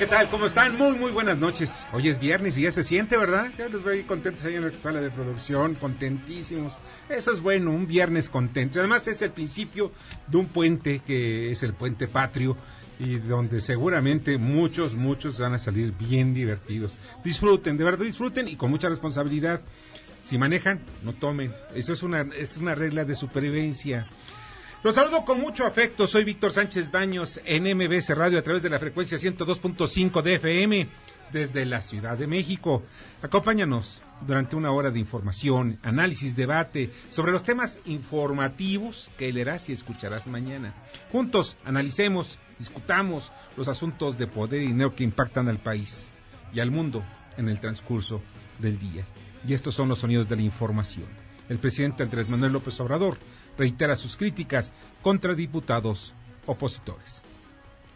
¿Qué 0.00 0.06
tal? 0.06 0.30
¿Cómo 0.30 0.46
están? 0.46 0.78
Muy, 0.78 0.98
muy 0.98 1.12
buenas 1.12 1.36
noches. 1.36 1.84
Hoy 1.92 2.08
es 2.08 2.18
viernes 2.18 2.56
y 2.56 2.62
ya 2.62 2.72
se 2.72 2.82
siente, 2.82 3.18
¿verdad? 3.18 3.52
Ya 3.58 3.68
los 3.68 3.84
veo 3.84 4.02
contentos 4.06 4.42
ahí 4.46 4.54
en 4.54 4.62
la 4.62 4.70
sala 4.70 4.98
de 5.02 5.10
producción, 5.10 5.74
contentísimos. 5.74 6.78
Eso 7.10 7.34
es 7.34 7.42
bueno, 7.42 7.70
un 7.70 7.86
viernes 7.86 8.30
contento. 8.30 8.78
Además 8.78 9.06
es 9.08 9.20
el 9.20 9.30
principio 9.30 9.92
de 10.26 10.38
un 10.38 10.46
puente 10.46 11.02
que 11.06 11.50
es 11.50 11.62
el 11.62 11.74
puente 11.74 12.08
patrio 12.08 12.56
y 12.98 13.18
donde 13.18 13.60
seguramente 13.60 14.38
muchos, 14.38 14.94
muchos 14.94 15.38
van 15.38 15.52
a 15.52 15.58
salir 15.58 15.92
bien 15.92 16.32
divertidos. 16.32 16.94
Disfruten, 17.22 17.76
de 17.76 17.84
verdad 17.84 18.06
disfruten 18.06 18.48
y 18.48 18.56
con 18.56 18.70
mucha 18.70 18.88
responsabilidad. 18.88 19.60
Si 20.24 20.38
manejan, 20.38 20.80
no 21.04 21.12
tomen. 21.12 21.52
Eso 21.74 21.92
es 21.92 22.02
una, 22.02 22.22
es 22.38 22.56
una 22.56 22.74
regla 22.74 23.04
de 23.04 23.14
supervivencia. 23.14 24.06
Los 24.82 24.94
saludo 24.94 25.26
con 25.26 25.38
mucho 25.38 25.66
afecto. 25.66 26.06
Soy 26.06 26.24
Víctor 26.24 26.52
Sánchez 26.52 26.90
Baños 26.90 27.38
en 27.44 27.64
MBS 27.64 28.16
Radio 28.16 28.38
a 28.38 28.42
través 28.42 28.62
de 28.62 28.70
la 28.70 28.78
frecuencia 28.78 29.18
102.5 29.18 30.22
de 30.22 30.36
FM 30.36 30.88
desde 31.34 31.66
la 31.66 31.82
Ciudad 31.82 32.16
de 32.16 32.26
México. 32.26 32.82
Acompáñanos 33.20 34.00
durante 34.26 34.56
una 34.56 34.70
hora 34.70 34.90
de 34.90 34.98
información, 34.98 35.78
análisis, 35.82 36.34
debate 36.34 36.90
sobre 37.10 37.30
los 37.30 37.44
temas 37.44 37.80
informativos 37.84 39.10
que 39.18 39.30
leerás 39.30 39.68
y 39.68 39.72
escucharás 39.74 40.26
mañana. 40.26 40.72
Juntos 41.12 41.58
analicemos, 41.66 42.38
discutamos 42.58 43.32
los 43.58 43.68
asuntos 43.68 44.16
de 44.16 44.28
poder 44.28 44.62
y 44.62 44.68
dinero 44.68 44.94
que 44.94 45.04
impactan 45.04 45.48
al 45.48 45.58
país 45.58 46.06
y 46.54 46.60
al 46.60 46.70
mundo 46.70 47.04
en 47.36 47.50
el 47.50 47.60
transcurso 47.60 48.22
del 48.58 48.78
día. 48.78 49.04
Y 49.46 49.52
estos 49.52 49.74
son 49.74 49.90
los 49.90 49.98
sonidos 49.98 50.26
de 50.30 50.36
la 50.36 50.42
información. 50.42 51.29
El 51.50 51.58
presidente 51.58 52.04
Andrés 52.04 52.28
Manuel 52.28 52.52
López 52.52 52.78
Obrador 52.78 53.16
reitera 53.58 53.96
sus 53.96 54.16
críticas 54.16 54.72
contra 55.02 55.34
diputados 55.34 56.14
opositores. 56.46 57.24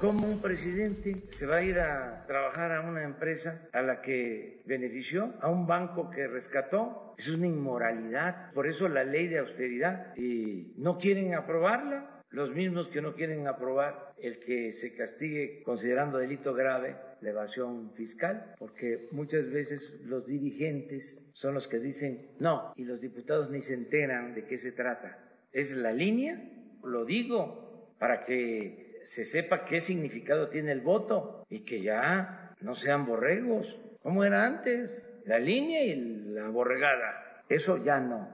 ¿Cómo 0.01 0.27
un 0.27 0.41
presidente 0.41 1.23
se 1.31 1.47
va 1.47 1.59
a 1.59 1.63
ir 1.63 1.79
a 1.79 2.25
trabajar 2.27 2.73
a 2.73 2.81
una 2.81 3.05
empresa 3.05 3.63
a 3.73 3.81
la 3.81 4.03
que 4.03 4.61
benefició, 4.67 5.35
a 5.41 5.49
un 5.51 5.69
banco 5.69 6.11
que 6.11 6.27
rescató? 6.27 7.15
Es 7.17 7.29
una 7.29 7.47
inmoralidad. 7.47 8.51
Por 8.55 8.67
eso 8.67 8.89
la 8.89 9.05
ley 9.05 9.29
de 9.29 9.39
austeridad. 9.39 10.17
Y 10.17 10.75
no 10.77 10.99
quieren 10.99 11.37
aprobarla. 11.37 12.14
Los 12.35 12.51
mismos 12.51 12.89
que 12.89 13.01
no 13.01 13.15
quieren 13.15 13.47
aprobar 13.47 14.13
el 14.19 14.41
que 14.41 14.73
se 14.73 14.95
castigue 14.95 15.63
considerando 15.63 16.19
delito 16.19 16.53
grave 16.53 16.97
la 17.21 17.31
evasión 17.31 17.93
fiscal, 17.95 18.55
porque 18.59 19.09
muchas 19.13 19.51
veces 19.51 20.01
los 20.05 20.27
dirigentes 20.27 21.25
son 21.33 21.55
los 21.55 21.67
que 21.69 21.79
dicen 21.79 22.29
no 22.41 22.73
y 22.77 22.85
los 22.85 23.01
diputados 23.01 23.51
ni 23.51 23.61
se 23.63 23.75
enteran 23.75 24.35
de 24.35 24.45
qué 24.45 24.59
se 24.59 24.73
trata 24.73 25.25
es 25.55 25.77
la 25.77 25.93
línea, 25.93 26.43
lo 26.83 27.05
digo, 27.05 27.95
para 27.99 28.25
que 28.25 29.01
se 29.05 29.25
sepa 29.25 29.65
qué 29.65 29.81
significado 29.81 30.49
tiene 30.49 30.73
el 30.73 30.81
voto 30.81 31.47
y 31.49 31.61
que 31.61 31.81
ya 31.81 32.55
no 32.61 32.75
sean 32.75 33.07
borregos, 33.07 33.79
como 34.03 34.25
era 34.25 34.45
antes, 34.45 35.03
la 35.25 35.39
línea 35.39 35.85
y 35.85 35.95
la 35.95 36.49
borregada. 36.49 37.45
Eso 37.49 37.83
ya 37.83 38.01
no. 38.01 38.29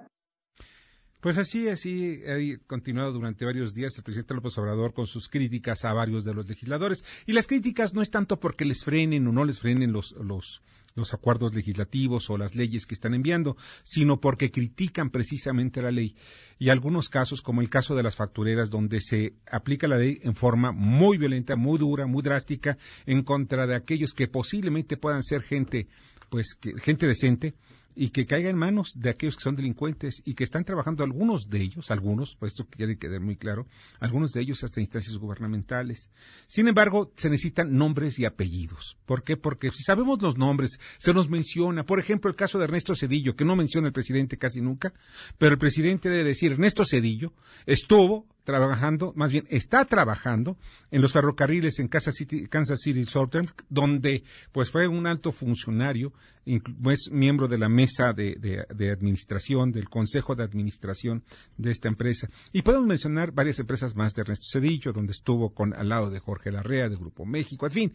Pues 1.20 1.36
así, 1.36 1.68
así 1.68 2.22
ha 2.26 2.66
continuado 2.66 3.12
durante 3.12 3.44
varios 3.44 3.74
días 3.74 3.94
el 3.98 4.02
presidente 4.02 4.32
López 4.32 4.56
Obrador 4.56 4.94
con 4.94 5.06
sus 5.06 5.28
críticas 5.28 5.84
a 5.84 5.92
varios 5.92 6.24
de 6.24 6.32
los 6.32 6.48
legisladores. 6.48 7.04
Y 7.26 7.32
las 7.32 7.46
críticas 7.46 7.92
no 7.92 8.00
es 8.00 8.10
tanto 8.10 8.40
porque 8.40 8.64
les 8.64 8.84
frenen 8.84 9.26
o 9.26 9.32
no 9.32 9.44
les 9.44 9.58
frenen 9.58 9.92
los, 9.92 10.12
los, 10.12 10.62
los 10.94 11.12
acuerdos 11.12 11.54
legislativos 11.54 12.30
o 12.30 12.38
las 12.38 12.54
leyes 12.54 12.86
que 12.86 12.94
están 12.94 13.12
enviando, 13.12 13.58
sino 13.82 14.18
porque 14.18 14.50
critican 14.50 15.10
precisamente 15.10 15.82
la 15.82 15.90
ley. 15.90 16.16
Y 16.58 16.70
algunos 16.70 17.10
casos, 17.10 17.42
como 17.42 17.60
el 17.60 17.68
caso 17.68 17.94
de 17.94 18.02
las 18.02 18.16
factureras, 18.16 18.70
donde 18.70 19.02
se 19.02 19.34
aplica 19.50 19.88
la 19.88 19.98
ley 19.98 20.20
en 20.22 20.34
forma 20.34 20.72
muy 20.72 21.18
violenta, 21.18 21.54
muy 21.54 21.78
dura, 21.78 22.06
muy 22.06 22.22
drástica, 22.22 22.78
en 23.04 23.24
contra 23.24 23.66
de 23.66 23.74
aquellos 23.74 24.14
que 24.14 24.26
posiblemente 24.26 24.96
puedan 24.96 25.22
ser 25.22 25.42
gente, 25.42 25.86
pues, 26.30 26.58
gente 26.78 27.06
decente, 27.06 27.52
y 27.94 28.10
que 28.10 28.26
caiga 28.26 28.50
en 28.50 28.56
manos 28.56 28.92
de 28.94 29.10
aquellos 29.10 29.36
que 29.36 29.42
son 29.42 29.56
delincuentes 29.56 30.22
y 30.24 30.34
que 30.34 30.44
están 30.44 30.64
trabajando 30.64 31.04
algunos 31.04 31.48
de 31.48 31.60
ellos, 31.60 31.90
algunos, 31.90 32.36
pues 32.36 32.52
esto 32.52 32.66
quiere 32.68 32.98
quedar 32.98 33.20
muy 33.20 33.36
claro, 33.36 33.66
algunos 33.98 34.32
de 34.32 34.40
ellos 34.40 34.62
hasta 34.64 34.80
instancias 34.80 35.16
gubernamentales. 35.16 36.10
Sin 36.46 36.68
embargo, 36.68 37.12
se 37.16 37.30
necesitan 37.30 37.74
nombres 37.74 38.18
y 38.18 38.24
apellidos. 38.24 38.96
¿Por 39.06 39.22
qué? 39.22 39.36
Porque 39.36 39.70
si 39.70 39.82
sabemos 39.82 40.22
los 40.22 40.38
nombres, 40.38 40.78
se 40.98 41.14
nos 41.14 41.28
menciona, 41.28 41.84
por 41.84 41.98
ejemplo, 42.00 42.30
el 42.30 42.36
caso 42.36 42.58
de 42.58 42.64
Ernesto 42.64 42.94
Cedillo, 42.94 43.36
que 43.36 43.44
no 43.44 43.56
menciona 43.56 43.88
el 43.88 43.92
presidente 43.92 44.38
casi 44.38 44.60
nunca, 44.60 44.92
pero 45.38 45.52
el 45.52 45.58
presidente 45.58 46.08
debe 46.08 46.24
decir, 46.24 46.52
Ernesto 46.52 46.84
Cedillo 46.84 47.32
estuvo 47.66 48.26
trabajando, 48.44 49.12
más 49.16 49.30
bien 49.30 49.46
está 49.50 49.84
trabajando 49.84 50.56
en 50.90 51.02
los 51.02 51.12
ferrocarriles 51.12 51.78
en 51.78 51.88
Kansas 51.88 52.14
City, 52.14 52.46
Kansas 52.46 52.80
City 52.80 53.04
Southern, 53.04 53.50
donde 53.68 54.24
pues 54.52 54.70
fue 54.70 54.88
un 54.88 55.06
alto 55.06 55.32
funcionario, 55.32 56.12
es 56.46 57.10
miembro 57.12 57.48
de 57.48 57.58
la 57.58 57.68
mesa 57.68 58.12
de, 58.12 58.34
de, 58.36 58.90
administración, 58.90 59.72
del 59.72 59.88
consejo 59.88 60.34
de 60.34 60.42
administración 60.42 61.22
de 61.56 61.70
esta 61.70 61.88
empresa. 61.88 62.28
Y 62.52 62.62
podemos 62.62 62.86
mencionar 62.86 63.32
varias 63.32 63.60
empresas 63.60 63.94
más 63.94 64.14
de 64.14 64.22
Ernesto 64.22 64.46
Cedillo, 64.50 64.92
donde 64.92 65.12
estuvo 65.12 65.54
con 65.54 65.74
al 65.74 65.88
lado 65.88 66.10
de 66.10 66.18
Jorge 66.18 66.50
Larrea, 66.50 66.88
de 66.88 66.96
Grupo 66.96 67.24
México, 67.24 67.66
en 67.66 67.72
fin, 67.72 67.92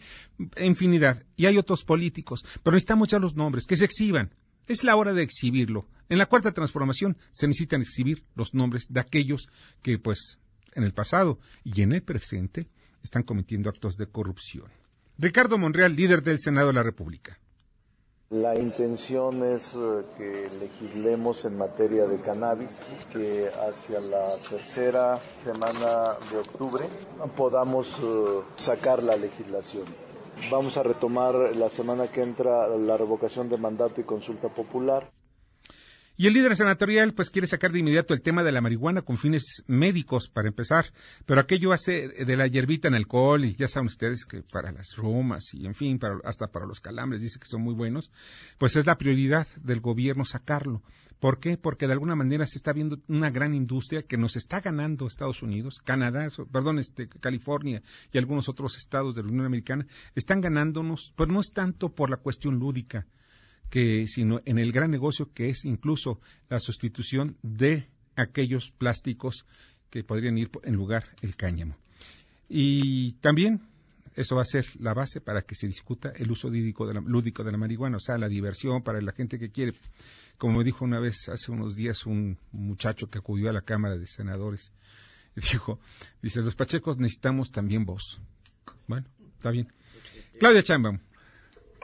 infinidad. 0.62 1.24
Y 1.36 1.48
hay 1.48 1.58
otros 1.58 1.84
políticos, 1.84 2.46
pero 2.64 2.76
necesitamos 2.76 3.10
ya 3.10 3.20
los 3.20 3.36
nombres, 3.36 3.66
que 3.66 3.78
se 3.78 3.86
exhiban. 3.86 4.32
Es 4.68 4.84
la 4.84 4.96
hora 4.96 5.14
de 5.14 5.24
exhibirlo. 5.24 5.88
En 6.09 6.18
la 6.18 6.28
cuarta 6.28 6.52
transformación 6.52 7.18
se 7.31 7.48
necesitan 7.48 7.81
exhibir 7.81 8.24
los 8.36 8.53
nombres 8.53 8.86
de 8.90 9.00
aquellos 9.00 9.50
que, 9.81 9.98
pues, 9.98 10.40
en 10.74 10.84
el 10.84 10.94
pasado 10.94 11.40
y 11.64 11.81
en 11.81 11.94
el 11.94 12.03
presente 12.03 12.68
están 13.03 13.24
cometiendo 13.24 13.70
actos 13.70 13.98
de 13.98 14.08
corrupción. 14.08 14.72
Ricardo 15.18 15.58
Monreal, 15.58 15.96
líder 15.96 16.22
del 16.24 16.40
Senado 16.40 16.68
de 16.68 16.74
la 16.74 16.84
República. 16.84 17.40
La 18.31 18.56
intención 18.56 19.44
es 19.44 19.76
eh, 19.76 20.03
que 20.18 20.50
legislemos 20.59 21.46
en 21.46 21.58
materia 21.58 22.08
de 22.08 22.20
cannabis, 22.20 22.72
que 23.14 23.50
hacia 23.70 24.02
la 24.02 24.36
tercera 24.50 25.22
semana 25.44 26.18
de 26.32 26.40
octubre 26.40 26.86
podamos 27.38 27.96
eh, 28.02 28.42
sacar 28.58 29.03
la 29.03 29.16
legislación. 29.16 29.86
Vamos 30.51 30.78
a 30.78 30.84
retomar 30.84 31.34
la 31.56 31.69
semana 31.69 32.07
que 32.07 32.22
entra 32.22 32.68
la 32.68 32.97
revocación 32.97 33.50
de 33.50 33.57
mandato 33.57 34.01
y 34.01 34.03
consulta 34.03 34.50
popular. 34.50 35.12
Y 36.18 36.28
el 36.28 36.34
líder 36.34 36.56
senatorial 36.56 37.13
pues 37.13 37.29
quiere 37.29 37.47
sacar 37.47 37.73
de 37.73 37.79
inmediato 37.79 38.13
el 38.13 38.22
tema 38.22 38.44
de 38.44 38.53
la 38.53 38.62
marihuana 38.62 39.01
con 39.01 39.17
fines 39.17 39.64
médicos 39.67 40.29
para 40.29 40.47
empezar, 40.47 40.85
pero 41.26 41.41
aquello 41.41 41.73
hace 41.73 42.08
de 42.08 42.37
la 42.37 42.47
hierbita 42.47 42.87
en 42.87 42.93
alcohol 42.93 43.43
y 43.43 43.55
ya 43.55 43.67
saben 43.67 43.87
ustedes 43.87 44.26
que 44.26 44.41
para 44.41 44.72
las 44.72 44.96
rumas 44.96 45.53
y 45.53 45.66
en 45.66 45.76
fin, 45.76 45.99
para, 45.99 46.16
hasta 46.23 46.47
para 46.47 46.66
los 46.66 46.79
calambres 46.79 47.20
dice 47.20 47.40
que 47.40 47.47
son 47.47 47.64
muy 47.64 47.73
buenos, 47.73 48.11
pues 48.58 48.78
es 48.78 48.85
la 48.85 48.97
prioridad 48.97 49.47
del 49.61 49.81
gobierno 49.81 50.23
sacarlo. 50.23 50.81
¿Por 51.20 51.40
qué? 51.40 51.58
Porque 51.58 51.88
de 51.88 51.94
alguna 51.94 52.16
manera 52.16 52.46
se 52.46 52.58
está 52.58 52.73
viendo 52.73 53.00
una 53.08 53.29
gran 53.29 53.53
industria 53.53 54.03
que 54.03 54.17
nos 54.17 54.35
está 54.35 54.59
ganando 54.59 55.08
Estados 55.08 55.41
Unidos, 55.41 55.79
Canadá, 55.84 56.28
perdón, 56.52 56.79
este, 56.79 57.08
California 57.08 57.82
y 58.12 58.17
algunos 58.17 58.50
otros 58.50 58.78
estados 58.78 59.16
de 59.16 59.23
la 59.23 59.29
Unión 59.29 59.46
Americana, 59.46 59.88
están 60.14 60.41
ganándonos, 60.41 61.14
pero 61.16 61.32
no 61.32 61.40
es 61.40 61.52
tanto 61.52 61.90
por 61.90 62.09
la 62.09 62.17
cuestión 62.17 62.59
lúdica, 62.59 63.08
que, 63.70 64.08
sino 64.08 64.41
en 64.46 64.59
el 64.59 64.72
gran 64.72 64.91
negocio 64.91 65.32
que 65.34 65.50
es 65.50 65.66
incluso 65.66 66.20
la 66.50 66.59
sustitución 66.59 67.38
de 67.41 67.88
aquellos 68.16 68.72
plásticos 68.78 69.46
que 69.90 70.03
podrían 70.03 70.38
ir 70.38 70.52
en 70.64 70.76
lugar 70.76 71.06
el 71.22 71.35
cáñamo. 71.35 71.78
Y 72.47 73.14
también 73.14 73.62
eso 74.16 74.35
va 74.35 74.44
a 74.44 74.46
ser 74.46 74.66
la 74.79 74.94
base 74.94 75.20
para 75.20 75.41
que 75.41 75.56
se 75.56 75.67
discuta 75.67 76.14
el 76.16 76.32
uso 76.32 76.50
de 76.50 76.73
la, 76.94 77.02
lúdico 77.02 77.44
de 77.44 77.52
la 77.52 77.58
marihuana, 77.58 77.97
o 77.97 78.00
sea, 78.00 78.17
la 78.17 78.29
diversión 78.29 78.82
para 78.82 79.02
la 79.02 79.12
gente 79.12 79.38
que 79.38 79.50
quiere. 79.50 79.73
Como 80.37 80.64
dijo 80.64 80.85
una 80.85 80.99
vez, 80.99 81.29
hace 81.29 81.52
unos 81.52 81.76
días, 81.76 82.05
un 82.05 82.40
muchacho 82.52 83.09
que 83.09 83.20
acudió 83.20 83.49
a 83.49 83.53
la 83.53 83.61
Cámara 83.61 83.97
de 83.97 84.08
Senadores, 84.08 84.72
dijo, 85.35 85.79
dice, 86.22 86.41
los 86.41 86.55
pachecos 86.55 86.97
necesitamos 86.97 87.52
también 87.52 87.85
voz. 87.85 88.22
Bueno, 88.87 89.08
está 89.37 89.52
bien. 89.52 89.73
Claudia 90.40 90.64
Chambam 90.64 90.99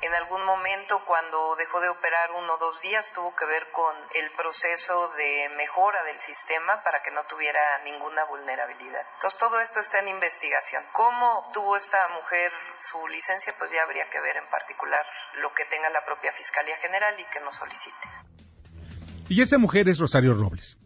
en 0.02 0.14
algún 0.16 0.44
momento 0.46 1.04
cuando 1.06 1.56
dejó 1.56 1.80
de 1.80 1.90
operar 1.90 2.32
uno 2.32 2.56
o 2.56 2.58
dos 2.58 2.82
días 2.82 3.12
tuvo 3.14 3.36
que 3.36 3.46
ver 3.46 3.72
con 3.72 3.96
el 4.16 4.32
proceso 4.32 5.10
de 5.10 5.50
mejora 5.50 6.04
del 6.04 6.20
sistema 6.20 6.82
para 6.84 7.02
que 7.04 7.12
no 7.12 7.24
tuviera 7.26 7.62
ninguna 7.84 8.24
vulnerabilidad. 8.26 9.06
Entonces 9.16 9.40
todo 9.40 9.60
esto 9.60 9.80
está 9.80 10.00
en 10.00 10.08
investigación. 10.08 10.84
¿Cómo 10.92 11.40
obtuvo 11.40 11.78
esta 11.78 12.08
mujer 12.10 12.52
su 12.80 13.08
licencia? 13.08 13.54
Pues 13.58 13.72
ya 13.72 13.84
habría 13.84 14.10
que 14.10 14.20
ver 14.20 14.38
en 14.38 14.50
particular 14.50 15.06
lo 15.36 15.54
que 15.54 15.66
tenga 15.66 15.90
la 15.90 16.04
propia 16.04 16.34
Fiscalía 16.34 16.78
General 16.78 17.18
y 17.20 17.26
que 17.26 17.40
nos 17.40 17.56
solicite. 17.56 18.10
Y 19.32 19.40
esa 19.40 19.58
mujer 19.58 19.88
es 19.88 19.98
Rosario 19.98 20.34
Robles. 20.34 20.78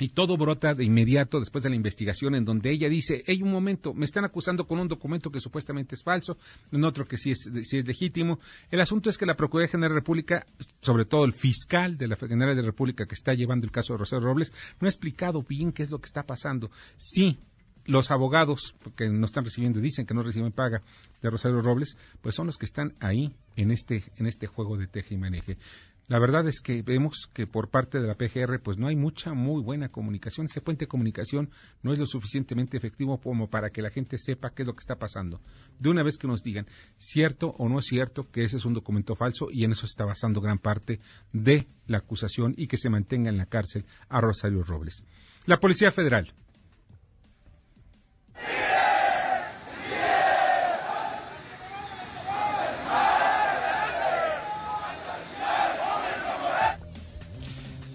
Y 0.00 0.08
todo 0.08 0.36
brota 0.36 0.74
de 0.74 0.82
inmediato 0.82 1.38
después 1.38 1.62
de 1.62 1.70
la 1.70 1.76
investigación 1.76 2.34
en 2.34 2.44
donde 2.44 2.72
ella 2.72 2.88
dice, 2.88 3.22
hay 3.28 3.42
un 3.42 3.52
momento, 3.52 3.94
me 3.94 4.04
están 4.04 4.24
acusando 4.24 4.66
con 4.66 4.80
un 4.80 4.88
documento 4.88 5.30
que 5.30 5.38
supuestamente 5.38 5.94
es 5.94 6.02
falso, 6.02 6.36
en 6.72 6.82
otro 6.82 7.06
que 7.06 7.16
sí 7.16 7.30
es, 7.30 7.48
sí 7.62 7.78
es 7.78 7.86
legítimo. 7.86 8.40
El 8.72 8.80
asunto 8.80 9.08
es 9.08 9.16
que 9.16 9.24
la 9.24 9.36
Procuraduría 9.36 9.70
General 9.70 9.90
de 9.90 9.94
la 9.94 10.00
República, 10.00 10.46
sobre 10.80 11.04
todo 11.04 11.24
el 11.24 11.32
fiscal 11.32 11.96
de 11.96 12.08
la 12.08 12.16
General 12.16 12.56
de 12.56 12.62
la 12.62 12.66
República 12.66 13.06
que 13.06 13.14
está 13.14 13.34
llevando 13.34 13.66
el 13.66 13.72
caso 13.72 13.92
de 13.92 13.98
Rosario 14.00 14.26
Robles, 14.26 14.52
no 14.80 14.88
ha 14.88 14.90
explicado 14.90 15.44
bien 15.44 15.70
qué 15.70 15.84
es 15.84 15.90
lo 15.92 16.00
que 16.00 16.06
está 16.06 16.24
pasando. 16.24 16.72
Sí, 16.96 17.38
los 17.84 18.10
abogados 18.10 18.74
que 18.96 19.08
no 19.08 19.26
están 19.26 19.44
recibiendo, 19.44 19.80
dicen 19.80 20.06
que 20.06 20.14
no 20.14 20.24
reciben 20.24 20.50
paga 20.50 20.82
de 21.22 21.30
Rosario 21.30 21.62
Robles, 21.62 21.96
pues 22.20 22.34
son 22.34 22.46
los 22.46 22.58
que 22.58 22.66
están 22.66 22.94
ahí 22.98 23.32
en 23.54 23.70
este, 23.70 24.02
en 24.16 24.26
este 24.26 24.48
juego 24.48 24.76
de 24.76 24.88
teje 24.88 25.14
y 25.14 25.18
maneje. 25.18 25.56
La 26.08 26.20
verdad 26.20 26.46
es 26.46 26.60
que 26.60 26.82
vemos 26.82 27.28
que 27.32 27.48
por 27.48 27.68
parte 27.68 27.98
de 27.98 28.06
la 28.06 28.14
PGR 28.14 28.60
pues 28.60 28.78
no 28.78 28.86
hay 28.86 28.94
mucha 28.94 29.34
muy 29.34 29.60
buena 29.60 29.88
comunicación. 29.88 30.46
Ese 30.46 30.60
puente 30.60 30.84
de 30.84 30.88
comunicación 30.88 31.50
no 31.82 31.92
es 31.92 31.98
lo 31.98 32.06
suficientemente 32.06 32.76
efectivo 32.76 33.18
como 33.18 33.50
para 33.50 33.70
que 33.70 33.82
la 33.82 33.90
gente 33.90 34.16
sepa 34.16 34.50
qué 34.50 34.62
es 34.62 34.68
lo 34.68 34.74
que 34.74 34.80
está 34.80 34.96
pasando. 34.96 35.40
De 35.80 35.90
una 35.90 36.04
vez 36.04 36.16
que 36.16 36.28
nos 36.28 36.44
digan 36.44 36.68
cierto 36.96 37.56
o 37.58 37.68
no 37.68 37.80
es 37.80 37.86
cierto 37.86 38.30
que 38.30 38.44
ese 38.44 38.56
es 38.56 38.64
un 38.64 38.74
documento 38.74 39.16
falso 39.16 39.48
y 39.50 39.64
en 39.64 39.72
eso 39.72 39.84
está 39.84 40.04
basando 40.04 40.40
gran 40.40 40.60
parte 40.60 41.00
de 41.32 41.66
la 41.88 41.98
acusación 41.98 42.54
y 42.56 42.68
que 42.68 42.78
se 42.78 42.88
mantenga 42.88 43.28
en 43.28 43.38
la 43.38 43.46
cárcel 43.46 43.84
a 44.08 44.20
Rosario 44.20 44.62
Robles. 44.62 45.02
La 45.44 45.58
Policía 45.58 45.90
Federal 45.90 46.32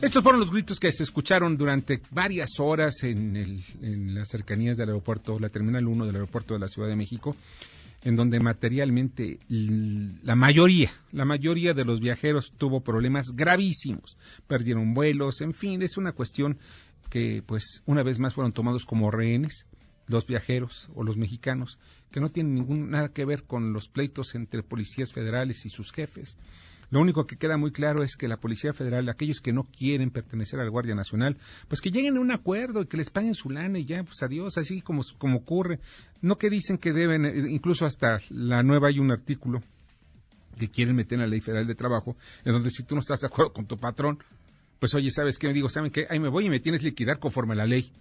Estos 0.02 0.24
fueron 0.24 0.42
los 0.42 0.52
gritos 0.52 0.80
que 0.80 0.92
se 0.92 1.04
escucharon 1.04 1.58
durante 1.58 2.02
varias 2.10 2.60
horas 2.60 3.04
en, 3.04 4.16
las 4.16 4.30
cercanías 4.30 4.76
del 4.76 4.90
aeropuerto, 4.90 5.38
la 5.38 5.50
Terminal 5.50 5.88
1 5.88 6.08
del 6.08 6.16
aeropuerto 6.16 6.56
de 6.56 6.60
la 6.60 6.68
Ciudad 6.68 6.88
de 6.88 6.96
México, 6.96 7.36
en 8.04 8.16
donde 8.16 8.40
materialmente 8.40 9.38
la 9.48 10.36
mayoría, 10.36 10.92
la 11.12 11.24
mayoría 11.24 11.76
de 11.76 11.86
los 11.86 12.00
viajeros 12.00 12.52
tuvo 12.58 12.82
problemas 12.82 13.28
gravísimos, 13.36 14.18
perdieron 14.48 14.96
vuelos, 14.96 15.40
en 15.42 15.54
fin, 15.54 15.84
es 15.84 15.98
una 15.98 16.14
cuestión 16.14 16.58
que 17.12 17.44
pues 17.46 17.84
una 17.86 18.02
vez 18.02 18.18
más 18.18 18.34
fueron 18.34 18.54
tomados 18.54 18.86
como 18.86 19.12
rehenes 19.12 19.68
los 20.08 20.26
viajeros 20.26 20.90
o 20.96 21.04
los 21.04 21.16
mexicanos, 21.16 21.78
que 22.10 22.20
no 22.20 22.30
tienen 22.30 22.56
ningún, 22.56 22.90
nada 22.90 23.10
que 23.10 23.24
ver 23.24 23.44
con 23.44 23.72
los 23.72 23.88
pleitos 23.88 24.34
entre 24.34 24.64
policías 24.64 25.14
federales 25.14 25.64
y 25.66 25.70
sus 25.70 25.92
jefes. 25.92 26.38
Lo 26.92 27.00
único 27.00 27.26
que 27.26 27.38
queda 27.38 27.58
muy 27.58 27.72
claro 27.72 28.04
es 28.04 28.18
que 28.18 28.28
la 28.28 28.38
Policía 28.38 28.74
Federal, 28.74 29.08
aquellos 29.10 29.40
que 29.40 29.54
no 29.54 29.64
quieren 29.64 30.12
pertenecer 30.12 30.60
a 30.60 30.64
la 30.64 30.70
Guardia 30.70 30.94
Nacional, 30.94 31.38
pues 31.70 31.82
que 31.82 31.90
lleguen 31.90 32.18
a 32.18 32.20
un 32.20 32.32
acuerdo 32.32 32.82
y 32.82 32.86
que 32.86 32.98
les 32.98 33.10
paguen 33.10 33.34
su 33.34 33.50
lana 33.50 33.80
y 33.80 33.86
ya, 33.86 34.04
pues 34.04 34.22
adiós, 34.22 34.58
así 34.58 34.82
como, 34.82 35.02
como 35.18 35.38
ocurre. 35.38 35.80
No 36.22 36.38
que 36.38 36.50
dicen 36.50 36.78
que 36.78 36.92
deben, 36.92 37.26
eh, 37.26 37.50
incluso 37.50 37.86
hasta 37.86 38.20
la 38.30 38.62
nueva 38.62 38.90
hay 38.90 39.00
un 39.00 39.10
artículo 39.10 39.64
que 40.60 40.70
quieren 40.70 40.96
meter 40.96 41.16
en 41.16 41.22
la 41.22 41.28
Ley 41.28 41.40
Federal 41.40 41.66
de 41.66 41.76
Trabajo, 41.76 42.18
en 42.44 42.52
donde 42.52 42.70
si 42.70 42.84
tú 42.84 42.96
no 42.96 43.00
estás 43.00 43.22
de 43.22 43.28
acuerdo 43.28 43.54
con 43.54 43.66
tu 43.66 43.80
patrón, 43.80 44.20
pues 44.78 44.94
oye, 44.94 45.12
¿sabes 45.12 45.38
qué? 45.38 45.48
Me 45.48 45.54
digo, 45.54 45.70
¿saben 45.70 45.92
qué? 45.92 46.08
Ahí 46.10 46.20
me 46.20 46.28
voy 46.28 46.48
y 46.48 46.50
me 46.50 46.60
tienes 46.60 46.84
liquidar 46.84 47.20
conforme 47.20 47.54
a 47.54 47.58
la 47.58 47.66
ley 47.66 47.92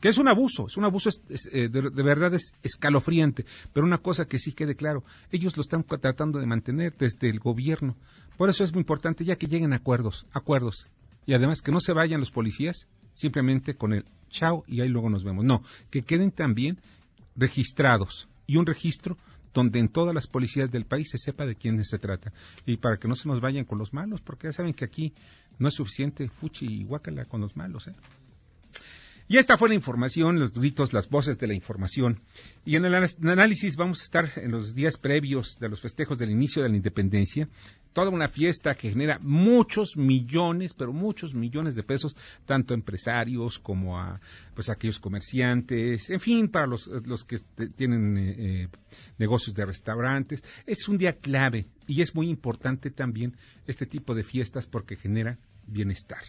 que 0.00 0.08
es 0.08 0.18
un 0.18 0.28
abuso, 0.28 0.66
es 0.66 0.76
un 0.76 0.84
abuso 0.84 1.10
eh, 1.52 1.68
de, 1.68 1.80
verdad 2.02 2.34
es 2.34 2.52
escalofriante, 2.62 3.44
pero 3.72 3.86
una 3.86 3.98
cosa 3.98 4.26
que 4.26 4.38
sí 4.38 4.52
quede 4.52 4.76
claro, 4.76 5.04
ellos 5.30 5.56
lo 5.56 5.62
están 5.62 5.84
tratando 5.84 6.38
de 6.38 6.46
mantener 6.46 6.94
desde 6.98 7.30
el 7.30 7.38
gobierno. 7.38 7.96
Por 8.36 8.50
eso 8.50 8.64
es 8.64 8.72
muy 8.72 8.80
importante 8.80 9.24
ya 9.24 9.36
que 9.36 9.46
lleguen 9.46 9.72
acuerdos, 9.72 10.26
acuerdos. 10.32 10.86
Y 11.24 11.34
además 11.34 11.62
que 11.62 11.72
no 11.72 11.80
se 11.80 11.92
vayan 11.92 12.20
los 12.20 12.30
policías 12.30 12.86
simplemente 13.12 13.74
con 13.74 13.92
el 13.92 14.04
chao 14.30 14.64
y 14.66 14.80
ahí 14.80 14.88
luego 14.88 15.10
nos 15.10 15.24
vemos. 15.24 15.44
No, 15.44 15.62
que 15.90 16.02
queden 16.02 16.30
también 16.30 16.78
registrados 17.34 18.28
y 18.46 18.56
un 18.56 18.66
registro 18.66 19.16
donde 19.54 19.78
en 19.78 19.88
todas 19.88 20.14
las 20.14 20.26
policías 20.26 20.70
del 20.70 20.84
país 20.84 21.08
se 21.10 21.16
sepa 21.16 21.46
de 21.46 21.56
quiénes 21.56 21.88
se 21.88 21.98
trata. 21.98 22.32
Y 22.66 22.76
para 22.76 22.98
que 22.98 23.08
no 23.08 23.14
se 23.14 23.26
nos 23.26 23.40
vayan 23.40 23.64
con 23.64 23.78
los 23.78 23.94
malos, 23.94 24.20
porque 24.20 24.48
ya 24.48 24.52
saben 24.52 24.74
que 24.74 24.84
aquí 24.84 25.14
no 25.58 25.68
es 25.68 25.74
suficiente 25.74 26.28
fuchi 26.28 26.66
y 26.66 26.84
guácala 26.84 27.24
con 27.24 27.40
los 27.40 27.56
malos. 27.56 27.88
¿eh? 27.88 27.94
Y 29.28 29.38
esta 29.38 29.58
fue 29.58 29.68
la 29.68 29.74
información, 29.74 30.38
los 30.38 30.52
gritos, 30.52 30.92
las 30.92 31.08
voces 31.08 31.36
de 31.38 31.48
la 31.48 31.54
información. 31.54 32.20
Y 32.64 32.76
en 32.76 32.84
el 32.84 32.94
análisis 32.94 33.74
vamos 33.74 34.00
a 34.00 34.04
estar 34.04 34.32
en 34.36 34.52
los 34.52 34.74
días 34.74 34.98
previos 34.98 35.58
de 35.58 35.68
los 35.68 35.80
festejos 35.80 36.18
del 36.18 36.30
inicio 36.30 36.62
de 36.62 36.68
la 36.68 36.76
independencia, 36.76 37.48
toda 37.92 38.10
una 38.10 38.28
fiesta 38.28 38.76
que 38.76 38.90
genera 38.90 39.18
muchos 39.20 39.96
millones, 39.96 40.74
pero 40.74 40.92
muchos 40.92 41.34
millones 41.34 41.74
de 41.74 41.82
pesos, 41.82 42.14
tanto 42.44 42.72
a 42.72 42.76
empresarios 42.76 43.58
como 43.58 43.98
a 43.98 44.20
pues 44.54 44.68
aquellos 44.68 45.00
comerciantes, 45.00 46.08
en 46.08 46.20
fin, 46.20 46.48
para 46.48 46.68
los, 46.68 46.86
los 46.86 47.24
que 47.24 47.38
tienen 47.74 48.16
eh, 48.16 48.34
eh, 48.38 48.68
negocios 49.18 49.56
de 49.56 49.66
restaurantes. 49.66 50.44
Es 50.66 50.86
un 50.88 50.98
día 50.98 51.14
clave 51.14 51.66
y 51.88 52.00
es 52.00 52.14
muy 52.14 52.28
importante 52.28 52.90
también 52.90 53.36
este 53.66 53.86
tipo 53.86 54.14
de 54.14 54.22
fiestas 54.22 54.68
porque 54.68 54.94
genera 54.94 55.38
bienestar. 55.66 56.22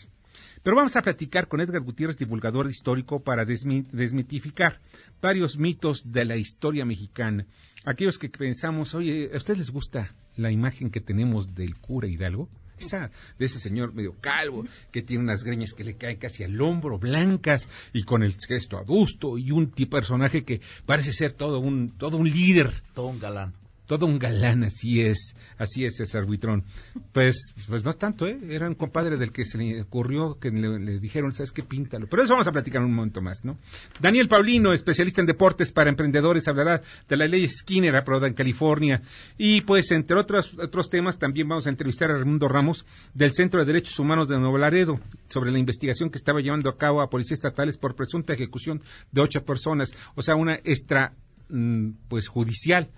Pero 0.63 0.75
vamos 0.75 0.95
a 0.95 1.01
platicar 1.01 1.48
con 1.48 1.62
Edgar 1.62 1.81
Gutiérrez, 1.81 2.18
divulgador 2.18 2.69
histórico, 2.69 3.22
para 3.22 3.45
desmitificar 3.45 4.80
varios 5.22 5.57
mitos 5.57 6.12
de 6.12 6.25
la 6.25 6.36
historia 6.36 6.86
mexicana. 6.86 7.45
Aquellos 7.86 8.18
que 8.18 8.30
pensamos, 8.30 8.94
oye, 8.95 9.30
¿a 9.34 9.38
ustedes 9.38 9.60
les 9.60 9.69
gusta 9.72 10.13
la 10.36 10.51
imagen 10.51 10.89
que 10.89 11.01
tenemos 11.01 11.54
del 11.56 11.78
cura 11.78 12.07
Hidalgo? 12.07 12.50
Esa, 12.78 13.10
de 13.39 13.45
ese 13.45 13.57
señor 13.57 13.94
medio 13.94 14.16
calvo, 14.22 14.63
que 14.92 15.01
tiene 15.01 15.24
unas 15.24 15.44
greñas 15.44 15.74
que 15.74 15.84
le 15.84 15.95
caen 15.95 16.18
casi 16.18 16.44
al 16.44 16.62
hombro, 16.62 17.00
blancas, 17.00 17.68
y 17.92 18.04
con 18.04 18.22
el 18.22 18.33
gesto 18.33 18.78
adusto, 18.78 19.38
y 19.38 19.52
un 19.52 19.71
personaje 19.71 20.44
que 20.44 20.62
parece 20.85 21.12
ser 21.12 21.31
todo 21.33 21.59
un, 21.59 21.97
todo 21.97 22.18
un 22.18 22.30
líder. 22.30 22.83
Todo 22.94 23.07
un 23.07 23.19
galán 23.19 23.54
todo 23.88 24.06
un 24.06 24.20
galán, 24.20 24.66
así 24.66 25.02
es, 25.02 25.36
así 25.58 25.86
es 25.86 25.96
César 25.96 26.26
Buitrón. 26.26 26.66
Pues, 27.14 27.54
pues 27.68 27.84
no 27.84 27.90
es 27.90 27.98
tanto, 27.98 28.28
¿eh? 28.28 28.38
Era 28.50 28.68
un 28.68 28.76
compadre 28.76 29.18
del 29.18 29.32
que 29.32 29.46
se 29.46 29.58
le 29.58 29.82
ocurrió 29.82 30.38
que 30.40 30.52
le, 30.52 31.00
dijeron, 31.00 31.34
¿sabes 31.34 31.54
qué? 31.54 31.64
Píntalo. 31.64 32.08
Pero 32.08 32.22
eso 32.22 32.34
vamos 32.34 32.48
a 32.48 32.52
platicar 32.52 32.84
un 32.84 32.94
momento 32.94 33.22
más, 33.22 33.46
¿no? 33.46 33.58
Daniel 34.00 34.28
Paulino, 34.28 34.74
especialista 34.74 35.22
en 35.22 35.28
deportes 35.28 35.72
para 35.72 35.90
emprendedores, 35.90 36.48
hablará 36.48 36.82
de 37.08 37.18
la 37.18 37.28
ley 37.28 37.48
Skinner 37.48 37.96
aprobada 37.96 38.28
en 38.28 38.34
California. 38.34 39.02
Y 39.38 39.62
pues, 39.62 39.90
entre 39.92 40.18
otros, 40.18 40.54
otros 40.60 40.90
temas, 40.90 41.18
también 41.18 41.48
vamos 41.48 41.66
a 41.66 41.70
entrevistar 41.70 42.12
a 42.12 42.16
Raimundo 42.16 42.50
Ramos 42.50 42.86
del 43.14 43.34
Centro 43.34 43.62
de 43.62 43.66
Derechos 43.66 43.98
Humanos 44.00 44.28
de 44.28 44.38
Nuevo 44.38 44.58
Laredo 44.58 45.00
sobre 45.30 45.52
la 45.52 45.60
investigación 45.60 46.10
que 46.10 46.18
estaba 46.18 46.42
llevando 46.42 46.70
a 46.70 46.78
cabo 46.78 47.02
a 47.02 47.10
policías 47.10 47.40
estatales 47.40 47.78
por 47.78 47.96
presunta 47.96 48.34
ejecución 48.34 48.82
de 49.12 49.22
ocho 49.22 49.46
personas, 49.46 49.94
o 50.16 50.22
sea, 50.22 50.36
una 50.36 50.56
extra, 50.64 51.14
mm, 51.50 51.92
pues, 52.10 52.28
judicial 52.28 52.90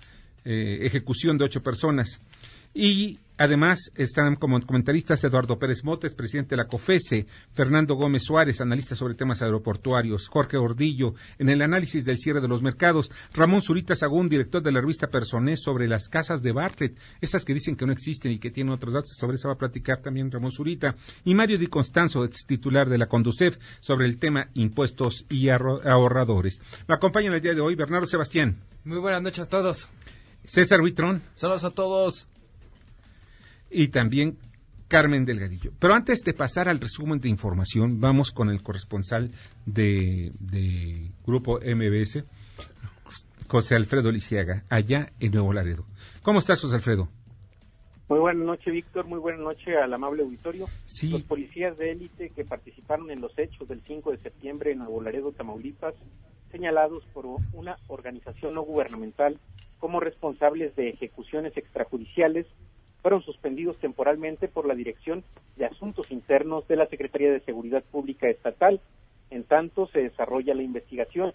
eh, 0.45 0.79
ejecución 0.81 1.37
de 1.37 1.45
ocho 1.45 1.61
personas. 1.61 2.21
Y 2.73 3.19
además 3.37 3.91
están 3.95 4.35
como 4.35 4.61
comentaristas 4.61 5.23
Eduardo 5.23 5.57
Pérez 5.57 5.83
Motes, 5.83 6.13
presidente 6.13 6.51
de 6.51 6.57
la 6.57 6.67
COFESE, 6.67 7.25
Fernando 7.51 7.95
Gómez 7.95 8.23
Suárez, 8.23 8.61
analista 8.61 8.95
sobre 8.95 9.15
temas 9.15 9.41
aeroportuarios, 9.41 10.27
Jorge 10.27 10.57
Ordillo, 10.57 11.15
en 11.39 11.49
el 11.49 11.61
análisis 11.63 12.05
del 12.05 12.19
cierre 12.19 12.41
de 12.41 12.47
los 12.47 12.61
mercados, 12.61 13.11
Ramón 13.33 13.61
Zurita 13.61 13.95
Sagún, 13.95 14.29
director 14.29 14.61
de 14.61 14.71
la 14.71 14.81
revista 14.81 15.07
Personés, 15.07 15.61
sobre 15.63 15.87
las 15.87 16.09
casas 16.09 16.43
de 16.43 16.51
Bartlett, 16.51 16.97
estas 17.21 17.43
que 17.43 17.55
dicen 17.55 17.75
que 17.75 17.87
no 17.87 17.91
existen 17.91 18.31
y 18.31 18.39
que 18.39 18.51
tienen 18.51 18.73
otros 18.73 18.93
datos, 18.93 19.15
sobre 19.17 19.35
eso 19.35 19.47
va 19.47 19.55
a 19.55 19.57
platicar 19.57 20.01
también 20.01 20.31
Ramón 20.31 20.51
Zurita, 20.51 20.95
y 21.25 21.33
Mario 21.33 21.57
Di 21.57 21.67
Constanzo, 21.67 22.23
ex 22.25 22.45
titular 22.45 22.87
de 22.87 22.99
la 22.99 23.07
Conducef, 23.07 23.57
sobre 23.79 24.05
el 24.05 24.19
tema 24.19 24.49
impuestos 24.53 25.25
y 25.29 25.49
ahorradores. 25.49 26.61
Me 26.87 26.95
acompaña 26.95 27.33
el 27.33 27.41
día 27.41 27.55
de 27.55 27.61
hoy 27.61 27.73
Bernardo 27.73 28.05
Sebastián. 28.05 28.59
Muy 28.83 28.99
buenas 28.99 29.21
noches 29.21 29.39
a 29.39 29.49
todos. 29.49 29.89
César 30.49 30.81
Buitrón. 30.81 31.21
Saludos 31.35 31.63
a 31.63 31.69
todos. 31.69 32.27
Y 33.69 33.89
también 33.89 34.39
Carmen 34.87 35.23
Delgadillo. 35.23 35.71
Pero 35.77 35.93
antes 35.93 36.23
de 36.23 36.33
pasar 36.33 36.67
al 36.67 36.79
resumen 36.79 37.19
de 37.19 37.29
información, 37.29 38.01
vamos 38.01 38.31
con 38.31 38.49
el 38.49 38.63
corresponsal 38.63 39.29
de, 39.67 40.31
Grupo 41.23 41.59
MBS, 41.59 42.23
José 43.47 43.75
Alfredo 43.75 44.11
Lisiaga, 44.11 44.63
allá 44.69 45.13
en 45.19 45.33
Nuevo 45.33 45.53
Laredo. 45.53 45.85
¿Cómo 46.23 46.39
estás, 46.39 46.59
José 46.59 46.77
Alfredo? 46.77 47.09
Muy 48.07 48.17
buena 48.17 48.43
noche, 48.43 48.71
Víctor. 48.71 49.05
Muy 49.05 49.19
buena 49.19 49.43
noche 49.43 49.77
al 49.77 49.93
amable 49.93 50.23
auditorio. 50.23 50.65
Sí. 50.85 51.09
Los 51.09 51.21
policías 51.21 51.77
de 51.77 51.91
élite 51.91 52.31
que 52.31 52.43
participaron 52.43 53.11
en 53.11 53.21
los 53.21 53.37
hechos 53.37 53.67
del 53.67 53.83
5 53.85 54.13
de 54.13 54.17
septiembre 54.17 54.71
en 54.71 54.79
Nuevo 54.79 54.99
Laredo, 54.99 55.31
Tamaulipas, 55.31 55.93
señalados 56.51 57.03
por 57.13 57.25
una 57.53 57.77
organización 57.87 58.53
no 58.53 58.63
gubernamental 58.63 59.39
como 59.79 59.99
responsables 59.99 60.75
de 60.75 60.89
ejecuciones 60.89 61.55
extrajudiciales, 61.55 62.45
fueron 63.01 63.21
suspendidos 63.21 63.77
temporalmente 63.77 64.47
por 64.47 64.67
la 64.67 64.75
Dirección 64.75 65.23
de 65.55 65.65
Asuntos 65.65 66.11
Internos 66.11 66.67
de 66.67 66.75
la 66.75 66.87
Secretaría 66.87 67.31
de 67.31 67.39
Seguridad 67.41 67.83
Pública 67.83 68.29
Estatal. 68.29 68.81
En 69.29 69.43
tanto, 69.45 69.87
se 69.87 70.01
desarrolla 70.01 70.53
la 70.53 70.63
investigación. 70.63 71.33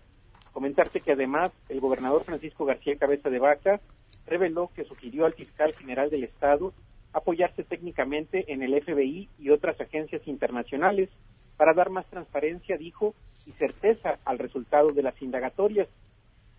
Comentarte 0.52 1.00
que 1.00 1.12
además 1.12 1.52
el 1.68 1.80
gobernador 1.80 2.24
Francisco 2.24 2.64
García 2.64 2.96
Cabeza 2.96 3.30
de 3.30 3.38
Vaca 3.38 3.80
reveló 4.26 4.70
que 4.74 4.84
sugirió 4.84 5.24
al 5.24 5.34
fiscal 5.34 5.74
general 5.74 6.10
del 6.10 6.24
Estado 6.24 6.72
apoyarse 7.12 7.62
técnicamente 7.64 8.52
en 8.52 8.62
el 8.62 8.80
FBI 8.82 9.28
y 9.38 9.50
otras 9.50 9.80
agencias 9.80 10.26
internacionales 10.26 11.08
para 11.56 11.74
dar 11.74 11.90
más 11.90 12.06
transparencia, 12.06 12.76
dijo, 12.76 13.14
y 13.46 13.52
certeza 13.52 14.18
al 14.24 14.38
resultado 14.38 14.88
de 14.88 15.02
las 15.02 15.20
indagatorias. 15.22 15.88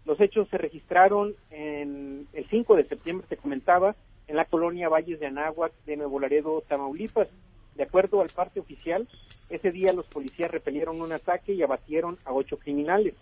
Los 0.05 0.19
hechos 0.21 0.47
se 0.49 0.57
registraron 0.57 1.33
en 1.49 2.27
el 2.33 2.47
5 2.49 2.75
de 2.75 2.85
septiembre, 2.85 3.25
te 3.27 3.37
comentaba, 3.37 3.95
en 4.27 4.35
la 4.35 4.45
colonia 4.45 4.89
Valles 4.89 5.19
de 5.19 5.27
Anáhuac 5.27 5.73
de 5.85 5.97
Nuevo 5.97 6.19
Laredo, 6.19 6.63
Tamaulipas. 6.67 7.27
De 7.75 7.83
acuerdo 7.83 8.21
al 8.21 8.29
parte 8.29 8.59
oficial, 8.59 9.07
ese 9.49 9.71
día 9.71 9.93
los 9.93 10.05
policías 10.05 10.51
repelieron 10.51 11.01
un 11.01 11.11
ataque 11.11 11.53
y 11.53 11.61
abatieron 11.61 12.17
a 12.25 12.33
ocho 12.33 12.57
criminales. 12.57 13.15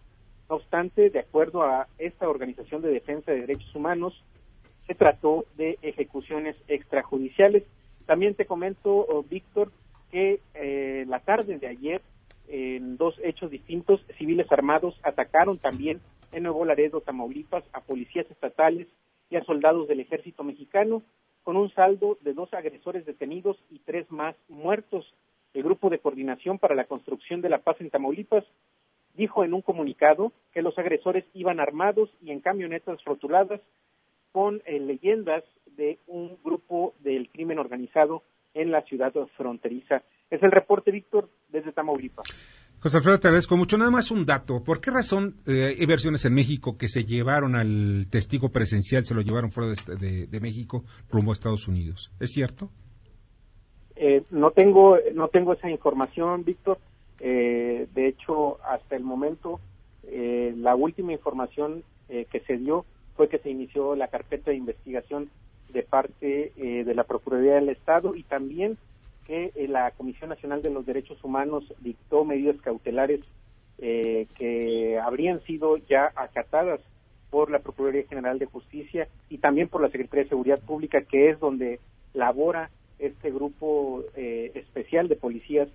No 0.49 0.57
obstante, 0.57 1.09
de 1.09 1.19
acuerdo 1.19 1.63
a 1.63 1.87
esta 1.97 2.29
Organización 2.29 2.81
de 2.81 2.91
Defensa 2.91 3.31
de 3.31 3.41
Derechos 3.41 3.73
Humanos, 3.75 4.21
se 4.87 4.95
trató 4.95 5.45
de 5.55 5.79
ejecuciones 5.81 6.55
extrajudiciales. 6.67 7.63
También 8.05 8.35
te 8.35 8.45
comento, 8.45 9.05
oh, 9.09 9.23
Víctor, 9.23 9.71
que 10.13 10.41
eh, 10.53 11.05
la 11.07 11.21
tarde 11.21 11.57
de 11.57 11.65
ayer, 11.65 11.99
en 12.47 12.97
dos 12.97 13.15
hechos 13.23 13.49
distintos, 13.49 13.99
civiles 14.19 14.45
armados 14.51 14.95
atacaron 15.01 15.57
también 15.57 16.01
en 16.31 16.43
Nuevo 16.43 16.65
Laredo, 16.65 17.01
Tamaulipas, 17.01 17.63
a 17.73 17.81
policías 17.81 18.29
estatales 18.29 18.87
y 19.31 19.37
a 19.37 19.43
soldados 19.43 19.87
del 19.87 20.01
ejército 20.01 20.43
mexicano, 20.43 21.01
con 21.41 21.57
un 21.57 21.73
saldo 21.73 22.19
de 22.21 22.33
dos 22.33 22.53
agresores 22.53 23.07
detenidos 23.07 23.57
y 23.71 23.79
tres 23.79 24.09
más 24.11 24.35
muertos. 24.49 25.11
El 25.55 25.63
Grupo 25.63 25.89
de 25.89 25.97
Coordinación 25.97 26.59
para 26.59 26.75
la 26.75 26.85
Construcción 26.85 27.41
de 27.41 27.49
la 27.49 27.57
Paz 27.57 27.77
en 27.81 27.89
Tamaulipas 27.89 28.45
dijo 29.15 29.43
en 29.43 29.55
un 29.55 29.63
comunicado 29.63 30.31
que 30.53 30.61
los 30.61 30.77
agresores 30.77 31.25
iban 31.33 31.59
armados 31.59 32.11
y 32.21 32.29
en 32.29 32.39
camionetas 32.39 33.03
rotuladas 33.03 33.61
con 34.31 34.61
eh, 34.65 34.79
leyendas 34.79 35.43
de 35.75 35.97
un 36.05 36.37
grupo 36.43 36.93
del 36.99 37.29
crimen 37.29 37.57
organizado 37.57 38.21
en 38.53 38.71
la 38.71 38.81
ciudad 38.83 39.13
fronteriza. 39.35 40.03
Es 40.29 40.41
el 40.43 40.51
reporte, 40.51 40.91
Víctor, 40.91 41.29
desde 41.49 41.71
Tamaulipas. 41.71 42.25
José 42.79 42.97
Alfredo, 42.97 43.19
te 43.19 43.27
agradezco 43.27 43.55
mucho. 43.55 43.77
Nada 43.77 43.91
más 43.91 44.11
un 44.11 44.25
dato. 44.25 44.63
¿Por 44.63 44.81
qué 44.81 44.91
razón 44.91 45.35
eh, 45.47 45.75
hay 45.79 45.85
versiones 45.85 46.25
en 46.25 46.33
México 46.33 46.77
que 46.77 46.89
se 46.89 47.05
llevaron 47.05 47.55
al 47.55 48.07
testigo 48.09 48.49
presencial, 48.49 49.05
se 49.05 49.15
lo 49.15 49.21
llevaron 49.21 49.51
fuera 49.51 49.71
de, 49.99 50.27
de, 50.27 50.39
México 50.41 50.83
rumbo 51.09 51.31
a 51.31 51.33
Estados 51.33 51.67
Unidos? 51.67 52.11
¿Es 52.19 52.31
cierto? 52.31 52.69
Eh, 53.95 54.23
no 54.31 54.51
tengo 54.51 54.97
no 55.13 55.29
tengo 55.29 55.53
esa 55.53 55.69
información, 55.69 56.43
Víctor. 56.43 56.77
Eh, 57.25 57.87
de 57.93 58.07
hecho, 58.09 58.61
hasta 58.65 58.97
el 58.97 59.03
momento, 59.03 59.61
eh, 60.03 60.53
la 60.57 60.75
última 60.75 61.13
información 61.13 61.83
eh, 62.09 62.27
que 62.29 62.41
se 62.41 62.57
dio 62.57 62.85
fue 63.15 63.29
que 63.29 63.39
se 63.39 63.49
inició 63.49 63.95
la 63.95 64.09
carpeta 64.09 64.51
de 64.51 64.57
investigación 64.57 65.29
de 65.73 65.83
parte 65.83 66.53
eh, 66.55 66.83
de 66.83 66.95
la 66.95 67.03
Procuraduría 67.03 67.55
del 67.55 67.69
Estado 67.69 68.15
y 68.15 68.23
también 68.23 68.77
que 69.25 69.51
eh, 69.55 69.67
la 69.67 69.91
Comisión 69.91 70.29
Nacional 70.29 70.61
de 70.61 70.69
los 70.69 70.85
Derechos 70.85 71.21
Humanos 71.23 71.63
dictó 71.79 72.23
medidas 72.23 72.61
cautelares 72.61 73.21
eh, 73.79 74.27
que 74.37 74.99
habrían 74.99 75.41
sido 75.43 75.77
ya 75.77 76.11
acatadas 76.15 76.79
por 77.31 77.49
la 77.49 77.59
Procuraduría 77.59 78.07
General 78.07 78.37
de 78.37 78.45
Justicia 78.45 79.07
y 79.29 79.39
también 79.39 79.67
por 79.67 79.81
la 79.81 79.89
Secretaría 79.89 80.23
de 80.23 80.29
Seguridad 80.29 80.59
Pública, 80.59 81.01
que 81.01 81.31
es 81.31 81.39
donde 81.39 81.79
labora 82.13 82.69
este 82.99 83.31
grupo 83.31 84.03
especial 84.15 85.07
de 85.07 85.15
policías, 85.15 85.67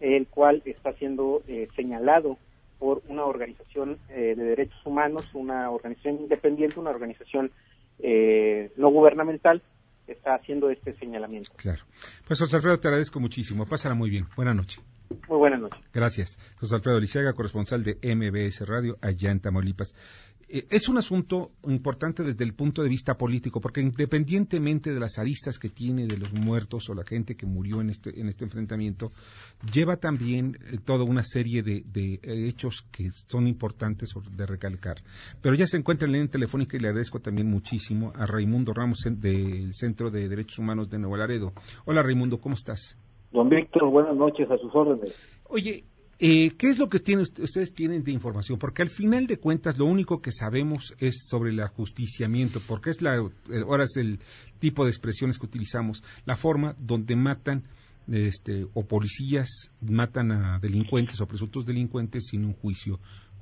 el 0.00 0.26
cual 0.26 0.60
está 0.64 0.92
siendo 0.94 1.40
señalado 1.76 2.36
por 2.80 3.00
una 3.08 3.24
organización 3.24 3.96
de 4.08 4.34
derechos 4.34 4.84
humanos, 4.84 5.32
una 5.34 5.70
organización 5.70 6.16
independiente, 6.16 6.80
una 6.80 6.90
organización 6.90 7.52
no 7.98 8.88
gubernamental, 8.90 9.62
está 10.06 10.34
haciendo 10.34 10.70
este 10.70 10.94
señalamiento. 10.98 11.50
Claro. 11.56 11.82
Pues 12.26 12.38
José 12.38 12.56
Alfredo, 12.56 12.78
te 12.78 12.88
agradezco 12.88 13.20
muchísimo. 13.20 13.66
Pásala 13.66 13.94
muy 13.94 14.10
bien. 14.10 14.26
Buenas 14.36 14.56
noches. 14.56 14.80
Muy 15.28 15.38
buenas 15.38 15.60
noches. 15.60 15.80
Gracias. 15.92 16.38
José 16.56 16.74
Alfredo 16.74 16.98
Lisiaga, 17.00 17.32
corresponsal 17.34 17.84
de 17.84 17.98
MBS 18.02 18.66
Radio 18.66 18.96
allá 19.00 19.30
en 19.30 19.40
Tamaulipas. 19.40 19.94
Eh, 20.54 20.66
es 20.70 20.88
un 20.88 20.96
asunto 20.96 21.50
importante 21.66 22.22
desde 22.22 22.44
el 22.44 22.54
punto 22.54 22.84
de 22.84 22.88
vista 22.88 23.16
político, 23.16 23.60
porque 23.60 23.80
independientemente 23.80 24.94
de 24.94 25.00
las 25.00 25.18
aristas 25.18 25.58
que 25.58 25.68
tiene 25.68 26.06
de 26.06 26.16
los 26.16 26.32
muertos 26.32 26.88
o 26.88 26.94
la 26.94 27.02
gente 27.02 27.36
que 27.36 27.44
murió 27.44 27.80
en 27.80 27.90
este, 27.90 28.20
en 28.20 28.28
este 28.28 28.44
enfrentamiento, 28.44 29.10
lleva 29.72 29.96
también 29.96 30.56
eh, 30.70 30.78
toda 30.84 31.02
una 31.02 31.24
serie 31.24 31.64
de, 31.64 31.82
de, 31.92 32.20
hechos 32.22 32.86
que 32.92 33.10
son 33.10 33.48
importantes 33.48 34.14
de 34.36 34.46
recalcar. 34.46 34.98
Pero 35.42 35.56
ya 35.56 35.66
se 35.66 35.76
encuentra 35.76 36.06
en 36.06 36.12
línea 36.12 36.28
telefónica 36.28 36.76
y 36.76 36.80
le 36.80 36.86
agradezco 36.86 37.18
también 37.18 37.50
muchísimo 37.50 38.12
a 38.14 38.24
Raimundo 38.24 38.72
Ramos 38.72 39.00
del 39.10 39.74
Centro 39.74 40.12
de 40.12 40.28
Derechos 40.28 40.60
Humanos 40.60 40.88
de 40.88 41.00
Nuevo 41.00 41.16
Laredo. 41.16 41.52
Hola 41.84 42.04
Raimundo, 42.04 42.38
¿cómo 42.38 42.54
estás? 42.54 42.96
Don 43.32 43.48
Víctor, 43.48 43.90
buenas 43.90 44.14
noches, 44.14 44.48
a 44.48 44.56
sus 44.58 44.72
órdenes. 44.72 45.18
Oye, 45.48 45.82
eh, 46.18 46.52
¿Qué 46.56 46.68
es 46.68 46.78
lo 46.78 46.88
que 46.88 46.98
ustedes 46.98 47.74
tienen 47.74 48.04
de 48.04 48.12
información? 48.12 48.58
Porque 48.58 48.82
al 48.82 48.90
final 48.90 49.26
de 49.26 49.38
cuentas 49.38 49.78
lo 49.78 49.86
único 49.86 50.22
que 50.22 50.32
sabemos 50.32 50.94
es 50.98 51.26
sobre 51.28 51.50
el 51.50 51.60
ajusticiamiento, 51.60 52.60
porque 52.66 52.90
es 52.90 53.02
la, 53.02 53.16
eh, 53.16 53.62
ahora 53.66 53.84
es 53.84 53.96
el 53.96 54.20
tipo 54.58 54.84
de 54.84 54.90
expresiones 54.90 55.38
que 55.38 55.46
utilizamos, 55.46 56.02
la 56.24 56.36
forma 56.36 56.76
donde 56.78 57.16
matan 57.16 57.64
este, 58.10 58.66
o 58.74 58.84
policías 58.84 59.72
matan 59.80 60.30
a 60.30 60.58
delincuentes 60.58 61.20
o 61.20 61.26
presuntos 61.26 61.64
delincuentes 61.64 62.26
sin 62.26 62.44
un 62.44 62.52
juicio 62.52 63.00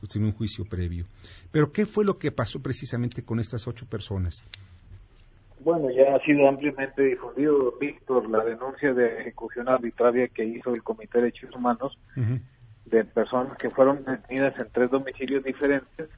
sin 0.09 0.25
un 0.25 0.33
juicio 0.33 0.65
previo. 0.65 1.07
Pero 1.51 1.73
¿qué 1.73 1.87
fue 1.87 2.05
lo 2.05 2.19
que 2.19 2.33
pasó 2.33 2.61
precisamente 2.61 3.23
con 3.23 3.39
estas 3.39 3.69
ocho 3.69 3.87
personas? 3.87 4.43
Bueno, 5.61 5.91
ya 5.91 6.17
ha 6.17 6.25
sido 6.25 6.49
ampliamente 6.49 7.03
difundido, 7.03 7.75
Víctor, 7.81 8.29
la 8.29 8.45
denuncia 8.45 8.93
de 8.93 9.21
ejecución 9.21 9.69
arbitraria 9.69 10.27
que 10.29 10.45
hizo 10.45 10.75
el 10.75 10.83
Comité 10.83 11.19
de 11.19 11.25
Derechos 11.27 11.55
Humanos 11.55 11.97
de 12.93 13.05
personas 13.05 13.57
que 13.57 13.71
fueron 13.71 14.05
detenidas 14.05 14.57
en 14.61 14.69
tres 14.71 14.91
domicilios 14.91 15.43
diferentes, 15.43 16.11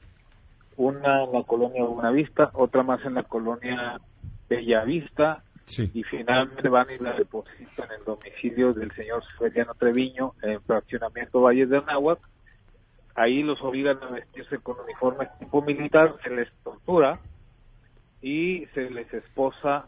una 0.75 1.23
en 1.23 1.31
la 1.31 1.43
colonia 1.43 1.85
Buenavista, 1.85 2.51
otra 2.53 2.83
más 2.83 3.03
en 3.05 3.13
la 3.13 3.23
colonia 3.23 3.99
Bellavista, 4.49 5.41
y 5.67 6.03
finalmente 6.03 6.67
van 6.69 6.87
y 6.91 7.01
la 7.01 7.13
depositan 7.13 7.87
en 7.91 7.99
el 7.99 8.05
domicilio 8.05 8.73
del 8.73 8.91
señor 8.91 9.23
Feriano 9.39 9.73
Treviño 9.73 10.33
en 10.43 10.61
fraccionamiento 10.61 11.41
Valles 11.41 11.69
de 11.69 11.77
Anáhuac. 11.77 12.19
Ahí 13.15 13.41
los 13.41 13.59
obligan 13.63 13.97
a 14.03 14.11
vestirse 14.11 14.59
con 14.59 14.79
uniforme 14.81 15.27
tipo 15.39 15.61
militar, 15.61 16.17
se 16.23 16.29
les 16.29 16.51
tortura 16.63 17.19
y 18.21 18.65
se 18.75 18.89
les 18.91 19.11
esposa 19.13 19.87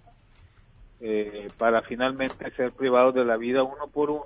eh, 1.01 1.49
para 1.57 1.81
finalmente 1.81 2.49
ser 2.51 2.71
privados 2.71 3.13
de 3.13 3.25
la 3.25 3.37
vida 3.37 3.61
uno 3.61 3.87
por 3.87 4.09
uno 4.09 4.25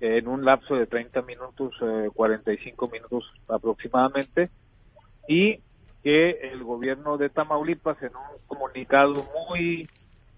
en 0.00 0.28
un 0.28 0.44
lapso 0.44 0.74
de 0.74 0.86
30 0.86 1.22
minutos, 1.22 1.74
eh, 1.82 2.08
45 2.14 2.88
minutos 2.88 3.24
aproximadamente, 3.48 4.50
y 5.26 5.60
que 6.02 6.30
el 6.52 6.62
gobierno 6.62 7.18
de 7.18 7.28
Tamaulipas 7.28 8.00
en 8.02 8.14
un 8.14 8.38
comunicado 8.46 9.26
muy 9.50 9.88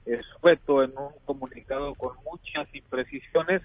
escueto, 0.07 0.83
en 0.83 0.93
un 0.97 1.12
comunicado 1.25 1.95
con 1.95 2.17
muchas 2.25 2.75
imprecisiones, 2.75 3.62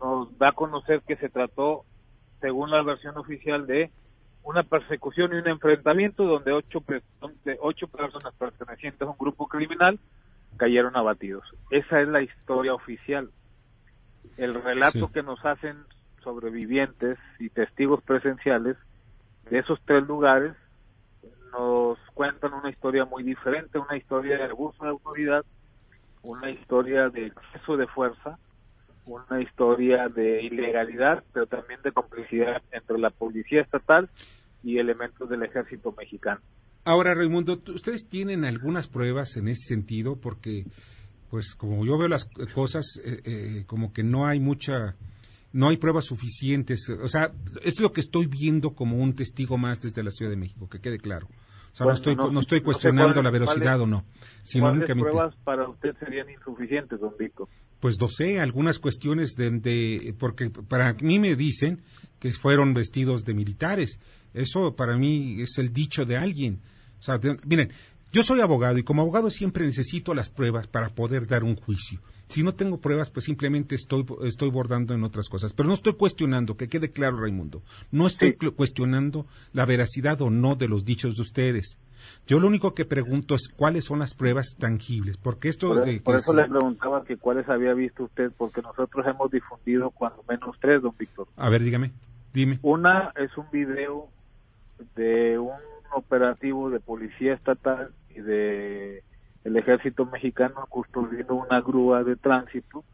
nos 0.00 0.36
da 0.38 0.50
a 0.50 0.52
conocer 0.52 1.02
que 1.02 1.16
se 1.16 1.28
trató, 1.28 1.84
según 2.40 2.70
la 2.70 2.82
versión 2.82 3.16
oficial, 3.16 3.66
de 3.66 3.90
una 4.42 4.62
persecución 4.62 5.32
y 5.32 5.36
un 5.36 5.48
enfrentamiento 5.48 6.24
donde 6.24 6.52
ocho, 6.52 6.82
donde 7.20 7.58
ocho 7.60 7.86
personas 7.88 8.34
pertenecientes 8.34 9.02
a 9.02 9.10
un 9.10 9.18
grupo 9.18 9.46
criminal 9.46 9.98
cayeron 10.56 10.96
abatidos. 10.96 11.44
Esa 11.70 12.00
es 12.00 12.08
la 12.08 12.22
historia 12.22 12.74
oficial 12.74 13.30
el 14.36 14.62
relato 14.62 15.10
que 15.12 15.22
nos 15.22 15.44
hacen 15.44 15.76
sobrevivientes 16.22 17.18
y 17.38 17.48
testigos 17.50 18.02
presenciales 18.02 18.76
de 19.50 19.58
esos 19.58 19.80
tres 19.84 20.06
lugares 20.06 20.54
nos 21.52 21.98
cuentan 22.14 22.52
una 22.52 22.70
historia 22.70 23.04
muy 23.04 23.22
diferente, 23.22 23.78
una 23.78 23.96
historia 23.96 24.36
de 24.36 24.44
abuso 24.44 24.84
de 24.84 24.90
autoridad, 24.90 25.44
una 26.22 26.50
historia 26.50 27.08
de 27.08 27.26
exceso 27.26 27.76
de 27.76 27.86
fuerza, 27.86 28.38
una 29.06 29.40
historia 29.40 30.08
de 30.08 30.42
ilegalidad, 30.42 31.24
pero 31.32 31.46
también 31.46 31.80
de 31.82 31.92
complicidad 31.92 32.62
entre 32.72 32.98
la 32.98 33.10
policía 33.10 33.62
estatal 33.62 34.10
y 34.62 34.78
elementos 34.78 35.28
del 35.28 35.42
ejército 35.42 35.94
mexicano. 35.96 36.40
Ahora, 36.84 37.14
Raimundo, 37.14 37.60
¿ustedes 37.68 38.08
tienen 38.08 38.44
algunas 38.44 38.88
pruebas 38.88 39.36
en 39.36 39.48
ese 39.48 39.74
sentido? 39.74 40.16
Porque, 40.16 40.64
pues, 41.30 41.54
como 41.54 41.84
yo 41.84 41.98
veo 41.98 42.08
las 42.08 42.28
cosas, 42.54 43.00
eh, 43.04 43.20
eh, 43.24 43.64
como 43.66 43.92
que 43.92 44.02
no 44.02 44.26
hay 44.26 44.40
mucha, 44.40 44.96
no 45.52 45.68
hay 45.68 45.76
pruebas 45.76 46.06
suficientes. 46.06 46.88
O 46.88 47.08
sea, 47.08 47.32
es 47.62 47.80
lo 47.80 47.92
que 47.92 48.00
estoy 48.00 48.26
viendo 48.26 48.74
como 48.74 48.96
un 48.96 49.14
testigo 49.14 49.58
más 49.58 49.80
desde 49.80 50.02
la 50.02 50.10
Ciudad 50.10 50.30
de 50.30 50.36
México, 50.36 50.68
que 50.68 50.80
quede 50.80 50.98
claro. 50.98 51.28
O 51.72 51.74
sea, 51.74 51.86
no 51.86 51.92
estoy, 51.92 52.16
no, 52.16 52.40
estoy 52.40 52.60
cuestionando 52.62 53.22
la 53.22 53.30
velocidad 53.30 53.80
o 53.80 53.86
no, 53.86 54.04
sino 54.42 54.70
¿Cuáles 54.70 54.90
pruebas 54.90 55.36
para 55.44 55.68
usted 55.68 55.94
serían 56.00 56.28
insuficientes, 56.30 56.98
don 56.98 57.14
Víctor? 57.18 57.48
Pues 57.78 58.00
no 58.00 58.08
sé, 58.08 58.40
algunas 58.40 58.78
cuestiones 58.78 59.34
de, 59.36 59.50
de, 59.50 60.14
porque 60.18 60.50
para 60.50 60.94
mí 60.94 61.18
me 61.18 61.36
dicen 61.36 61.82
que 62.18 62.32
fueron 62.32 62.74
vestidos 62.74 63.24
de 63.24 63.34
militares. 63.34 64.00
Eso 64.34 64.74
para 64.74 64.96
mí 64.96 65.42
es 65.42 65.58
el 65.58 65.72
dicho 65.72 66.04
de 66.04 66.16
alguien. 66.16 66.60
O 66.98 67.02
sea, 67.02 67.20
miren, 67.44 67.70
yo 68.12 68.22
soy 68.22 68.40
abogado 68.40 68.78
y 68.78 68.82
como 68.82 69.02
abogado 69.02 69.30
siempre 69.30 69.66
necesito 69.66 70.14
las 70.14 70.30
pruebas 70.30 70.66
para 70.66 70.88
poder 70.90 71.26
dar 71.26 71.44
un 71.44 71.56
juicio. 71.56 72.00
Si 72.28 72.42
no 72.42 72.54
tengo 72.54 72.78
pruebas, 72.78 73.10
pues 73.10 73.24
simplemente 73.24 73.74
estoy, 73.74 74.04
estoy 74.24 74.50
bordando 74.50 74.94
en 74.94 75.02
otras 75.02 75.28
cosas. 75.28 75.54
Pero 75.54 75.66
no 75.66 75.74
estoy 75.74 75.94
cuestionando, 75.94 76.56
que 76.56 76.68
quede 76.68 76.90
claro, 76.90 77.20
Raimundo, 77.20 77.62
no 77.90 78.06
estoy 78.06 78.34
cuestionando 78.34 79.26
la 79.52 79.64
veracidad 79.64 80.20
o 80.20 80.30
no 80.30 80.54
de 80.54 80.68
los 80.68 80.84
dichos 80.84 81.16
de 81.16 81.22
ustedes. 81.22 81.78
Yo 82.26 82.38
lo 82.38 82.46
único 82.46 82.74
que 82.74 82.84
pregunto 82.84 83.34
es 83.34 83.48
cuáles 83.48 83.86
son 83.86 83.98
las 83.98 84.14
pruebas 84.14 84.56
tangibles, 84.58 85.16
porque 85.16 85.48
esto... 85.48 85.68
Por, 85.68 86.02
por 86.02 86.16
eso 86.16 86.34
le 86.34 86.46
preguntaba 86.46 87.04
que 87.04 87.16
cuáles 87.16 87.48
había 87.48 87.74
visto 87.74 88.04
usted, 88.04 88.30
porque 88.36 88.62
nosotros 88.62 89.06
hemos 89.06 89.30
difundido 89.30 89.90
cuando 89.90 90.22
menos 90.28 90.56
tres, 90.60 90.82
don 90.82 90.94
Víctor. 90.98 91.28
A 91.36 91.48
ver, 91.48 91.62
dígame, 91.62 91.92
dime. 92.32 92.58
Una 92.62 93.12
es 93.16 93.36
un 93.36 93.46
video 93.50 94.08
de 94.94 95.38
un 95.38 95.56
operativo 95.92 96.70
de 96.70 96.80
policía 96.80 97.34
estatal 97.34 97.90
y 98.18 98.20
de 98.20 99.02
el 99.44 99.56
ejército 99.56 100.04
mexicano 100.06 100.66
custodiando 100.68 101.34
una 101.34 101.60
grúa 101.60 102.02
de 102.04 102.16
tránsito 102.16 102.84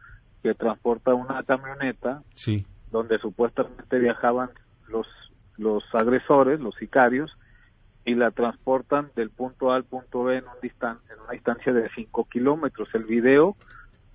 que 0.42 0.54
transporta 0.54 1.14
una 1.14 1.42
camioneta 1.42 2.22
sí. 2.34 2.66
donde 2.92 3.18
supuestamente 3.18 3.98
viajaban 3.98 4.50
los 4.88 5.06
los 5.56 5.84
agresores, 5.92 6.60
los 6.60 6.74
sicarios, 6.76 7.30
y 8.04 8.14
la 8.14 8.30
transportan 8.30 9.10
del 9.16 9.30
punto 9.30 9.72
A 9.72 9.76
al 9.76 9.84
punto 9.84 10.24
B 10.24 10.38
en, 10.38 10.44
un 10.44 10.60
distan 10.62 10.98
en 11.10 11.20
una 11.20 11.32
distancia 11.32 11.72
de 11.72 11.88
5 11.94 12.28
kilómetros. 12.30 12.88
El 12.92 13.04
video 13.04 13.56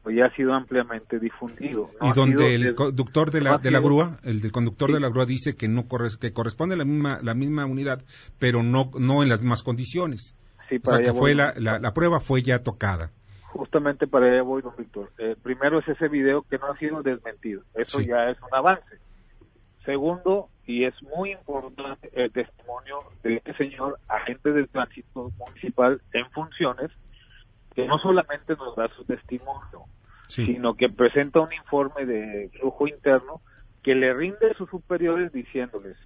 pues, 0.04 0.16
ya 0.16 0.26
ha 0.26 0.36
sido 0.36 0.54
ampliamente 0.54 1.20
difundido. 1.20 1.90
y 2.02 2.14
donde 2.14 2.56
el 2.56 2.76
conductor 2.76 3.32
de 3.32 3.42
la, 3.42 3.58
de 3.58 3.72
la 3.72 3.80
grúa, 3.80 4.20
el 4.24 4.52
conductor 4.52 4.92
de 4.94 5.00
la 5.00 5.10
grúa 5.10 5.26
dice 5.26 5.56
que 5.56 5.68
no 5.68 5.88
corre, 5.88 6.10
que 6.20 6.34
corresponde 6.34 6.76
a 6.76 6.78
la 6.78 6.86
misma, 6.86 7.20
la 7.24 7.34
misma 7.34 7.66
unidad, 7.66 8.04
pero 8.38 8.62
no, 8.62 8.92
no 9.00 9.24
en 9.24 9.30
las 9.30 9.42
mismas 9.42 9.64
condiciones. 9.64 10.36
Sí, 10.70 10.80
o 10.84 10.90
sea, 10.90 11.04
que 11.04 11.14
fue 11.14 11.34
la, 11.36 11.54
la, 11.58 11.94
prueba 11.94 12.20
fue 12.20 12.44
ya 12.44 12.64
tocada. 12.64 13.12
Justamente 13.48 14.06
para 14.06 14.28
allá 14.28 14.44
voy, 14.44 14.62
don 14.62 14.76
Víctor. 14.78 15.12
Eh, 15.18 15.36
primero 15.42 15.80
es 15.80 15.88
ese 15.88 16.08
video 16.08 16.44
que 16.44 16.60
no 16.60 16.68
ha 16.68 16.78
sido 16.78 17.02
desmentido. 17.02 17.64
Eso 17.74 18.00
ya 18.00 18.30
es 18.30 18.38
un 18.42 18.54
avance. 18.54 19.00
Segundo, 19.84 20.50
y 20.68 20.86
es 20.86 20.94
muy 21.02 21.32
importante 21.32 22.12
el 22.14 22.32
testimonio 22.32 23.00
de 23.24 23.38
este 23.38 23.56
señor 23.56 23.98
agente 24.08 24.52
del 24.52 24.70
tránsito 24.70 25.32
municipal 25.40 26.00
en 26.14 26.30
funciones, 26.30 26.92
que 27.74 27.88
no 27.88 27.98
solamente 27.98 28.56
nos 28.56 28.76
da 28.76 28.88
su 28.90 29.04
testimonio, 29.06 29.86
sino 30.28 30.76
que 30.76 30.90
presenta 30.90 31.40
un 31.40 31.52
informe 31.52 32.06
de 32.06 32.52
flujo 32.60 32.88
interno 32.88 33.42
que 33.82 33.96
le 33.96 34.14
rinde 34.14 34.52
a 34.52 34.54
sus 34.54 34.70
superiores 34.70 35.32
diciéndoles, 35.32 35.98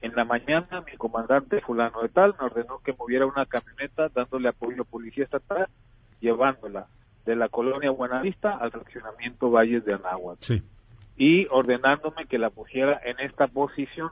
en 0.00 0.14
la 0.14 0.24
mañana 0.24 0.82
mi 0.82 0.96
comandante 0.96 1.60
fulano 1.60 2.00
de 2.00 2.08
tal 2.08 2.34
me 2.38 2.46
ordenó 2.46 2.78
que 2.78 2.92
moviera 2.92 3.26
una 3.26 3.46
camioneta 3.46 4.08
dándole 4.08 4.48
apoyo 4.48 4.82
a 4.82 4.84
policía 4.84 5.24
estatal, 5.24 5.68
llevándola 6.20 6.86
de 7.26 7.36
la 7.36 7.48
colonia 7.48 7.90
Buenavista 7.90 8.56
al 8.56 8.70
fraccionamiento 8.70 9.50
Valles 9.50 9.84
de 9.84 9.94
Anáhuac. 9.94 10.38
Sí 10.40 10.62
y 11.20 11.46
ordenándome 11.50 12.24
que 12.24 12.38
la 12.38 12.48
pusiera 12.48 12.98
en 13.04 13.20
esta 13.20 13.46
posición. 13.46 14.08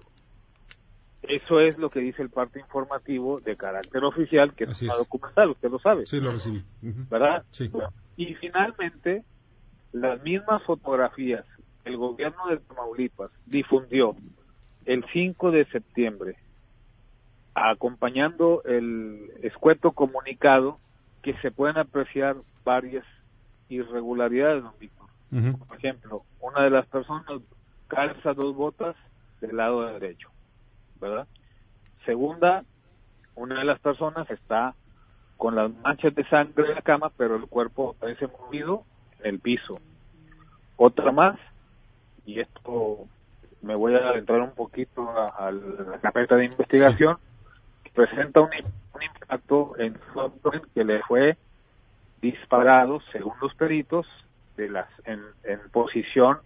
Eso 1.22 1.58
es 1.58 1.78
lo 1.78 1.88
que 1.88 2.00
dice 2.00 2.20
el 2.20 2.28
parte 2.28 2.60
informativo 2.60 3.40
de 3.40 3.56
carácter 3.56 4.04
oficial, 4.04 4.52
que 4.52 4.64
es 4.64 4.82
una 4.82 4.94
documental, 4.94 5.48
usted 5.48 5.70
lo 5.70 5.78
sabe. 5.78 6.06
Sí, 6.06 6.20
lo 6.20 6.32
recibí. 6.32 6.62
¿Verdad? 6.82 7.44
Sí. 7.50 7.70
y 8.18 8.34
finalmente, 8.34 9.24
las 9.92 10.22
mismas 10.22 10.62
fotografías 10.64 11.46
el 11.86 11.96
gobierno 11.96 12.46
de 12.48 12.58
Tamaulipas 12.58 13.30
difundió 13.46 14.14
el 14.88 15.04
5 15.12 15.50
de 15.50 15.66
septiembre, 15.66 16.36
acompañando 17.54 18.62
el 18.64 19.30
escueto 19.42 19.92
comunicado 19.92 20.78
que 21.20 21.34
se 21.42 21.50
pueden 21.50 21.76
apreciar 21.76 22.36
varias 22.64 23.04
irregularidades, 23.68 24.62
don 24.62 24.72
por 25.58 25.76
ejemplo, 25.76 26.22
una 26.40 26.62
de 26.62 26.70
las 26.70 26.86
personas 26.86 27.26
calza 27.88 28.32
dos 28.32 28.56
botas 28.56 28.96
del 29.42 29.58
lado 29.58 29.84
derecho, 29.92 30.30
¿verdad? 30.98 31.28
Segunda, 32.06 32.64
una 33.34 33.58
de 33.58 33.66
las 33.66 33.78
personas 33.80 34.30
está 34.30 34.74
con 35.36 35.54
las 35.54 35.70
manchas 35.84 36.14
de 36.14 36.26
sangre 36.30 36.70
en 36.70 36.76
la 36.76 36.82
cama, 36.82 37.12
pero 37.14 37.36
el 37.36 37.46
cuerpo 37.46 37.94
parece 38.00 38.26
movido 38.26 38.84
en 39.20 39.34
el 39.34 39.38
piso. 39.38 39.80
Otra 40.78 41.12
más, 41.12 41.38
y 42.24 42.40
esto 42.40 43.06
me 43.62 43.74
voy 43.74 43.94
a 43.94 44.08
adentrar 44.08 44.40
un 44.40 44.52
poquito 44.52 45.08
a, 45.10 45.50
la 45.50 45.98
carpeta 46.00 46.36
de 46.36 46.46
investigación, 46.46 47.16
presenta 47.94 48.40
un, 48.40 48.50
impacto 49.00 49.74
en 49.78 49.96
que 50.74 50.84
le 50.84 51.00
fue 51.02 51.36
disparado, 52.20 53.00
según 53.12 53.34
los 53.40 53.54
peritos, 53.54 54.06
de 54.56 54.68
las 54.68 54.88
en, 55.04 55.20
en 55.44 55.60
posición 55.70 56.38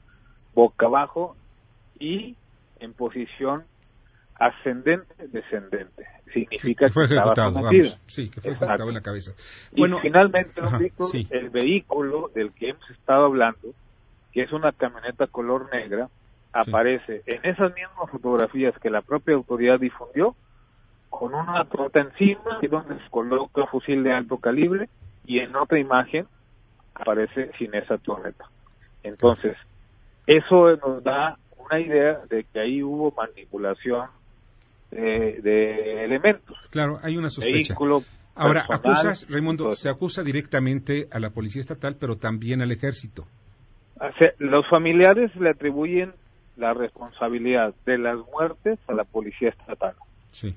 boca 0.54 0.86
abajo 0.86 1.34
y 1.98 2.36
en 2.80 2.92
posición 2.92 3.64
ascendente 4.34 5.28
descendente. 5.28 6.06
Significa 6.32 6.86
que 6.86 6.92
fue 6.92 7.04
ejecutado 7.04 7.70
sí 8.06 8.30
que 8.30 8.40
fue 8.40 8.52
ejecutado 8.52 8.88
en 8.88 8.94
la 8.94 9.00
cabeza. 9.00 9.32
Bueno 9.76 9.98
y 9.98 10.00
finalmente 10.00 10.60
el 11.30 11.50
vehículo 11.50 12.30
del 12.34 12.52
que 12.52 12.70
hemos 12.70 12.90
estado 12.90 13.26
hablando 13.26 13.68
que 14.32 14.42
es 14.42 14.52
una 14.52 14.72
camioneta 14.72 15.26
color 15.26 15.70
negra 15.72 16.08
aparece 16.52 17.22
en 17.26 17.44
esas 17.44 17.74
mismas 17.74 18.10
fotografías 18.10 18.74
que 18.78 18.90
la 18.90 19.02
propia 19.02 19.34
autoridad 19.34 19.80
difundió 19.80 20.34
con 21.08 21.34
una 21.34 21.64
trota 21.66 22.00
encima 22.00 22.58
y 22.62 22.68
donde 22.68 22.96
se 22.96 23.10
coloca 23.10 23.62
un 23.62 23.68
fusil 23.68 24.02
de 24.02 24.12
alto 24.12 24.38
calibre 24.38 24.88
y 25.26 25.38
en 25.38 25.54
otra 25.56 25.78
imagen 25.78 26.26
aparece 26.94 27.50
sin 27.58 27.74
esa 27.74 27.98
torreta. 27.98 28.46
Entonces, 29.02 29.56
eso 30.26 30.76
nos 30.76 31.02
da 31.02 31.38
una 31.58 31.80
idea 31.80 32.20
de 32.28 32.44
que 32.44 32.60
ahí 32.60 32.82
hubo 32.82 33.12
manipulación 33.12 34.08
de, 34.90 36.04
elementos. 36.04 36.56
Claro, 36.70 36.98
hay 37.02 37.16
una 37.16 37.30
sospecha. 37.30 37.74
Ahora, 38.34 38.64
acusas, 38.68 39.26
Raimundo, 39.30 39.72
se 39.72 39.90
acusa 39.90 40.22
directamente 40.22 41.06
a 41.10 41.18
la 41.18 41.30
Policía 41.30 41.60
Estatal, 41.60 41.96
pero 42.00 42.16
también 42.16 42.62
al 42.62 42.72
Ejército. 42.72 43.26
Los 44.38 44.68
familiares 44.68 45.34
le 45.36 45.50
atribuyen 45.50 46.12
la 46.56 46.74
responsabilidad 46.74 47.74
de 47.86 47.98
las 47.98 48.18
muertes 48.32 48.78
a 48.88 48.92
la 48.92 49.04
Policía 49.04 49.50
Estatal 49.50 49.94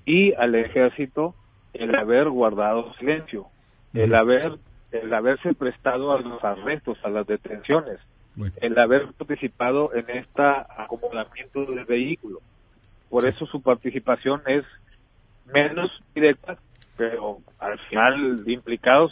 y 0.06 0.34
al 0.34 0.56
Ejército 0.56 1.36
el 1.74 1.96
haber 1.96 2.30
guardado 2.30 2.94
silencio, 2.96 3.48
el 3.94 4.14
haber 4.16 4.58
el 4.92 5.14
haberse 5.14 5.54
prestado 5.54 6.14
a 6.14 6.22
los 6.22 6.42
arrestos, 6.44 6.98
a 7.04 7.10
las 7.10 7.28
detenciones, 7.28 8.00
el 8.62 8.80
haber 8.80 9.12
participado 9.14 9.94
en 9.94 10.10
este 10.10 10.42
acomodamiento 10.42 11.66
del 11.66 11.86
vehículo. 11.86 12.40
Por 13.10 13.28
eso 13.28 13.46
su 13.46 13.62
participación 13.62 14.42
es 14.48 14.64
menos 15.54 15.92
directa, 16.14 16.58
pero 16.98 17.40
al 17.60 17.78
final 17.90 18.44
implicados 18.48 19.12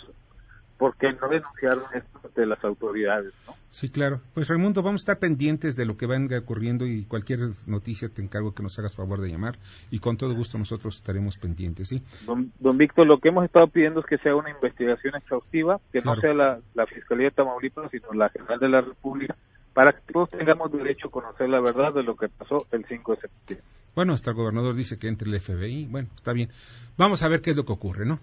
porque 0.78 1.12
no 1.14 1.28
denunciaron 1.30 1.84
esto 1.94 2.30
de 2.36 2.46
las 2.46 2.64
autoridades, 2.64 3.34
¿no? 3.48 3.54
Sí, 3.70 3.90
claro. 3.90 4.22
Pues 4.34 4.48
Raimundo, 4.48 4.84
vamos 4.84 5.02
a 5.02 5.04
estar 5.04 5.20
pendientes 5.20 5.76
de 5.76 5.86
lo 5.86 5.98
que 5.98 6.06
venga 6.06 6.38
ocurriendo 6.38 6.86
y 6.86 7.06
cualquier 7.06 7.40
noticia 7.66 8.10
te 8.10 8.22
encargo 8.22 8.54
que 8.54 8.64
nos 8.64 8.78
hagas 8.78 8.96
favor 8.96 9.22
de 9.22 9.30
llamar 9.30 9.58
y 9.90 10.00
con 10.00 10.18
todo 10.18 10.34
gusto 10.36 10.58
nosotros 10.58 10.98
estaremos 10.98 11.38
pendientes, 11.38 11.88
¿sí? 11.88 12.04
Don, 12.26 12.78
Víctor, 12.78 13.08
lo 13.08 13.20
que 13.20 13.30
hemos 13.30 13.46
estado 13.46 13.68
pidiendo 13.68 14.02
es 14.02 14.06
que 14.06 14.18
sea 14.18 14.36
una 14.36 14.50
investigación 14.50 15.16
exhaustiva, 15.16 15.80
que 15.92 16.02
no 16.02 16.16
sea 16.18 16.34
la, 16.34 16.60
la 16.74 16.86
Fiscalía 16.86 17.30
de 17.30 17.32
Tamaulipas, 17.32 17.90
sino 17.92 18.12
la 18.14 18.30
General 18.30 18.60
de 18.60 18.70
la 18.70 18.82
República, 18.82 19.36
para 19.74 19.92
que 19.92 20.14
todos 20.14 20.30
tengamos 20.30 20.72
derecho 20.72 21.08
a 21.08 21.12
conocer 21.12 21.50
la 21.50 21.60
verdad 21.60 21.94
de 21.94 22.04
lo 22.04 22.16
que 22.16 22.30
pasó 22.30 22.68
el 22.72 22.86
5 22.86 23.16
de 23.16 23.22
septiembre. 23.22 23.68
Bueno, 23.96 24.14
hasta 24.14 24.32
el 24.32 24.36
gobernador 24.36 24.76
dice 24.76 24.98
que 24.98 25.08
entre 25.08 25.30
el 25.30 25.40
FBI, 25.40 25.88
bueno, 25.88 26.10
está 26.16 26.34
bien. 26.34 26.50
Vamos 26.98 27.22
a 27.24 27.28
ver 27.28 27.42
qué 27.42 27.52
es 27.52 27.58
lo 27.58 27.66
que 27.66 27.74
ocurre, 27.74 28.06
¿no? 28.06 28.20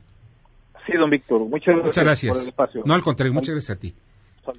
Sí, 0.90 0.96
don 0.96 1.08
Víctor, 1.08 1.40
muchas 1.42 1.76
gracias, 1.76 1.86
muchas 1.86 2.04
gracias. 2.04 2.32
por 2.32 2.42
el 2.42 2.48
espacio. 2.48 2.82
No, 2.84 2.94
al 2.94 3.02
contrario, 3.02 3.32
muchas 3.32 3.54
gracias 3.54 3.76
a 3.76 3.80
ti. 3.80 3.94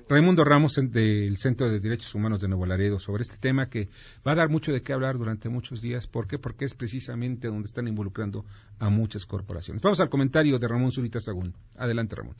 Raimundo 0.08 0.46
Ramos 0.46 0.76
del 0.76 1.36
Centro 1.36 1.70
de 1.70 1.82
Derechos 1.82 2.16
Humanos 2.16 2.40
de 2.40 2.48
Nuevo 2.48 2.66
Laredo 2.66 3.00
sobre 3.00 3.24
este 3.24 3.36
tema 3.38 3.70
que 3.70 3.90
va 4.26 4.32
a 4.32 4.36
dar 4.36 4.48
mucho 4.48 4.72
de 4.72 4.82
qué 4.82 4.94
hablar 4.94 5.18
durante 5.18 5.50
muchos 5.50 5.82
días. 5.82 6.08
¿Por 6.08 6.28
qué? 6.28 6.38
Porque 6.38 6.64
es 6.64 6.74
precisamente 6.74 7.50
donde 7.50 7.66
están 7.66 7.88
involucrando 7.90 8.46
a 8.80 8.90
muchas 8.90 9.26
corporaciones. 9.26 9.82
Vamos 9.82 10.00
al 10.00 10.10
comentario 10.10 10.58
de 10.58 10.68
Ramón 10.70 10.92
Zurita 10.92 11.20
Sagún. 11.20 11.54
Adelante, 11.78 12.16
Ramón. 12.16 12.36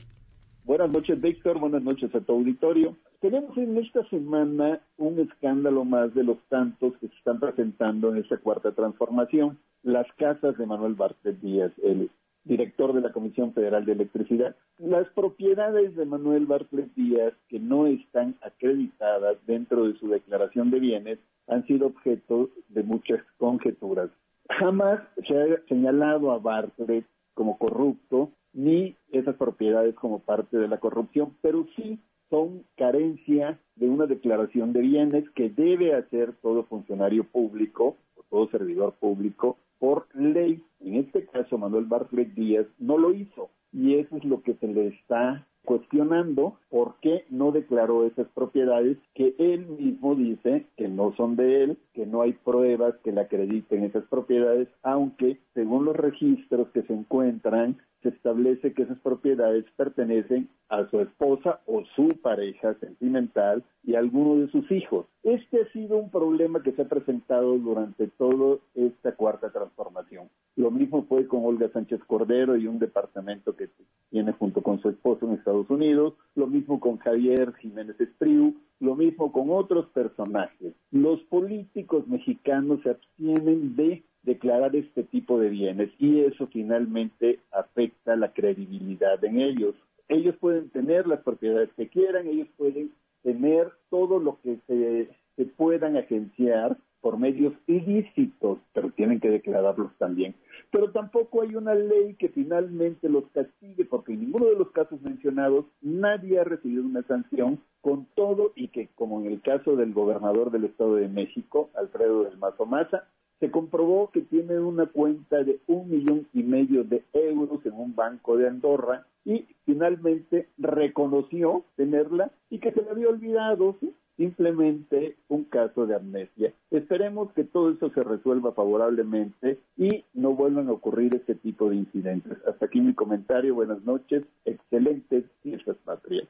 Buenas 0.64 0.90
noches, 0.90 1.20
Víctor. 1.20 1.58
Buenas 1.58 1.82
noches 1.82 2.14
a 2.14 2.20
tu 2.20 2.32
auditorio. 2.32 2.96
Tenemos 3.20 3.54
en 3.58 3.76
esta 3.76 4.08
semana 4.08 4.80
un 4.96 5.18
escándalo 5.18 5.84
más 5.84 6.14
de 6.14 6.22
los 6.22 6.38
tantos 6.48 6.94
que 6.98 7.08
se 7.08 7.14
están 7.16 7.40
presentando 7.40 8.10
en 8.10 8.22
esta 8.22 8.38
cuarta 8.38 8.72
transformación. 8.72 9.58
Las 9.82 10.06
casas 10.16 10.56
de 10.56 10.64
Manuel 10.64 10.94
Bartlett 10.94 11.40
Díaz, 11.40 11.72
el 11.82 12.10
director 12.44 12.92
de 12.92 13.00
la 13.00 13.12
Comisión 13.12 13.52
Federal 13.52 13.84
de 13.84 13.92
Electricidad. 13.92 14.56
Las 14.78 15.08
propiedades 15.10 15.94
de 15.94 16.04
Manuel 16.04 16.46
Bartlett 16.46 16.92
Díaz 16.94 17.34
que 17.48 17.58
no 17.58 17.86
están 17.86 18.36
acreditadas 18.42 19.36
dentro 19.46 19.86
de 19.86 19.98
su 19.98 20.08
declaración 20.08 20.70
de 20.70 20.80
bienes 20.80 21.18
han 21.46 21.66
sido 21.66 21.86
objeto 21.86 22.50
de 22.68 22.82
muchas 22.82 23.20
conjeturas. 23.38 24.10
Jamás 24.48 25.00
se 25.26 25.40
ha 25.40 25.62
señalado 25.68 26.32
a 26.32 26.38
Bartlett 26.38 27.06
como 27.34 27.58
corrupto 27.58 28.30
ni 28.52 28.96
esas 29.10 29.36
propiedades 29.36 29.94
como 29.94 30.18
parte 30.18 30.58
de 30.58 30.68
la 30.68 30.78
corrupción, 30.78 31.34
pero 31.40 31.66
sí 31.76 31.98
son 32.28 32.64
carencia 32.76 33.58
de 33.76 33.88
una 33.88 34.06
declaración 34.06 34.72
de 34.72 34.80
bienes 34.80 35.28
que 35.30 35.50
debe 35.50 35.94
hacer 35.94 36.32
todo 36.40 36.64
funcionario 36.64 37.24
público 37.24 37.96
todo 38.32 38.48
servidor 38.48 38.94
público 38.94 39.58
por 39.78 40.06
ley. 40.14 40.60
En 40.80 40.96
este 40.96 41.26
caso, 41.26 41.58
Manuel 41.58 41.84
Bartlett 41.84 42.32
Díaz 42.34 42.66
no 42.78 42.96
lo 42.96 43.12
hizo 43.12 43.50
y 43.72 43.96
eso 43.96 44.16
es 44.16 44.24
lo 44.24 44.42
que 44.42 44.54
se 44.54 44.66
le 44.66 44.88
está 44.88 45.46
cuestionando 45.64 46.58
por 46.70 46.96
qué 47.00 47.24
no 47.30 47.52
declaró 47.52 48.04
esas 48.04 48.26
propiedades 48.28 48.96
que 49.14 49.34
él 49.38 49.66
mismo 49.66 50.16
dice 50.16 50.66
que 50.76 50.88
no 50.88 51.14
son 51.16 51.36
de 51.36 51.62
él, 51.62 51.78
que 51.94 52.06
no 52.06 52.22
hay 52.22 52.32
pruebas 52.32 52.94
que 53.04 53.12
le 53.12 53.20
acrediten 53.20 53.84
esas 53.84 54.04
propiedades, 54.04 54.68
aunque 54.82 55.38
según 55.54 55.84
los 55.84 55.94
registros 55.94 56.68
que 56.70 56.82
se 56.82 56.92
encuentran 56.94 57.76
se 58.02 58.10
establece 58.10 58.72
que 58.72 58.82
esas 58.82 58.98
propiedades 58.98 59.64
pertenecen 59.76 60.48
a 60.68 60.88
su 60.90 61.00
esposa 61.00 61.60
o 61.66 61.84
su 61.94 62.08
pareja 62.22 62.74
sentimental 62.80 63.62
y 63.84 63.94
a 63.94 63.98
alguno 63.98 64.40
de 64.40 64.50
sus 64.50 64.70
hijos. 64.70 65.06
Este 65.22 65.62
ha 65.62 65.72
sido 65.72 65.96
un 65.96 66.10
problema 66.10 66.62
que 66.62 66.72
se 66.72 66.82
ha 66.82 66.88
presentado 66.88 67.56
durante 67.58 68.08
toda 68.08 68.58
esta 68.74 69.12
cuarta 69.12 69.50
transformación. 69.50 70.28
Lo 70.56 70.70
mismo 70.70 71.04
fue 71.08 71.26
con 71.26 71.44
Olga 71.44 71.70
Sánchez 71.72 72.00
Cordero 72.06 72.56
y 72.56 72.66
un 72.66 72.78
departamento 72.78 73.54
que 73.54 73.68
tiene 74.10 74.32
junto 74.32 74.62
con 74.62 74.80
su 74.80 74.88
esposo 74.88 75.26
en 75.26 75.34
Estados 75.34 75.70
Unidos, 75.70 76.14
lo 76.34 76.46
mismo 76.46 76.80
con 76.80 76.98
Javier 76.98 77.54
Jiménez 77.54 78.00
Espriu, 78.00 78.54
lo 78.80 78.96
mismo 78.96 79.30
con 79.30 79.50
otros 79.50 79.86
personajes. 79.90 80.74
Los 80.90 81.20
políticos 81.24 82.06
mexicanos 82.08 82.80
se 82.82 82.90
abstienen 82.90 83.76
de 83.76 84.02
declarar 84.22 84.74
este 84.76 85.02
tipo 85.04 85.38
de 85.38 85.50
bienes 85.50 85.90
y 85.98 86.20
eso 86.20 86.46
finalmente 86.48 87.40
afecta 87.50 88.16
la 88.16 88.32
credibilidad 88.32 89.22
en 89.24 89.40
ellos. 89.40 89.74
Ellos 90.08 90.36
pueden 90.36 90.70
tener 90.70 91.06
las 91.06 91.20
propiedades 91.20 91.70
que 91.76 91.88
quieran, 91.88 92.26
ellos 92.26 92.48
pueden 92.56 92.92
tener 93.22 93.72
todo 93.90 94.18
lo 94.18 94.38
que 94.42 94.58
se, 94.66 95.08
se 95.36 95.44
puedan 95.44 95.96
agenciar 95.96 96.76
por 97.02 97.18
medios 97.18 97.52
ilícitos, 97.66 98.58
pero 98.72 98.90
tienen 98.92 99.18
que 99.18 99.28
declararlos 99.28 99.90
también. 99.98 100.36
Pero 100.70 100.92
tampoco 100.92 101.42
hay 101.42 101.56
una 101.56 101.74
ley 101.74 102.14
que 102.14 102.28
finalmente 102.28 103.08
los 103.08 103.24
castigue, 103.32 103.84
porque 103.84 104.12
en 104.12 104.20
ninguno 104.20 104.46
de 104.46 104.56
los 104.56 104.70
casos 104.70 105.02
mencionados 105.02 105.66
nadie 105.80 106.38
ha 106.38 106.44
recibido 106.44 106.84
una 106.84 107.02
sanción, 107.02 107.58
con 107.80 108.06
todo 108.14 108.52
y 108.54 108.68
que, 108.68 108.88
como 108.94 109.20
en 109.20 109.26
el 109.26 109.42
caso 109.42 109.74
del 109.74 109.92
gobernador 109.92 110.52
del 110.52 110.64
Estado 110.64 110.94
de 110.94 111.08
México, 111.08 111.70
Alfredo 111.74 112.22
del 112.22 112.38
Mazo 112.38 112.64
Maza, 112.64 113.08
se 113.42 113.50
comprobó 113.50 114.08
que 114.12 114.20
tiene 114.20 114.60
una 114.60 114.86
cuenta 114.86 115.42
de 115.42 115.58
un 115.66 115.90
millón 115.90 116.28
y 116.32 116.44
medio 116.44 116.84
de 116.84 117.02
euros 117.12 117.58
en 117.66 117.72
un 117.72 117.92
banco 117.96 118.36
de 118.36 118.46
Andorra 118.46 119.04
y 119.24 119.46
finalmente 119.66 120.46
reconoció 120.58 121.64
tenerla 121.74 122.30
y 122.50 122.60
que 122.60 122.70
se 122.70 122.82
le 122.82 122.90
había 122.90 123.08
olvidado 123.08 123.74
simplemente 124.16 125.16
un 125.28 125.42
caso 125.42 125.86
de 125.86 125.96
amnesia. 125.96 126.52
Esperemos 126.70 127.32
que 127.32 127.42
todo 127.42 127.70
eso 127.70 127.90
se 127.90 128.02
resuelva 128.02 128.52
favorablemente 128.52 129.58
y 129.76 130.04
no 130.14 130.36
vuelvan 130.36 130.68
a 130.68 130.72
ocurrir 130.72 131.16
este 131.16 131.34
tipo 131.34 131.68
de 131.68 131.76
incidentes. 131.76 132.38
Hasta 132.46 132.66
aquí 132.66 132.80
mi 132.80 132.94
comentario. 132.94 133.56
Buenas 133.56 133.82
noches. 133.82 134.22
Excelentes 134.44 135.24
fiestas 135.42 135.76
patrias. 135.84 136.28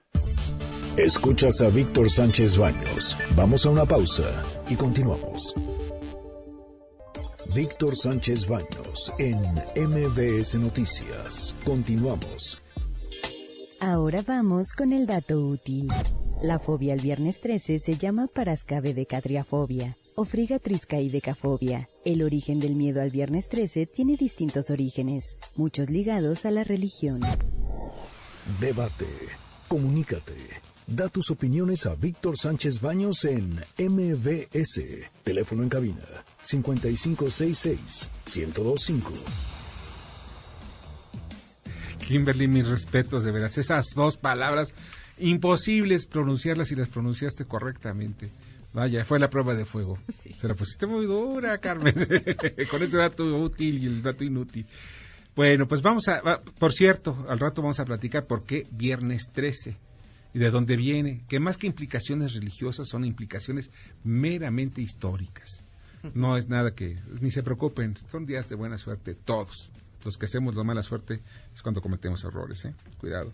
Escuchas 0.96 1.60
a 1.60 1.68
Víctor 1.68 2.08
Sánchez 2.08 2.56
Baños. 2.56 3.18
Vamos 3.36 3.66
a 3.66 3.70
una 3.70 3.84
pausa 3.84 4.42
y 4.70 4.76
continuamos. 4.76 5.54
Víctor 7.54 7.96
Sánchez 7.96 8.48
Baños 8.48 9.12
en 9.18 9.36
MBS 9.76 10.54
Noticias. 10.54 11.54
Continuamos. 11.66 12.58
Ahora 13.78 14.22
vamos 14.26 14.72
con 14.72 14.94
el 14.94 15.06
dato 15.06 15.38
útil. 15.38 15.88
La 16.42 16.58
fobia 16.58 16.94
al 16.94 17.00
viernes 17.00 17.42
13 17.42 17.78
se 17.78 17.98
llama 17.98 18.26
parascabedecatriafobia 18.34 19.98
o 20.14 20.24
frigatriscaidecafobia. 20.24 21.90
El 22.06 22.22
origen 22.22 22.58
del 22.58 22.74
miedo 22.74 23.02
al 23.02 23.10
viernes 23.10 23.50
13 23.50 23.84
tiene 23.84 24.16
distintos 24.16 24.70
orígenes, 24.70 25.36
muchos 25.54 25.90
ligados 25.90 26.46
a 26.46 26.50
la 26.52 26.64
religión. 26.64 27.20
Debate. 28.60 29.08
Comunícate. 29.68 30.36
Da 30.86 31.08
tus 31.08 31.30
opiniones 31.30 31.84
a 31.84 31.96
Víctor 31.96 32.38
Sánchez 32.38 32.80
Baños 32.80 33.26
en 33.26 33.60
MBS. 33.78 34.80
Teléfono 35.22 35.62
en 35.62 35.68
cabina 35.68 36.24
5566-1025. 36.44 39.12
Kimberly, 42.06 42.48
mis 42.48 42.66
respetos, 42.66 43.24
de 43.24 43.32
veras. 43.32 43.58
Esas 43.58 43.86
dos 43.94 44.16
palabras 44.16 44.74
imposibles 45.18 46.06
pronunciarlas 46.06 46.72
y 46.72 46.76
las 46.76 46.88
pronunciaste 46.88 47.44
correctamente. 47.44 48.30
Vaya, 48.72 49.04
fue 49.04 49.18
la 49.18 49.30
prueba 49.30 49.54
de 49.54 49.64
fuego. 49.64 49.98
Se 50.38 50.48
la 50.48 50.54
pusiste 50.54 50.86
muy 50.86 51.06
dura, 51.06 51.58
Carmen, 51.58 51.94
con 52.70 52.82
ese 52.82 52.96
dato 52.96 53.24
útil 53.24 53.82
y 53.82 53.86
el 53.86 54.02
dato 54.02 54.24
inútil. 54.24 54.66
Bueno, 55.34 55.66
pues 55.66 55.80
vamos 55.80 56.08
a, 56.08 56.42
por 56.58 56.72
cierto, 56.72 57.24
al 57.28 57.38
rato 57.38 57.62
vamos 57.62 57.80
a 57.80 57.84
platicar 57.84 58.26
por 58.26 58.44
qué 58.44 58.66
viernes 58.70 59.30
13 59.32 59.76
y 60.34 60.38
de 60.38 60.50
dónde 60.50 60.76
viene, 60.76 61.24
que 61.28 61.40
más 61.40 61.56
que 61.56 61.66
implicaciones 61.66 62.34
religiosas 62.34 62.88
son 62.88 63.04
implicaciones 63.04 63.70
meramente 64.04 64.82
históricas. 64.82 65.61
No 66.14 66.36
es 66.36 66.48
nada 66.48 66.74
que, 66.74 66.98
ni 67.20 67.30
se 67.30 67.42
preocupen, 67.42 67.96
son 68.10 68.26
días 68.26 68.48
de 68.48 68.56
buena 68.56 68.78
suerte, 68.78 69.14
todos. 69.14 69.70
Los 70.04 70.18
que 70.18 70.26
hacemos 70.26 70.56
la 70.56 70.64
mala 70.64 70.82
suerte 70.82 71.22
es 71.54 71.62
cuando 71.62 71.80
cometemos 71.80 72.24
errores, 72.24 72.64
¿eh? 72.64 72.74
Cuidado. 72.98 73.32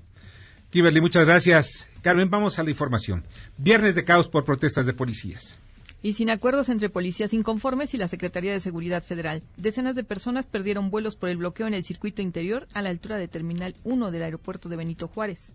Kimberly, 0.71 1.01
muchas 1.01 1.25
gracias. 1.25 1.89
Carmen, 2.03 2.29
vamos 2.29 2.59
a 2.59 2.63
la 2.63 2.71
información. 2.71 3.25
Viernes 3.57 3.95
de 3.95 4.05
caos 4.05 4.29
por 4.29 4.45
protestas 4.45 4.85
de 4.85 4.93
policías. 4.93 5.59
Y 6.03 6.13
sin 6.13 6.31
acuerdos 6.31 6.69
entre 6.69 6.91
policías 6.91 7.33
inconformes 7.33 7.93
y 7.95 7.97
la 7.97 8.07
Secretaría 8.07 8.53
de 8.53 8.61
Seguridad 8.61 9.03
Federal, 9.03 9.43
decenas 9.57 9.97
de 9.97 10.05
personas 10.05 10.47
perdieron 10.47 10.91
vuelos 10.91 11.17
por 11.17 11.29
el 11.29 11.39
bloqueo 11.39 11.67
en 11.67 11.75
el 11.75 11.85
circuito 11.85 12.23
interior 12.23 12.69
a 12.75 12.83
la 12.83 12.91
altura 12.91 13.17
de 13.17 13.29
Terminal 13.29 13.75
1 13.85 14.11
del 14.11 14.23
aeropuerto 14.23 14.69
de 14.69 14.77
Benito 14.77 15.09
Juárez. 15.09 15.55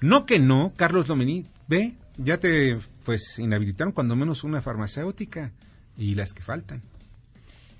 No 0.00 0.24
que 0.24 0.38
no, 0.38 0.72
Carlos 0.76 1.06
Domení, 1.06 1.46
ve, 1.68 1.94
ya 2.16 2.38
te 2.38 2.78
pues 3.04 3.38
inhabilitaron 3.38 3.92
cuando 3.92 4.16
menos 4.16 4.44
una 4.44 4.62
farmacéutica 4.62 5.52
y 6.02 6.14
las 6.14 6.32
que 6.32 6.42
faltan. 6.42 6.82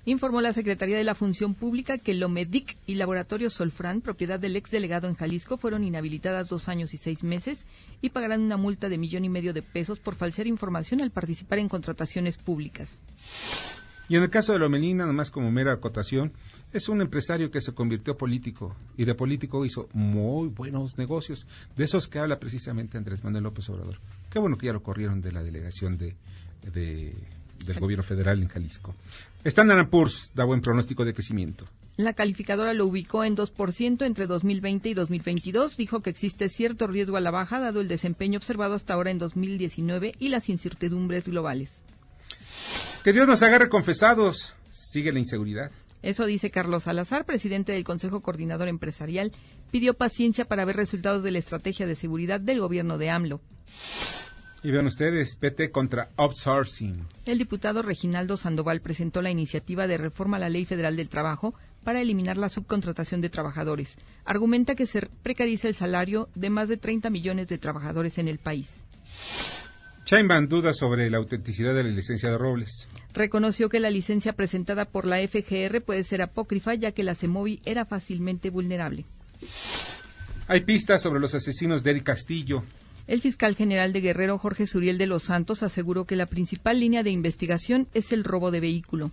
Informó 0.05 0.41
la 0.41 0.51
Secretaría 0.51 0.97
de 0.97 1.05
la 1.05 1.15
Función 1.15 1.53
Pública 1.53 1.97
que 1.97 2.13
Lomedic 2.13 2.75
y 2.85 2.95
Laboratorio 2.95 3.49
Solfran, 3.49 4.01
propiedad 4.01 4.37
del 4.37 4.57
exdelegado 4.57 5.07
en 5.07 5.15
Jalisco, 5.15 5.57
fueron 5.57 5.85
inhabilitadas 5.85 6.49
dos 6.49 6.67
años 6.67 6.93
y 6.93 6.97
seis 6.97 7.23
meses 7.23 7.65
y 8.01 8.09
pagarán 8.09 8.41
una 8.41 8.57
multa 8.57 8.89
de 8.89 8.97
millón 8.97 9.23
y 9.23 9.29
medio 9.29 9.53
de 9.53 9.61
pesos 9.61 9.99
por 9.99 10.15
falsear 10.15 10.47
información 10.47 11.01
al 11.01 11.11
participar 11.11 11.59
en 11.59 11.69
contrataciones 11.69 12.37
públicas. 12.37 13.01
Y 14.09 14.17
en 14.17 14.23
el 14.23 14.29
caso 14.29 14.51
de 14.51 14.59
Lomelín, 14.59 14.97
nada 14.97 15.13
más 15.13 15.31
como 15.31 15.49
mera 15.51 15.71
acotación, 15.71 16.33
es 16.73 16.89
un 16.89 17.01
empresario 17.01 17.49
que 17.49 17.61
se 17.61 17.73
convirtió 17.73 18.17
político 18.17 18.75
y 18.97 19.05
de 19.05 19.15
político 19.15 19.63
hizo 19.63 19.87
muy 19.93 20.49
buenos 20.49 20.97
negocios, 20.97 21.47
de 21.77 21.85
esos 21.85 22.09
que 22.09 22.19
habla 22.19 22.39
precisamente 22.39 22.97
Andrés 22.97 23.23
Manuel 23.23 23.45
López 23.45 23.69
Obrador. 23.69 23.99
Qué 24.29 24.39
bueno 24.39 24.57
que 24.57 24.65
ya 24.65 24.73
lo 24.73 24.83
corrieron 24.83 25.21
de 25.21 25.31
la 25.31 25.43
delegación 25.43 25.97
de, 25.97 26.15
del 27.65 27.79
gobierno 27.79 28.03
federal 28.03 28.41
en 28.41 28.47
Jalisco. 28.47 28.95
Standard 29.43 29.89
Poor's 29.89 30.31
da 30.33 30.45
buen 30.45 30.61
pronóstico 30.61 31.05
de 31.05 31.13
crecimiento. 31.13 31.65
La 31.95 32.13
calificadora 32.13 32.73
lo 32.73 32.87
ubicó 32.87 33.23
en 33.23 33.35
2% 33.35 34.05
entre 34.05 34.25
2020 34.25 34.89
y 34.89 34.93
2022. 34.93 35.77
Dijo 35.77 36.01
que 36.01 36.09
existe 36.09 36.49
cierto 36.49 36.87
riesgo 36.87 37.17
a 37.17 37.21
la 37.21 37.29
baja 37.29 37.59
dado 37.59 37.81
el 37.81 37.87
desempeño 37.87 38.37
observado 38.37 38.73
hasta 38.73 38.95
ahora 38.95 39.11
en 39.11 39.19
2019 39.19 40.13
y 40.17 40.29
las 40.29 40.49
incertidumbres 40.49 41.25
globales. 41.25 41.83
Que 43.03 43.13
Dios 43.13 43.27
nos 43.27 43.43
agarre 43.43 43.69
confesados. 43.69 44.55
Sigue 44.71 45.11
la 45.11 45.19
inseguridad. 45.19 45.71
Eso 46.01 46.25
dice 46.25 46.51
Carlos 46.51 46.83
Salazar, 46.83 47.25
presidente 47.25 47.71
del 47.71 47.83
Consejo 47.83 48.21
Coordinador 48.21 48.67
Empresarial, 48.67 49.31
pidió 49.71 49.93
paciencia 49.93 50.45
para 50.45 50.65
ver 50.65 50.75
resultados 50.75 51.23
de 51.23 51.31
la 51.31 51.39
estrategia 51.39 51.85
de 51.85 51.95
seguridad 51.95 52.41
del 52.41 52.59
gobierno 52.59 52.97
de 52.97 53.09
AMLO. 53.09 53.39
Y 54.63 54.71
vean 54.71 54.87
ustedes, 54.87 55.35
PT 55.35 55.71
contra 55.71 56.09
outsourcing. 56.15 57.05
El 57.25 57.37
diputado 57.37 57.81
Reginaldo 57.81 58.37
Sandoval 58.37 58.79
presentó 58.79 59.21
la 59.21 59.29
iniciativa 59.29 59.87
de 59.87 59.97
reforma 59.97 60.37
a 60.37 60.39
la 60.39 60.49
Ley 60.49 60.65
Federal 60.65 60.95
del 60.95 61.09
Trabajo 61.09 61.53
para 61.83 61.99
eliminar 62.01 62.37
la 62.37 62.47
subcontratación 62.47 63.19
de 63.19 63.29
trabajadores. 63.29 63.97
Argumenta 64.23 64.75
que 64.75 64.85
se 64.85 65.01
precariza 65.21 65.67
el 65.67 65.75
salario 65.75 66.29
de 66.33 66.49
más 66.49 66.69
de 66.69 66.77
30 66.77 67.09
millones 67.09 67.47
de 67.49 67.57
trabajadores 67.57 68.17
en 68.17 68.29
el 68.29 68.39
país. 68.39 68.85
Chainban 70.05 70.47
duda 70.47 70.73
sobre 70.73 71.09
la 71.09 71.17
autenticidad 71.17 71.73
de 71.73 71.83
la 71.83 71.89
licencia 71.89 72.29
de 72.29 72.37
Robles. 72.37 72.87
Reconoció 73.13 73.67
que 73.67 73.79
la 73.79 73.89
licencia 73.89 74.33
presentada 74.33 74.85
por 74.85 75.05
la 75.05 75.17
FGR 75.17 75.81
puede 75.81 76.03
ser 76.03 76.21
apócrifa 76.21 76.73
ya 76.73 76.91
que 76.91 77.03
la 77.03 77.15
CEMOVI 77.15 77.61
era 77.65 77.85
fácilmente 77.85 78.49
vulnerable. 78.49 79.05
Hay 80.47 80.61
pistas 80.61 81.01
sobre 81.01 81.19
los 81.19 81.33
asesinos 81.35 81.83
de 81.83 81.91
Eric 81.91 82.03
Castillo. 82.03 82.63
El 83.05 83.21
fiscal 83.21 83.55
general 83.55 83.91
de 83.91 84.01
Guerrero, 84.01 84.37
Jorge 84.37 84.65
Suriel 84.65 84.97
de 84.97 85.07
los 85.07 85.23
Santos, 85.23 85.61
aseguró 85.61 86.05
que 86.05 86.15
la 86.15 86.25
principal 86.25 86.79
línea 86.79 87.03
de 87.03 87.11
investigación 87.11 87.87
es 87.93 88.11
el 88.11 88.23
robo 88.23 88.49
de 88.49 88.61
vehículo. 88.61 89.11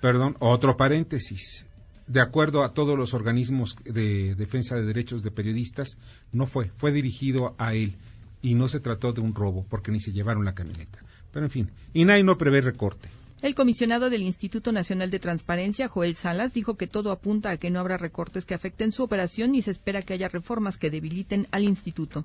Perdón, 0.00 0.36
otro 0.38 0.76
paréntesis. 0.76 1.66
De 2.06 2.20
acuerdo 2.20 2.62
a 2.62 2.72
todos 2.72 2.96
los 2.96 3.14
organismos 3.14 3.76
de 3.84 4.36
defensa 4.36 4.76
de 4.76 4.84
derechos 4.84 5.24
de 5.24 5.32
periodistas, 5.32 5.98
no 6.30 6.46
fue, 6.46 6.70
fue 6.76 6.92
dirigido 6.92 7.56
a 7.58 7.74
él 7.74 7.96
y 8.42 8.54
no 8.54 8.68
se 8.68 8.78
trató 8.78 9.12
de 9.12 9.20
un 9.20 9.34
robo 9.34 9.66
porque 9.68 9.90
ni 9.90 10.00
se 10.00 10.12
llevaron 10.12 10.44
la 10.44 10.54
camioneta. 10.54 11.00
Pero 11.32 11.46
en 11.46 11.50
fin, 11.50 11.70
INAI 11.94 12.22
no 12.22 12.38
prevé 12.38 12.60
recorte. 12.60 13.08
El 13.42 13.54
comisionado 13.54 14.08
del 14.08 14.22
Instituto 14.22 14.72
Nacional 14.72 15.10
de 15.10 15.18
Transparencia, 15.18 15.88
Joel 15.88 16.14
Salas, 16.14 16.54
dijo 16.54 16.76
que 16.76 16.86
todo 16.86 17.10
apunta 17.10 17.50
a 17.50 17.56
que 17.58 17.70
no 17.70 17.80
habrá 17.80 17.98
recortes 17.98 18.46
que 18.46 18.54
afecten 18.54 18.92
su 18.92 19.02
operación 19.02 19.54
y 19.54 19.62
se 19.62 19.70
espera 19.70 20.00
que 20.00 20.14
haya 20.14 20.28
reformas 20.28 20.78
que 20.78 20.90
debiliten 20.90 21.46
al 21.50 21.64
instituto. 21.64 22.24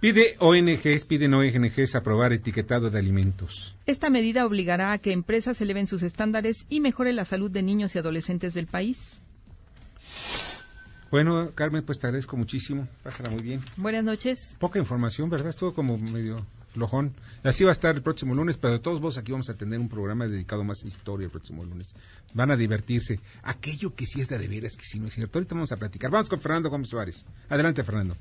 Pide 0.00 0.34
ONGs, 0.40 1.04
piden 1.04 1.32
ONGs 1.34 1.94
aprobar 1.94 2.32
etiquetado 2.32 2.90
de 2.90 2.98
alimentos. 2.98 3.76
Esta 3.86 4.10
medida 4.10 4.44
obligará 4.44 4.90
a 4.90 4.98
que 4.98 5.12
empresas 5.12 5.60
eleven 5.60 5.86
sus 5.86 6.02
estándares 6.02 6.66
y 6.68 6.80
mejore 6.80 7.12
la 7.12 7.24
salud 7.24 7.52
de 7.52 7.62
niños 7.62 7.94
y 7.94 8.00
adolescentes 8.00 8.54
del 8.54 8.66
país. 8.66 9.20
Bueno, 11.12 11.52
Carmen, 11.54 11.84
pues 11.84 12.00
te 12.00 12.08
agradezco 12.08 12.36
muchísimo. 12.36 12.88
Pásala 13.04 13.30
muy 13.30 13.42
bien. 13.42 13.60
Buenas 13.76 14.02
noches. 14.02 14.56
Poca 14.58 14.80
información, 14.80 15.30
¿verdad? 15.30 15.50
Estuvo 15.50 15.72
como 15.72 15.96
medio 15.96 16.44
flojón. 16.72 17.14
Así 17.42 17.64
va 17.64 17.70
a 17.70 17.72
estar 17.72 17.94
el 17.94 18.02
próximo 18.02 18.34
lunes, 18.34 18.56
pero 18.56 18.80
todos 18.80 19.00
vos 19.00 19.18
aquí 19.18 19.32
vamos 19.32 19.50
a 19.50 19.54
tener 19.54 19.78
un 19.78 19.88
programa 19.88 20.26
dedicado 20.26 20.64
más 20.64 20.84
a 20.84 20.88
historia 20.88 21.26
el 21.26 21.30
próximo 21.30 21.64
lunes. 21.64 21.94
Van 22.34 22.50
a 22.50 22.56
divertirse. 22.56 23.20
Aquello 23.42 23.94
que 23.94 24.06
sí 24.06 24.20
es 24.20 24.28
de, 24.28 24.38
de 24.38 24.48
veras, 24.48 24.76
que 24.76 24.84
sí 24.84 24.98
no 24.98 25.08
es 25.08 25.14
cierto. 25.14 25.38
Ahorita 25.38 25.54
vamos 25.54 25.72
a 25.72 25.76
platicar. 25.76 26.10
Vamos 26.10 26.28
con 26.28 26.40
Fernando 26.40 26.70
Gómez 26.70 26.88
Suárez. 26.88 27.24
Adelante, 27.48 27.84
Fernando. 27.84 28.16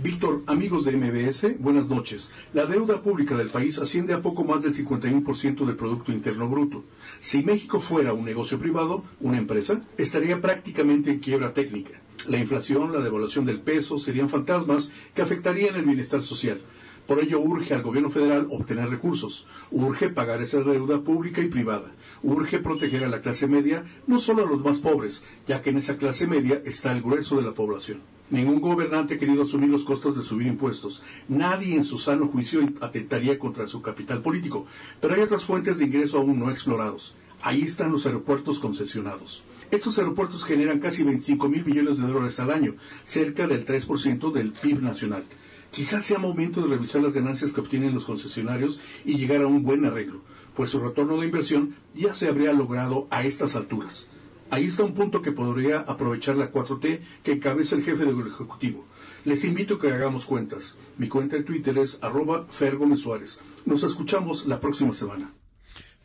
Víctor, 0.00 0.44
amigos 0.46 0.84
de 0.84 0.96
MBS, 0.96 1.58
buenas 1.58 1.88
noches. 1.88 2.30
La 2.54 2.66
deuda 2.66 3.02
pública 3.02 3.36
del 3.36 3.50
país 3.50 3.80
asciende 3.80 4.14
a 4.14 4.20
poco 4.20 4.44
más 4.44 4.62
del 4.62 4.72
51% 4.72 5.66
del 5.66 5.74
Producto 5.74 6.12
Interno 6.12 6.48
Bruto. 6.48 6.84
Si 7.18 7.42
México 7.42 7.80
fuera 7.80 8.12
un 8.12 8.24
negocio 8.24 8.60
privado, 8.60 9.02
una 9.18 9.38
empresa, 9.38 9.82
estaría 9.96 10.40
prácticamente 10.40 11.10
en 11.10 11.18
quiebra 11.18 11.52
técnica. 11.52 12.00
La 12.28 12.38
inflación, 12.38 12.92
la 12.92 13.00
devaluación 13.00 13.44
del 13.44 13.60
peso 13.60 13.98
serían 13.98 14.28
fantasmas 14.28 14.92
que 15.16 15.22
afectarían 15.22 15.74
el 15.74 15.84
bienestar 15.84 16.22
social. 16.22 16.60
Por 17.08 17.20
ello 17.20 17.40
urge 17.40 17.72
al 17.72 17.80
gobierno 17.80 18.10
federal 18.10 18.48
obtener 18.50 18.90
recursos, 18.90 19.46
urge 19.70 20.10
pagar 20.10 20.42
esa 20.42 20.60
deuda 20.60 21.00
pública 21.00 21.40
y 21.40 21.48
privada, 21.48 21.94
urge 22.22 22.58
proteger 22.58 23.02
a 23.02 23.08
la 23.08 23.22
clase 23.22 23.46
media, 23.46 23.82
no 24.06 24.18
solo 24.18 24.44
a 24.44 24.50
los 24.50 24.62
más 24.62 24.76
pobres, 24.76 25.22
ya 25.46 25.62
que 25.62 25.70
en 25.70 25.78
esa 25.78 25.96
clase 25.96 26.26
media 26.26 26.60
está 26.66 26.92
el 26.92 27.00
grueso 27.00 27.36
de 27.36 27.44
la 27.44 27.54
población. 27.54 28.02
Ningún 28.28 28.60
gobernante 28.60 29.14
ha 29.14 29.18
querido 29.18 29.40
asumir 29.40 29.70
los 29.70 29.84
costos 29.84 30.16
de 30.16 30.22
subir 30.22 30.48
impuestos. 30.48 31.02
Nadie 31.28 31.76
en 31.76 31.86
su 31.86 31.96
sano 31.96 32.28
juicio 32.28 32.60
atentaría 32.82 33.38
contra 33.38 33.66
su 33.66 33.80
capital 33.80 34.20
político. 34.20 34.66
Pero 35.00 35.14
hay 35.14 35.22
otras 35.22 35.44
fuentes 35.44 35.78
de 35.78 35.86
ingreso 35.86 36.18
aún 36.18 36.38
no 36.38 36.50
explorados. 36.50 37.14
Ahí 37.40 37.62
están 37.62 37.90
los 37.90 38.04
aeropuertos 38.04 38.58
concesionados. 38.58 39.44
Estos 39.70 39.98
aeropuertos 39.98 40.44
generan 40.44 40.78
casi 40.78 41.04
25 41.04 41.48
mil 41.48 41.64
millones 41.64 41.98
de 41.98 42.06
dólares 42.06 42.38
al 42.38 42.50
año, 42.50 42.74
cerca 43.04 43.46
del 43.46 43.64
3% 43.64 44.30
del 44.30 44.52
PIB 44.52 44.82
nacional. 44.82 45.24
Quizás 45.70 46.04
sea 46.04 46.18
momento 46.18 46.62
de 46.62 46.68
revisar 46.68 47.02
las 47.02 47.12
ganancias 47.12 47.52
que 47.52 47.60
obtienen 47.60 47.94
los 47.94 48.04
concesionarios 48.04 48.80
y 49.04 49.16
llegar 49.16 49.42
a 49.42 49.46
un 49.46 49.62
buen 49.62 49.84
arreglo, 49.84 50.22
pues 50.56 50.70
su 50.70 50.80
retorno 50.80 51.18
de 51.18 51.26
inversión 51.26 51.76
ya 51.94 52.14
se 52.14 52.28
habría 52.28 52.52
logrado 52.52 53.06
a 53.10 53.24
estas 53.24 53.54
alturas. 53.54 54.06
Ahí 54.50 54.64
está 54.64 54.82
un 54.82 54.94
punto 54.94 55.20
que 55.20 55.32
podría 55.32 55.80
aprovechar 55.80 56.36
la 56.36 56.50
4T 56.50 57.00
que 57.22 57.32
encabeza 57.32 57.74
el 57.74 57.84
jefe 57.84 58.06
del 58.06 58.26
Ejecutivo. 58.26 58.86
Les 59.24 59.44
invito 59.44 59.74
a 59.74 59.80
que 59.80 59.92
hagamos 59.92 60.24
cuentas. 60.24 60.76
Mi 60.96 61.08
cuenta 61.08 61.36
en 61.36 61.44
Twitter 61.44 61.76
es 61.76 61.98
arroba 62.02 62.46
Suárez. 62.50 63.40
Nos 63.66 63.82
escuchamos 63.82 64.46
la 64.46 64.58
próxima 64.58 64.92
semana. 64.92 65.34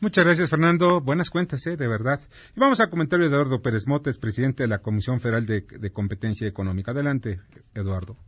Muchas 0.00 0.24
gracias, 0.26 0.50
Fernando. 0.50 1.00
Buenas 1.00 1.30
cuentas, 1.30 1.66
¿eh? 1.66 1.78
de 1.78 1.88
verdad. 1.88 2.20
Y 2.54 2.60
vamos 2.60 2.80
al 2.80 2.90
comentario 2.90 3.24
de 3.24 3.34
Eduardo 3.34 3.62
Pérez 3.62 3.86
Motes, 3.86 4.18
presidente 4.18 4.64
de 4.64 4.68
la 4.68 4.82
Comisión 4.82 5.20
Federal 5.20 5.46
de, 5.46 5.62
de 5.62 5.90
Competencia 5.92 6.46
Económica. 6.46 6.90
Adelante, 6.90 7.40
Eduardo. 7.74 8.18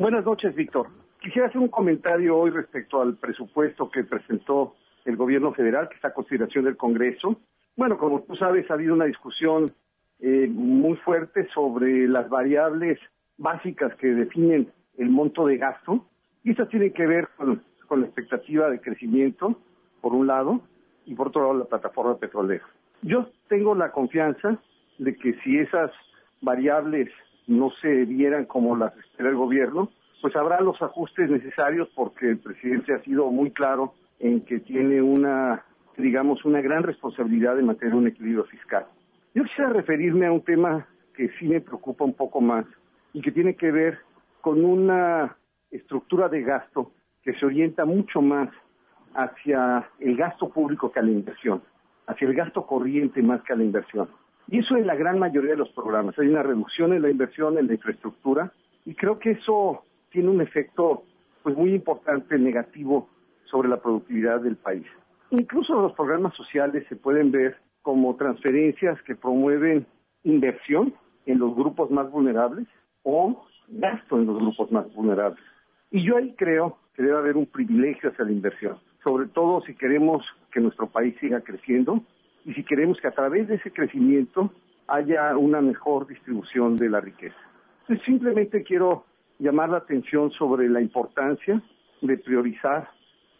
Buenas 0.00 0.24
noches, 0.24 0.54
Víctor. 0.54 0.86
Quisiera 1.20 1.48
hacer 1.48 1.60
un 1.60 1.68
comentario 1.68 2.34
hoy 2.34 2.48
respecto 2.48 3.02
al 3.02 3.18
presupuesto 3.18 3.90
que 3.90 4.02
presentó 4.02 4.74
el 5.04 5.14
gobierno 5.14 5.52
federal, 5.52 5.90
que 5.90 5.96
está 5.96 6.08
a 6.08 6.14
consideración 6.14 6.64
del 6.64 6.78
Congreso. 6.78 7.38
Bueno, 7.76 7.98
como 7.98 8.22
tú 8.22 8.34
sabes, 8.34 8.70
ha 8.70 8.74
habido 8.74 8.94
una 8.94 9.04
discusión 9.04 9.70
eh, 10.20 10.48
muy 10.50 10.96
fuerte 10.96 11.46
sobre 11.52 12.08
las 12.08 12.30
variables 12.30 12.98
básicas 13.36 13.94
que 13.96 14.06
definen 14.14 14.72
el 14.96 15.10
monto 15.10 15.46
de 15.46 15.58
gasto, 15.58 16.06
y 16.44 16.52
estas 16.52 16.70
tienen 16.70 16.94
que 16.94 17.04
ver 17.04 17.28
con, 17.36 17.62
con 17.86 18.00
la 18.00 18.06
expectativa 18.06 18.70
de 18.70 18.80
crecimiento, 18.80 19.54
por 20.00 20.14
un 20.14 20.26
lado, 20.26 20.62
y 21.04 21.14
por 21.14 21.28
otro 21.28 21.42
lado 21.42 21.58
la 21.58 21.64
plataforma 21.66 22.16
petrolera. 22.16 22.64
Yo 23.02 23.28
tengo 23.48 23.74
la 23.74 23.92
confianza 23.92 24.58
de 24.96 25.14
que 25.14 25.34
si 25.44 25.58
esas 25.58 25.90
variables 26.40 27.10
no 27.50 27.70
se 27.82 28.04
vieran 28.04 28.46
como 28.46 28.76
las 28.76 28.96
espera 28.96 29.28
el 29.28 29.36
gobierno, 29.36 29.90
pues 30.22 30.34
habrá 30.36 30.60
los 30.60 30.80
ajustes 30.80 31.30
necesarios 31.30 31.88
porque 31.94 32.30
el 32.30 32.38
presidente 32.38 32.94
ha 32.94 33.02
sido 33.02 33.30
muy 33.30 33.50
claro 33.50 33.94
en 34.18 34.42
que 34.42 34.60
tiene 34.60 35.00
una 35.02 35.64
digamos, 36.00 36.44
una 36.44 36.60
gran 36.60 36.82
responsabilidad 36.82 37.56
de 37.56 37.62
mantener 37.62 37.94
un 37.94 38.06
equilibrio 38.06 38.44
fiscal. 38.44 38.86
Yo 39.34 39.44
quisiera 39.44 39.70
referirme 39.70 40.26
a 40.26 40.32
un 40.32 40.42
tema 40.42 40.86
que 41.14 41.30
sí 41.38 41.46
me 41.46 41.60
preocupa 41.60 42.04
un 42.04 42.14
poco 42.14 42.40
más 42.40 42.64
y 43.12 43.20
que 43.20 43.32
tiene 43.32 43.54
que 43.54 43.70
ver 43.70 43.98
con 44.40 44.64
una 44.64 45.36
estructura 45.70 46.28
de 46.28 46.42
gasto 46.42 46.92
que 47.22 47.34
se 47.34 47.46
orienta 47.46 47.84
mucho 47.84 48.22
más 48.22 48.48
hacia 49.14 49.88
el 49.98 50.16
gasto 50.16 50.48
público 50.48 50.90
que 50.90 51.00
a 51.00 51.02
la 51.02 51.10
inversión, 51.10 51.62
hacia 52.06 52.28
el 52.28 52.34
gasto 52.34 52.66
corriente 52.66 53.22
más 53.22 53.42
que 53.42 53.52
a 53.52 53.56
la 53.56 53.64
inversión. 53.64 54.08
Y 54.50 54.58
eso 54.58 54.76
en 54.76 54.86
la 54.86 54.96
gran 54.96 55.18
mayoría 55.18 55.52
de 55.52 55.56
los 55.56 55.70
programas. 55.70 56.18
Hay 56.18 56.26
una 56.26 56.42
reducción 56.42 56.92
en 56.92 57.02
la 57.02 57.10
inversión, 57.10 57.56
en 57.56 57.68
la 57.68 57.74
infraestructura, 57.74 58.52
y 58.84 58.94
creo 58.94 59.20
que 59.20 59.30
eso 59.32 59.84
tiene 60.10 60.28
un 60.28 60.40
efecto 60.40 61.04
pues 61.44 61.56
muy 61.56 61.72
importante 61.72 62.36
negativo 62.36 63.08
sobre 63.44 63.68
la 63.68 63.80
productividad 63.80 64.40
del 64.40 64.56
país. 64.56 64.86
Incluso 65.30 65.80
los 65.80 65.92
programas 65.92 66.34
sociales 66.34 66.84
se 66.88 66.96
pueden 66.96 67.30
ver 67.30 67.56
como 67.82 68.16
transferencias 68.16 69.00
que 69.02 69.14
promueven 69.14 69.86
inversión 70.24 70.94
en 71.26 71.38
los 71.38 71.54
grupos 71.54 71.90
más 71.92 72.10
vulnerables 72.10 72.66
o 73.04 73.44
gasto 73.68 74.18
en 74.18 74.26
los 74.26 74.38
grupos 74.38 74.72
más 74.72 74.92
vulnerables. 74.94 75.42
Y 75.92 76.04
yo 76.04 76.16
ahí 76.16 76.34
creo 76.36 76.76
que 76.94 77.04
debe 77.04 77.16
haber 77.16 77.36
un 77.36 77.46
privilegio 77.46 78.10
hacia 78.10 78.24
la 78.24 78.32
inversión, 78.32 78.78
sobre 79.04 79.28
todo 79.28 79.62
si 79.62 79.74
queremos 79.74 80.26
que 80.52 80.60
nuestro 80.60 80.88
país 80.88 81.14
siga 81.20 81.40
creciendo 81.40 82.02
y 82.44 82.54
si 82.54 82.64
queremos 82.64 82.98
que 83.00 83.08
a 83.08 83.12
través 83.12 83.48
de 83.48 83.56
ese 83.56 83.70
crecimiento 83.72 84.52
haya 84.88 85.36
una 85.36 85.60
mejor 85.60 86.06
distribución 86.06 86.76
de 86.76 86.88
la 86.88 87.00
riqueza. 87.00 87.36
Entonces, 87.82 88.04
simplemente 88.04 88.62
quiero 88.62 89.04
llamar 89.38 89.70
la 89.70 89.78
atención 89.78 90.30
sobre 90.32 90.68
la 90.68 90.80
importancia 90.80 91.62
de 92.02 92.18
priorizar 92.18 92.88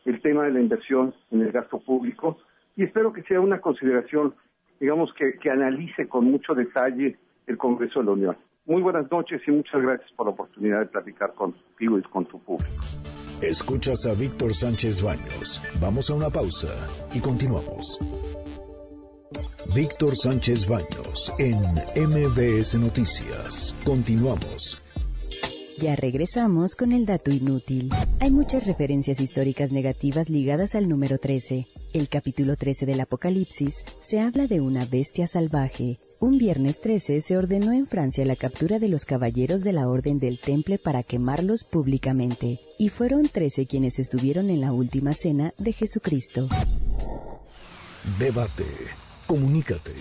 el 0.04 0.20
tema 0.22 0.44
de 0.44 0.52
la 0.52 0.60
inversión 0.60 1.14
en 1.30 1.42
el 1.42 1.50
gasto 1.50 1.78
público 1.78 2.38
y 2.76 2.84
espero 2.84 3.12
que 3.12 3.22
sea 3.24 3.40
una 3.40 3.60
consideración, 3.60 4.34
digamos, 4.78 5.12
que, 5.14 5.38
que 5.38 5.50
analice 5.50 6.08
con 6.08 6.24
mucho 6.24 6.54
detalle 6.54 7.18
el 7.46 7.58
Congreso 7.58 8.00
de 8.00 8.06
la 8.06 8.12
Unión. 8.12 8.36
Muy 8.66 8.82
buenas 8.82 9.10
noches 9.10 9.42
y 9.46 9.50
muchas 9.50 9.82
gracias 9.82 10.10
por 10.12 10.26
la 10.26 10.32
oportunidad 10.32 10.80
de 10.80 10.86
platicar 10.86 11.34
contigo 11.34 11.98
y 11.98 12.02
con 12.02 12.24
tu 12.26 12.38
público. 12.40 12.70
Escuchas 13.42 14.06
a 14.06 14.14
Víctor 14.14 14.52
Sánchez 14.54 15.02
Baños. 15.02 15.62
Vamos 15.80 16.10
a 16.10 16.14
una 16.14 16.28
pausa 16.28 16.68
y 17.12 17.20
continuamos. 17.20 17.98
Víctor 19.74 20.16
Sánchez 20.16 20.66
Baños 20.66 21.32
en 21.38 21.56
MBS 21.94 22.74
Noticias. 22.74 23.76
Continuamos. 23.84 24.80
Ya 25.78 25.94
regresamos 25.94 26.74
con 26.74 26.90
el 26.90 27.06
dato 27.06 27.30
inútil. 27.30 27.88
Hay 28.18 28.32
muchas 28.32 28.66
referencias 28.66 29.20
históricas 29.20 29.70
negativas 29.70 30.28
ligadas 30.28 30.74
al 30.74 30.88
número 30.88 31.18
13. 31.18 31.68
El 31.92 32.08
capítulo 32.08 32.56
13 32.56 32.84
del 32.84 33.00
Apocalipsis 33.00 33.84
se 34.00 34.20
habla 34.20 34.48
de 34.48 34.60
una 34.60 34.86
bestia 34.86 35.28
salvaje. 35.28 35.98
Un 36.18 36.38
viernes 36.38 36.80
13 36.80 37.20
se 37.20 37.36
ordenó 37.36 37.72
en 37.72 37.86
Francia 37.86 38.24
la 38.24 38.36
captura 38.36 38.80
de 38.80 38.88
los 38.88 39.04
caballeros 39.04 39.62
de 39.62 39.72
la 39.72 39.88
Orden 39.88 40.18
del 40.18 40.40
Temple 40.40 40.78
para 40.78 41.04
quemarlos 41.04 41.62
públicamente, 41.62 42.58
y 42.76 42.88
fueron 42.88 43.28
13 43.28 43.66
quienes 43.66 44.00
estuvieron 44.00 44.50
en 44.50 44.60
la 44.60 44.72
última 44.72 45.14
cena 45.14 45.52
de 45.58 45.72
Jesucristo. 45.72 46.48
Debate. 48.18 48.64
Comunícate. 49.30 49.94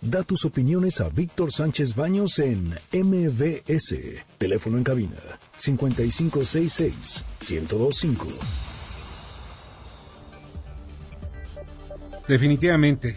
Da 0.00 0.22
tus 0.22 0.44
opiniones 0.44 1.00
a 1.00 1.08
Víctor 1.08 1.50
Sánchez 1.50 1.96
Baños 1.96 2.38
en 2.38 2.68
MBS. 2.92 3.96
Teléfono 4.38 4.78
en 4.78 4.84
cabina 4.84 5.16
5566 5.56 7.24
1025. 7.40 8.28
Definitivamente. 12.28 13.16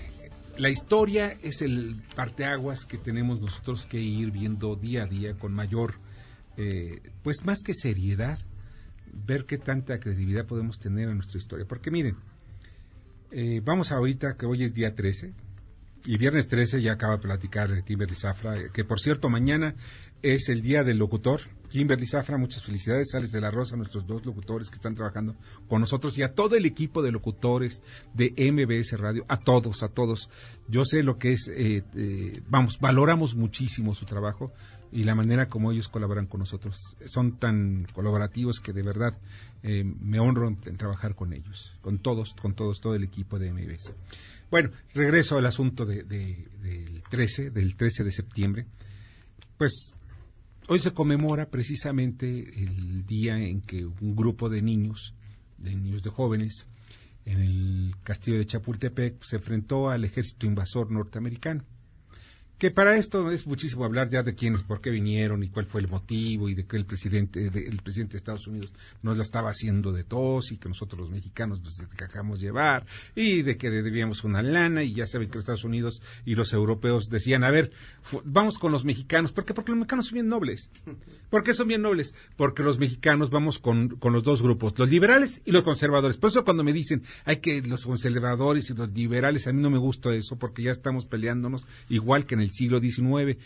La 0.58 0.72
historia 0.72 1.38
es 1.44 1.62
el 1.62 2.02
parteaguas 2.16 2.86
que 2.86 2.98
tenemos 2.98 3.40
nosotros 3.40 3.86
que 3.86 4.00
ir 4.00 4.32
viendo 4.32 4.76
día 4.76 5.04
a 5.04 5.06
día 5.06 5.36
con 5.36 5.54
mayor, 5.54 6.00
eh, 6.58 7.00
pues 7.22 7.46
más 7.46 7.60
que 7.64 7.76
seriedad, 7.76 8.40
ver 9.14 9.46
qué 9.46 9.60
tanta 9.60 10.00
credibilidad 10.00 10.48
podemos 10.48 10.80
tener 10.80 11.10
en 11.10 11.18
nuestra 11.18 11.38
historia. 11.38 11.68
Porque 11.68 11.92
miren, 11.92 12.16
eh, 13.30 13.62
vamos 13.64 13.92
ahorita 13.92 14.36
que 14.36 14.48
hoy 14.48 14.64
es 14.64 14.74
día 14.74 14.96
13, 14.96 15.32
y 16.06 16.18
viernes 16.18 16.48
13 16.48 16.82
ya 16.82 16.94
acaba 16.94 17.18
de 17.18 17.24
platicar 17.24 17.84
Kimberly 17.84 18.16
Zafra, 18.16 18.70
que 18.72 18.86
por 18.86 19.00
cierto 19.00 19.30
mañana 19.30 19.76
es 20.22 20.50
el 20.50 20.62
día 20.62 20.84
del 20.84 20.98
locutor. 20.98 21.42
Kimberly 21.70 22.08
Zafra, 22.08 22.38
muchas 22.38 22.64
felicidades, 22.64 23.12
Sales 23.12 23.32
de 23.32 23.42
la 23.42 23.52
Rosa, 23.52 23.76
nuestros 23.76 24.08
dos 24.08 24.26
locutores 24.26 24.70
que 24.70 24.78
están 24.78 24.96
trabajando 24.96 25.36
con 25.68 25.82
nosotros 25.82 26.18
y 26.18 26.24
a 26.24 26.34
todo 26.34 26.56
el 26.56 26.66
equipo 26.66 27.04
de 27.04 27.12
locutores 27.12 27.84
de 28.16 28.34
MBS 28.52 29.00
Radio, 29.00 29.24
a 29.28 29.40
todos, 29.40 29.84
a 29.84 29.90
todos. 29.90 30.30
Yo 30.68 30.84
sé 30.84 31.04
lo 31.04 31.20
que 31.20 31.34
es, 31.34 31.48
eh, 31.48 31.84
eh, 31.96 32.42
vamos, 32.50 32.80
valoramos 32.80 33.36
muchísimo 33.36 33.94
su 33.94 34.06
trabajo 34.06 34.52
y 34.92 35.04
la 35.04 35.16
manera 35.16 35.50
como 35.50 35.72
ellos 35.72 35.88
colaboran 35.88 36.26
con 36.26 36.40
nosotros. 36.40 36.96
Son 37.06 37.38
tan 37.38 37.86
colaborativos 37.94 38.60
que 38.60 38.74
de 38.74 38.82
verdad 38.82 39.18
eh, 39.64 39.84
me 39.84 40.20
honro 40.20 40.48
en, 40.48 40.78
trabajar 40.78 41.16
con 41.16 41.34
ellos, 41.34 41.74
con 41.82 42.00
todos, 42.00 42.34
con 42.34 42.54
todos, 42.54 42.82
todo 42.82 42.96
el 42.96 43.04
equipo 43.04 43.38
de 43.38 43.52
MBS. 43.54 43.94
Bueno, 44.50 44.72
regreso 44.94 45.38
al 45.38 45.46
asunto 45.46 45.86
de, 45.86 46.04
del 46.04 47.04
13, 47.10 47.52
del 47.52 47.76
13 47.76 48.04
de 48.04 48.12
septiembre. 48.12 48.66
Pues 49.58 49.94
hoy 50.68 50.80
se 50.80 50.92
conmemora 50.92 51.50
precisamente 51.50 52.28
el 52.64 53.06
día 53.06 53.38
en 53.38 53.62
que 53.62 53.86
un 53.86 54.16
grupo 54.16 54.50
de 54.50 54.62
niños, 54.62 55.14
de 55.58 55.76
niños 55.76 56.02
de 56.02 56.10
jóvenes, 56.10 56.68
en 57.26 57.42
el 57.42 57.96
castillo 58.04 58.40
de 58.40 58.48
Chapultepec 58.48 59.22
se 59.24 59.36
enfrentó 59.36 59.90
al 59.90 60.04
ejército 60.04 60.48
invasor 60.48 60.90
norteamericano 60.90 61.64
que 62.60 62.72
para 62.72 62.98
esto 62.98 63.32
es 63.32 63.48
muchísimo 63.48 63.86
hablar 63.86 64.10
ya 64.10 64.22
de 64.22 64.36
quiénes, 64.36 64.64
por 64.64 64.82
qué 64.82 64.90
vinieron 64.90 65.42
y 65.44 65.50
cuál 65.50 65.66
fue 65.66 65.80
el 65.80 65.88
motivo 65.88 66.50
y 66.50 66.56
de 66.56 66.68
que 66.68 66.76
el 66.76 66.86
presidente, 66.86 67.48
el 67.48 67.78
presidente 67.78 68.14
de 68.14 68.18
Estados 68.18 68.48
Unidos 68.48 68.74
nos 69.02 69.16
la 69.16 69.24
estaba 69.24 69.50
haciendo 69.50 69.94
de 69.94 70.04
tos 70.04 70.52
y 70.52 70.58
que 70.58 70.68
nosotros 70.68 71.00
los 71.00 71.10
mexicanos 71.10 71.62
nos 71.62 71.82
dejamos 71.98 72.42
llevar 72.42 72.86
y 73.16 73.44
de 73.44 73.56
que 73.56 73.70
debíamos 73.70 74.26
una 74.26 74.44
lana 74.44 74.84
y 74.84 74.94
ya 74.94 75.08
saben 75.08 75.30
que 75.30 75.36
los 75.36 75.44
Estados 75.44 75.64
Unidos 75.64 76.02
y 76.26 76.36
los 76.36 76.52
europeos 76.52 77.10
decían, 77.10 77.46
a 77.46 77.50
ver, 77.50 77.72
vamos 78.26 78.58
con 78.58 78.74
los 78.74 78.84
mexicanos, 78.84 79.32
¿por 79.32 79.46
qué? 79.46 79.54
Porque 79.54 79.72
los 79.72 79.80
mexicanos 79.80 80.08
son 80.08 80.16
bien 80.16 80.28
nobles. 80.28 80.70
¿Por 81.30 81.44
qué 81.44 81.54
son 81.54 81.68
bien 81.68 81.82
nobles? 81.82 82.14
Porque 82.36 82.64
los 82.64 82.78
mexicanos 82.78 83.30
vamos 83.30 83.60
con, 83.60 83.90
con 83.90 84.12
los 84.12 84.24
dos 84.24 84.42
grupos, 84.42 84.74
los 84.78 84.90
liberales 84.90 85.42
y 85.46 85.52
los 85.52 85.64
conservadores. 85.64 86.18
Por 86.18 86.32
eso 86.32 86.44
cuando 86.44 86.66
me 86.66 86.74
dicen, 86.74 87.04
hay 87.24 87.38
que 87.38 87.62
los 87.62 87.86
conservadores 87.86 88.70
y 88.70 88.74
los 88.74 88.90
liberales, 88.90 89.48
a 89.48 89.54
mí 89.54 89.62
no 89.62 89.70
me 89.70 89.78
gusta 89.78 90.14
eso 90.14 90.38
porque 90.38 90.64
ya 90.64 90.72
estamos 90.72 91.06
peleándonos 91.06 91.66
igual 91.88 92.26
que 92.26 92.36
en 92.36 92.42
el 92.42 92.49
siglo 92.54 92.80
XIX. 92.80 93.38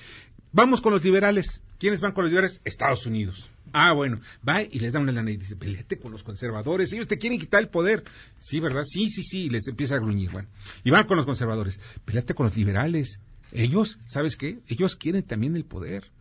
Vamos 0.52 0.82
con 0.82 0.94
los 0.94 1.04
liberales. 1.04 1.62
¿Quiénes 1.80 2.02
van 2.02 2.12
con 2.14 2.24
los 2.24 2.32
liberales? 2.32 2.62
Estados 2.64 3.06
Unidos. 3.06 3.50
Ah, 3.76 3.92
bueno, 3.92 4.20
va 4.48 4.62
y 4.62 4.80
les 4.80 4.94
da 4.94 5.00
una 5.00 5.12
lana 5.12 5.32
y 5.32 5.38
dice, 5.38 5.56
peleate 5.56 5.98
con 5.98 6.12
los 6.12 6.24
conservadores, 6.24 6.94
ellos 6.94 7.08
te 7.08 7.18
quieren 7.18 7.40
quitar 7.40 7.62
el 7.62 7.70
poder. 7.70 8.04
Sí, 8.38 8.60
¿verdad? 8.60 8.84
Sí, 8.84 9.10
sí, 9.10 9.24
sí, 9.24 9.50
les 9.50 9.68
empieza 9.68 9.96
a 9.96 10.00
gruñir. 10.00 10.30
Bueno, 10.30 10.48
y 10.84 10.92
van 10.92 11.08
con 11.08 11.18
los 11.18 11.26
conservadores, 11.26 11.80
peleate 12.06 12.36
con 12.36 12.46
los 12.46 12.56
liberales. 12.56 13.20
Ellos, 13.52 13.98
¿sabes 14.06 14.36
qué? 14.36 14.60
Ellos 14.68 14.96
quieren 14.96 15.24
también 15.24 15.56
el 15.56 15.66
poder. 15.66 16.12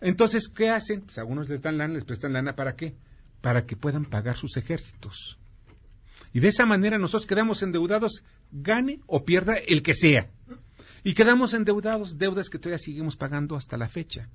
Entonces, 0.00 0.48
¿qué 0.48 0.70
hacen? 0.70 1.02
Pues 1.02 1.18
algunos 1.18 1.50
les 1.50 1.60
dan 1.60 1.76
lana, 1.76 1.94
les 1.94 2.04
prestan 2.04 2.32
lana, 2.32 2.56
¿para 2.56 2.76
qué? 2.76 2.94
Para 3.42 3.66
que 3.66 3.76
puedan 3.76 4.06
pagar 4.06 4.36
sus 4.36 4.56
ejércitos. 4.56 5.38
Y 6.32 6.40
de 6.40 6.48
esa 6.48 6.64
manera 6.64 6.98
nosotros 6.98 7.26
quedamos 7.26 7.62
endeudados, 7.62 8.22
gane 8.50 9.00
o 9.06 9.24
pierda 9.24 9.56
el 9.56 9.82
que 9.82 9.94
sea. 9.94 10.30
Y 11.04 11.14
quedamos 11.14 11.52
endeudados, 11.54 12.18
deudas 12.18 12.48
que 12.48 12.58
todavía 12.58 12.78
seguimos 12.78 13.16
pagando 13.16 13.56
hasta 13.56 13.76
la 13.76 13.88
fecha, 13.88 14.28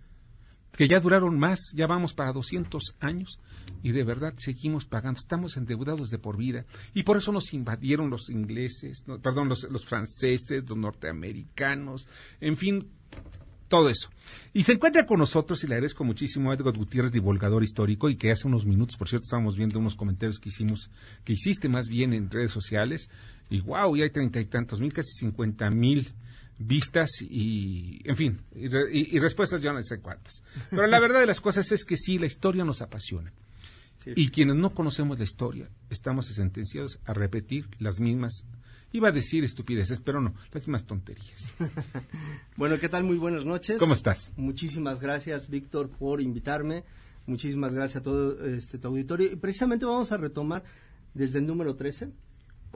que 0.73 0.87
ya 0.87 0.99
duraron 0.99 1.39
más, 1.39 1.59
ya 1.73 1.87
vamos 1.87 2.13
para 2.13 2.33
200 2.33 2.95
años 2.99 3.39
y 3.83 3.91
de 3.91 4.03
verdad 4.03 4.33
seguimos 4.37 4.85
pagando, 4.85 5.19
estamos 5.19 5.57
endeudados 5.57 6.09
de 6.09 6.19
por 6.19 6.37
vida 6.37 6.65
y 6.93 7.03
por 7.03 7.17
eso 7.17 7.31
nos 7.31 7.53
invadieron 7.53 8.09
los 8.09 8.29
ingleses, 8.29 9.03
perdón, 9.21 9.49
los, 9.49 9.63
los 9.69 9.85
franceses, 9.85 10.67
los 10.67 10.77
norteamericanos, 10.77 12.07
en 12.41 12.57
fin, 12.57 12.87
todo 13.67 13.89
eso. 13.89 14.09
Y 14.53 14.63
se 14.63 14.73
encuentra 14.73 15.05
con 15.05 15.19
nosotros, 15.19 15.63
y 15.63 15.67
le 15.67 15.75
agradezco 15.75 16.03
muchísimo 16.03 16.51
a 16.51 16.53
Edgar 16.53 16.77
Gutiérrez, 16.77 17.11
divulgador 17.11 17.63
histórico, 17.63 18.09
y 18.09 18.15
que 18.15 18.31
hace 18.31 18.47
unos 18.47 18.65
minutos, 18.65 18.95
por 18.97 19.09
cierto, 19.09 19.25
estábamos 19.25 19.57
viendo 19.57 19.79
unos 19.79 19.95
comentarios 19.95 20.39
que 20.39 20.49
hicimos, 20.49 20.89
que 21.23 21.33
hiciste 21.33 21.69
más 21.69 21.87
bien 21.87 22.13
en 22.13 22.29
redes 22.29 22.51
sociales, 22.51 23.09
y 23.49 23.61
wow, 23.61 23.95
ya 23.95 24.03
hay 24.03 24.09
treinta 24.09 24.39
y 24.39 24.45
tantos 24.45 24.79
mil, 24.79 24.93
casi 24.93 25.11
cincuenta 25.11 25.69
mil 25.69 26.13
vistas 26.57 27.09
y, 27.21 28.01
en 28.03 28.15
fin, 28.15 28.41
y, 28.55 29.19
respuestas 29.19 29.61
yo 29.61 29.73
no 29.73 29.81
sé 29.83 29.99
cuántas. 29.99 30.43
Pero 30.69 30.87
la 30.87 30.99
verdad 30.99 31.19
de 31.19 31.25
las 31.25 31.41
cosas 31.41 31.71
es 31.71 31.85
que 31.85 31.97
sí, 31.97 32.17
la 32.17 32.25
historia 32.25 32.63
nos 32.63 32.81
apasiona. 32.81 33.33
Y 34.15 34.29
quienes 34.29 34.55
no 34.55 34.73
conocemos 34.73 35.17
la 35.17 35.25
historia, 35.25 35.69
estamos 35.89 36.27
sentenciados 36.27 36.97
a 37.03 37.13
repetir 37.13 37.67
las 37.77 37.99
mismas, 37.99 38.45
iba 38.93 39.09
a 39.09 39.11
decir 39.11 39.43
estupideces, 39.43 39.99
pero 39.99 40.21
no, 40.21 40.33
las 40.53 40.63
mismas 40.63 40.85
tonterías. 40.85 41.53
bueno, 42.55 42.79
¿qué 42.79 42.87
tal? 42.87 43.03
Muy 43.03 43.17
buenas 43.17 43.43
noches. 43.43 43.77
¿Cómo 43.79 43.95
estás? 43.95 44.31
Muchísimas 44.37 45.01
gracias, 45.01 45.49
Víctor, 45.49 45.89
por 45.89 46.21
invitarme. 46.21 46.85
Muchísimas 47.25 47.73
gracias 47.73 47.97
a 47.97 48.03
todo 48.03 48.45
este 48.45 48.77
tu 48.77 48.87
auditorio. 48.87 49.29
Y 49.29 49.35
precisamente 49.35 49.85
vamos 49.85 50.13
a 50.13 50.17
retomar 50.17 50.63
desde 51.13 51.39
el 51.39 51.47
número 51.47 51.75
13, 51.75 52.09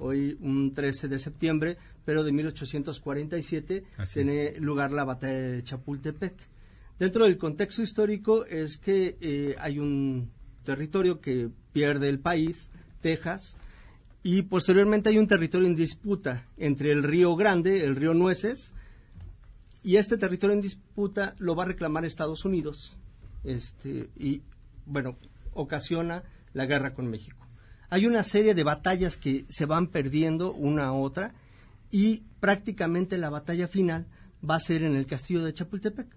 hoy 0.01 0.37
un 0.41 0.73
13 0.73 1.07
de 1.07 1.19
septiembre, 1.19 1.77
pero 2.03 2.23
de 2.23 2.31
1847 2.31 3.83
tiene 4.13 4.53
lugar 4.59 4.91
la 4.91 5.03
batalla 5.03 5.51
de 5.51 5.63
Chapultepec. 5.63 6.35
Dentro 6.99 7.25
del 7.25 7.37
contexto 7.37 7.81
histórico 7.81 8.45
es 8.45 8.77
que 8.77 9.17
eh, 9.21 9.55
hay 9.59 9.79
un 9.79 10.31
territorio 10.63 11.21
que 11.21 11.49
pierde 11.71 12.09
el 12.09 12.19
país, 12.19 12.71
Texas, 13.01 13.57
y 14.23 14.43
posteriormente 14.43 15.09
hay 15.09 15.17
un 15.17 15.27
territorio 15.27 15.67
en 15.67 15.75
disputa 15.75 16.47
entre 16.57 16.91
el 16.91 17.03
río 17.03 17.35
Grande, 17.35 17.83
el 17.85 17.95
río 17.95 18.13
Nueces, 18.13 18.73
y 19.83 19.95
este 19.95 20.17
territorio 20.17 20.55
en 20.55 20.61
disputa 20.61 21.33
lo 21.39 21.55
va 21.55 21.63
a 21.63 21.67
reclamar 21.67 22.05
Estados 22.05 22.45
Unidos, 22.45 22.97
este, 23.43 24.09
y 24.15 24.43
bueno, 24.85 25.17
ocasiona 25.53 26.23
la 26.53 26.67
guerra 26.67 26.93
con 26.93 27.07
México 27.07 27.40
hay 27.91 28.05
una 28.05 28.23
serie 28.23 28.55
de 28.55 28.63
batallas 28.63 29.17
que 29.17 29.45
se 29.49 29.65
van 29.65 29.87
perdiendo 29.87 30.53
una 30.53 30.85
a 30.85 30.93
otra 30.93 31.33
y 31.91 32.23
prácticamente 32.39 33.17
la 33.17 33.29
batalla 33.29 33.67
final 33.67 34.07
va 34.49 34.55
a 34.55 34.61
ser 34.61 34.83
en 34.83 34.95
el 34.95 35.05
castillo 35.05 35.43
de 35.43 35.53
Chapultepec. 35.53 36.07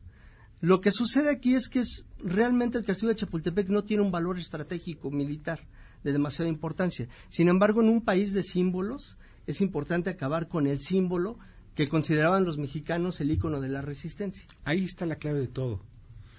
Lo 0.61 0.81
que 0.81 0.93
sucede 0.93 1.31
aquí 1.31 1.55
es 1.55 1.69
que 1.69 1.81
es, 1.81 2.07
realmente 2.19 2.79
el 2.79 2.85
castillo 2.85 3.09
de 3.09 3.17
Chapultepec 3.17 3.69
no 3.71 3.83
tiene 3.83 4.05
un 4.05 4.13
valor 4.13 4.39
estratégico 4.39 5.11
militar 5.11 5.67
de 6.05 6.13
demasiada 6.13 6.49
importancia. 6.49 7.09
Sin 7.29 7.49
embargo, 7.49 7.83
en 7.83 7.89
un 7.89 8.03
país 8.03 8.33
de 8.33 8.45
símbolos 8.45 9.19
es 9.49 9.61
importante 9.61 10.11
acabar 10.11 10.47
con 10.47 10.69
el 10.69 10.81
símbolo 10.81 11.41
que 11.75 11.89
consideraban 11.89 12.45
los 12.45 12.57
mexicanos 12.57 13.21
el 13.21 13.33
icono 13.33 13.61
de 13.61 13.71
la 13.71 13.83
resistencia. 13.83 14.47
Ahí 14.63 14.85
está 14.85 15.07
la 15.07 15.17
clave 15.17 15.41
de 15.41 15.49
todo. 15.49 15.83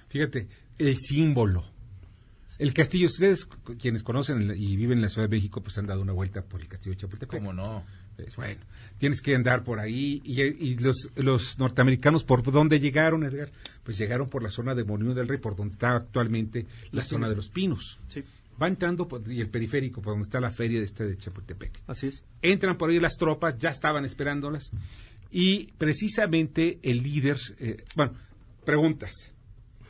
Fíjate, 0.08 0.48
el 0.78 0.96
símbolo. 0.96 1.75
El 2.58 2.74
castillo, 2.74 3.08
ustedes 3.08 3.46
quienes 3.80 4.04
conocen 4.04 4.54
y 4.56 4.76
viven 4.78 5.00
en 5.00 5.02
la 5.02 5.10
Ciudad 5.10 5.28
de 5.28 5.36
México, 5.36 5.62
pues 5.62 5.78
han 5.78 5.88
dado 5.88 6.02
una 6.02 6.14
vuelta 6.14 6.42
por 6.42 6.62
el 6.62 6.68
castillo 6.68 6.96
de 6.96 7.02
Chapultepec. 7.02 7.40
¿Cómo 7.40 7.54
no? 7.54 7.84
Pues 8.16 8.36
bueno, 8.38 8.62
tienes 8.98 9.22
que 9.22 9.36
andar 9.36 9.64
por 9.64 9.80
ahí. 9.80 10.22
Y, 10.24 10.76
los, 10.78 11.10
los, 11.16 11.60
norteamericanos, 11.60 12.24
¿por 12.24 12.44
dónde 12.44 12.80
llegaron, 12.80 13.24
Edgar? 13.24 13.52
Pues 13.84 13.98
llegaron 13.98 14.30
por 14.30 14.42
la 14.42 14.50
zona 14.50 14.74
de 14.74 14.86
Molino 14.86 15.14
del 15.14 15.28
Rey, 15.28 15.38
por 15.38 15.56
donde 15.56 15.74
está 15.74 15.96
actualmente 15.98 16.66
la 16.92 17.04
zona 17.04 17.28
de 17.28 17.36
los 17.36 17.50
Pinos. 17.50 18.00
Sí. 18.08 18.24
Va 18.62 18.70
entrando 18.70 19.06
por, 19.06 19.30
y 19.30 19.42
el 19.42 19.50
periférico, 19.50 20.02
por 20.02 20.14
donde 20.14 20.28
está 20.28 20.40
la 20.40 20.50
feria 20.50 20.80
de 20.80 20.86
este 20.86 21.06
de 21.06 21.18
Chapultepec. 21.18 21.82
Así 21.88 22.08
es. 22.08 22.24
Entran 22.42 22.78
por 22.78 22.90
ahí 22.90 23.00
las 23.02 23.18
tropas, 23.18 23.58
ya 23.58 23.70
estaban 23.70 24.06
esperándolas. 24.06 24.72
Y 25.30 25.74
precisamente 25.74 26.80
el 26.82 27.04
líder, 27.04 27.38
eh, 27.60 27.84
bueno, 27.96 28.14
preguntas. 28.64 29.35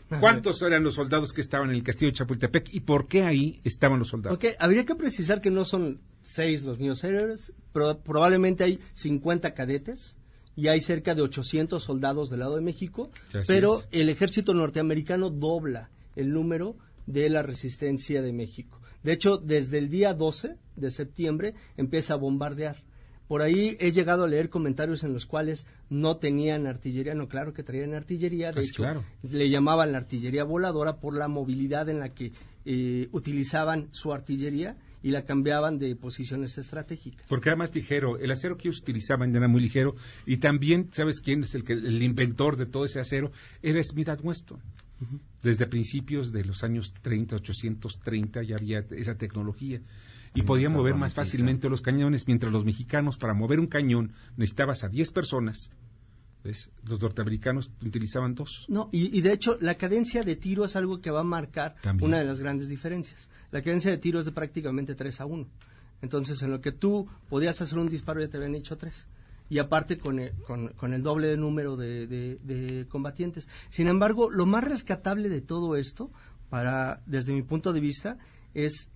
¿Cuántos 0.08 0.62
eran 0.62 0.84
los 0.84 0.96
soldados 0.96 1.34
que 1.34 1.42
estaban 1.42 1.70
en 1.70 1.76
el 1.76 1.84
castillo 1.84 2.12
de 2.12 2.18
Chapultepec 2.18 2.74
y 2.74 2.82
por 2.82 3.08
qué 3.08 3.24
ahí 3.24 3.60
estaban 3.64 4.00
los 4.00 4.10
soldados? 4.10 4.38
Ok, 4.38 4.56
habría 4.60 4.86
que 4.86 4.96
precisar 4.96 5.42
que 5.42 5.52
no 5.52 5.66
son 5.66 6.02
seis 6.22 6.64
los 6.64 6.80
niños 6.80 7.04
héroes, 7.04 7.54
probablemente 7.72 8.64
hay 8.64 8.80
50 8.94 9.54
cadetes 9.54 10.18
y 10.56 10.68
hay 10.68 10.80
cerca 10.80 11.16
de 11.16 11.22
800 11.22 11.84
soldados 11.84 12.30
del 12.30 12.40
lado 12.40 12.56
de 12.56 12.62
México, 12.62 13.12
pero 13.48 13.84
el 13.92 14.10
ejército 14.10 14.54
norteamericano 14.54 15.30
dobla 15.30 15.90
el 16.16 16.32
número 16.32 16.78
de 17.08 17.30
la 17.30 17.44
resistencia 17.44 18.22
de 18.22 18.34
México. 18.34 18.80
De 19.04 19.14
hecho, 19.14 19.38
desde 19.38 19.78
el 19.78 19.90
día 19.90 20.14
12 20.14 20.58
de 20.76 20.92
septiembre 20.92 21.54
empieza 21.78 22.14
a 22.14 22.18
bombardear. 22.18 22.84
Por 23.28 23.42
ahí 23.42 23.76
he 23.80 23.92
llegado 23.92 24.26
a 24.26 24.28
leer 24.28 24.50
comentarios 24.50 25.04
en 25.04 25.14
los 25.14 25.26
cuales 25.26 25.66
no 25.90 26.18
tenían 26.18 26.68
artillería, 26.68 27.16
no, 27.16 27.28
claro 27.28 27.54
que 27.54 27.64
traían 27.64 27.94
artillería, 27.94 28.48
de 28.48 28.54
pues 28.54 28.70
hecho 28.70 28.86
le 29.24 29.50
llamaban 29.50 29.92
la 29.92 29.98
artillería 29.98 30.44
voladora 30.44 30.98
por 30.98 31.16
la 31.16 31.28
movilidad 31.28 31.90
en 31.90 32.00
la 32.00 32.10
que 32.10 32.32
eh, 32.66 33.10
utilizaban 33.12 33.88
su 33.92 34.14
artillería 34.14 34.78
y 35.02 35.12
la 35.12 35.24
cambiaban 35.24 35.78
de 35.78 35.96
posiciones 35.96 36.58
estratégicas. 36.58 37.28
Porque 37.30 37.50
era 37.50 37.56
más 37.56 37.74
ligero, 37.76 38.18
el 38.18 38.32
acero 38.32 38.58
que 38.58 38.70
ellos 38.70 38.82
utilizaban 38.82 39.36
era 39.36 39.48
muy 39.48 39.62
ligero. 39.62 39.96
Y 40.26 40.38
también, 40.38 40.90
¿sabes 40.94 41.20
quién 41.20 41.44
es 41.44 41.54
el, 41.54 41.64
que, 41.64 41.74
el 41.74 42.02
inventor 42.02 42.58
de 42.58 42.66
todo 42.66 42.86
ese 42.86 43.00
acero? 43.00 43.32
Era 43.62 43.84
Smith 43.84 44.10
Weston. 44.24 44.60
Desde 45.44 45.68
principios 45.68 46.32
de 46.32 46.44
los 46.44 46.64
años 46.64 46.92
30, 47.04 47.36
830 47.36 48.42
ya 48.44 48.56
había 48.56 48.80
esa 48.80 49.16
tecnología 49.16 49.80
y 50.36 50.44
podía 50.44 50.70
mover 50.70 50.96
más 50.96 51.14
fácilmente 51.14 51.70
los 51.70 51.82
cañones, 51.82 52.28
mientras 52.28 52.52
los 52.52 52.66
mexicanos 52.66 53.18
para 53.18 53.34
mover 53.34 53.60
un 53.60 53.68
cañón 53.68 54.12
necesitabas 54.38 54.84
a 54.84 54.90
10 54.90 55.12
personas. 55.12 55.72
Los 56.84 57.02
norteamericanos 57.02 57.72
utilizaban 57.84 58.36
dos. 58.36 58.66
No, 58.68 58.90
y, 58.92 59.20
de 59.22 59.34
hecho 59.34 59.58
la 59.62 59.76
cadencia 59.76 60.22
de 60.22 60.36
tiro 60.36 60.66
es 60.66 60.76
algo 60.76 61.02
que 61.02 61.10
va 61.10 61.22
a 61.22 61.24
marcar 61.24 61.76
una 62.02 62.20
de 62.20 62.26
las 62.26 62.40
grandes 62.40 62.70
diferencias. 62.70 63.32
La 63.50 63.64
cadencia 63.64 63.90
de 63.90 63.98
tiro 63.98 64.20
es 64.20 64.26
de 64.26 64.32
prácticamente 64.32 64.94
3 64.94 65.22
a 65.22 65.26
1. 65.26 65.48
Entonces, 66.04 66.44
en 66.44 66.52
lo 66.52 66.62
que 66.62 66.72
tú 66.72 67.08
podías 67.30 67.60
hacer 67.62 67.80
un 67.80 67.90
disparo 67.90 68.22
ya 68.22 68.28
te 68.28 68.38
habían 68.38 68.54
hecho 68.54 68.78
3 68.78 69.08
y 69.50 69.60
aparte 69.60 69.98
con 69.98 70.20
el, 70.20 70.34
con, 70.44 70.94
el 70.94 71.04
doble 71.04 71.28
de 71.28 71.38
número 71.38 71.76
de, 71.76 72.08
de, 72.08 72.86
combatientes. 72.90 73.48
Sin 73.70 73.88
embargo, 73.88 74.30
lo 74.30 74.46
más 74.46 74.64
rescatable 74.64 75.30
de 75.30 75.42
todo 75.42 75.76
esto, 75.76 76.12
para, 76.50 77.02
desde 77.06 77.34
mi 77.34 77.42
punto 77.42 77.74
de 77.74 77.80
vista, 77.80 78.18
es 78.54 78.90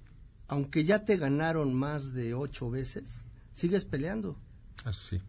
aunque 0.50 0.84
ya 0.84 1.06
te 1.06 1.16
ganaron 1.16 1.74
más 1.74 2.12
de 2.14 2.34
ocho 2.34 2.70
veces, 2.70 3.22
sigues 3.54 3.86
peleando. 3.86 4.36
Así. 4.84 5.22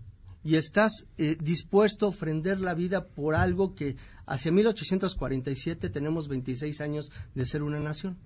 Y 0.42 0.56
estás 0.56 1.06
eh, 1.18 1.36
dispuesto 1.38 2.06
a 2.06 2.08
ofrender 2.08 2.60
la 2.60 2.72
vida 2.72 3.06
por 3.08 3.34
algo 3.34 3.74
que 3.74 3.96
hacia 4.26 4.50
1847 4.50 5.90
tenemos 5.90 6.28
26 6.28 6.80
años 6.80 7.12
de 7.34 7.44
ser 7.44 7.62
una 7.62 7.78
nación. 7.78 8.18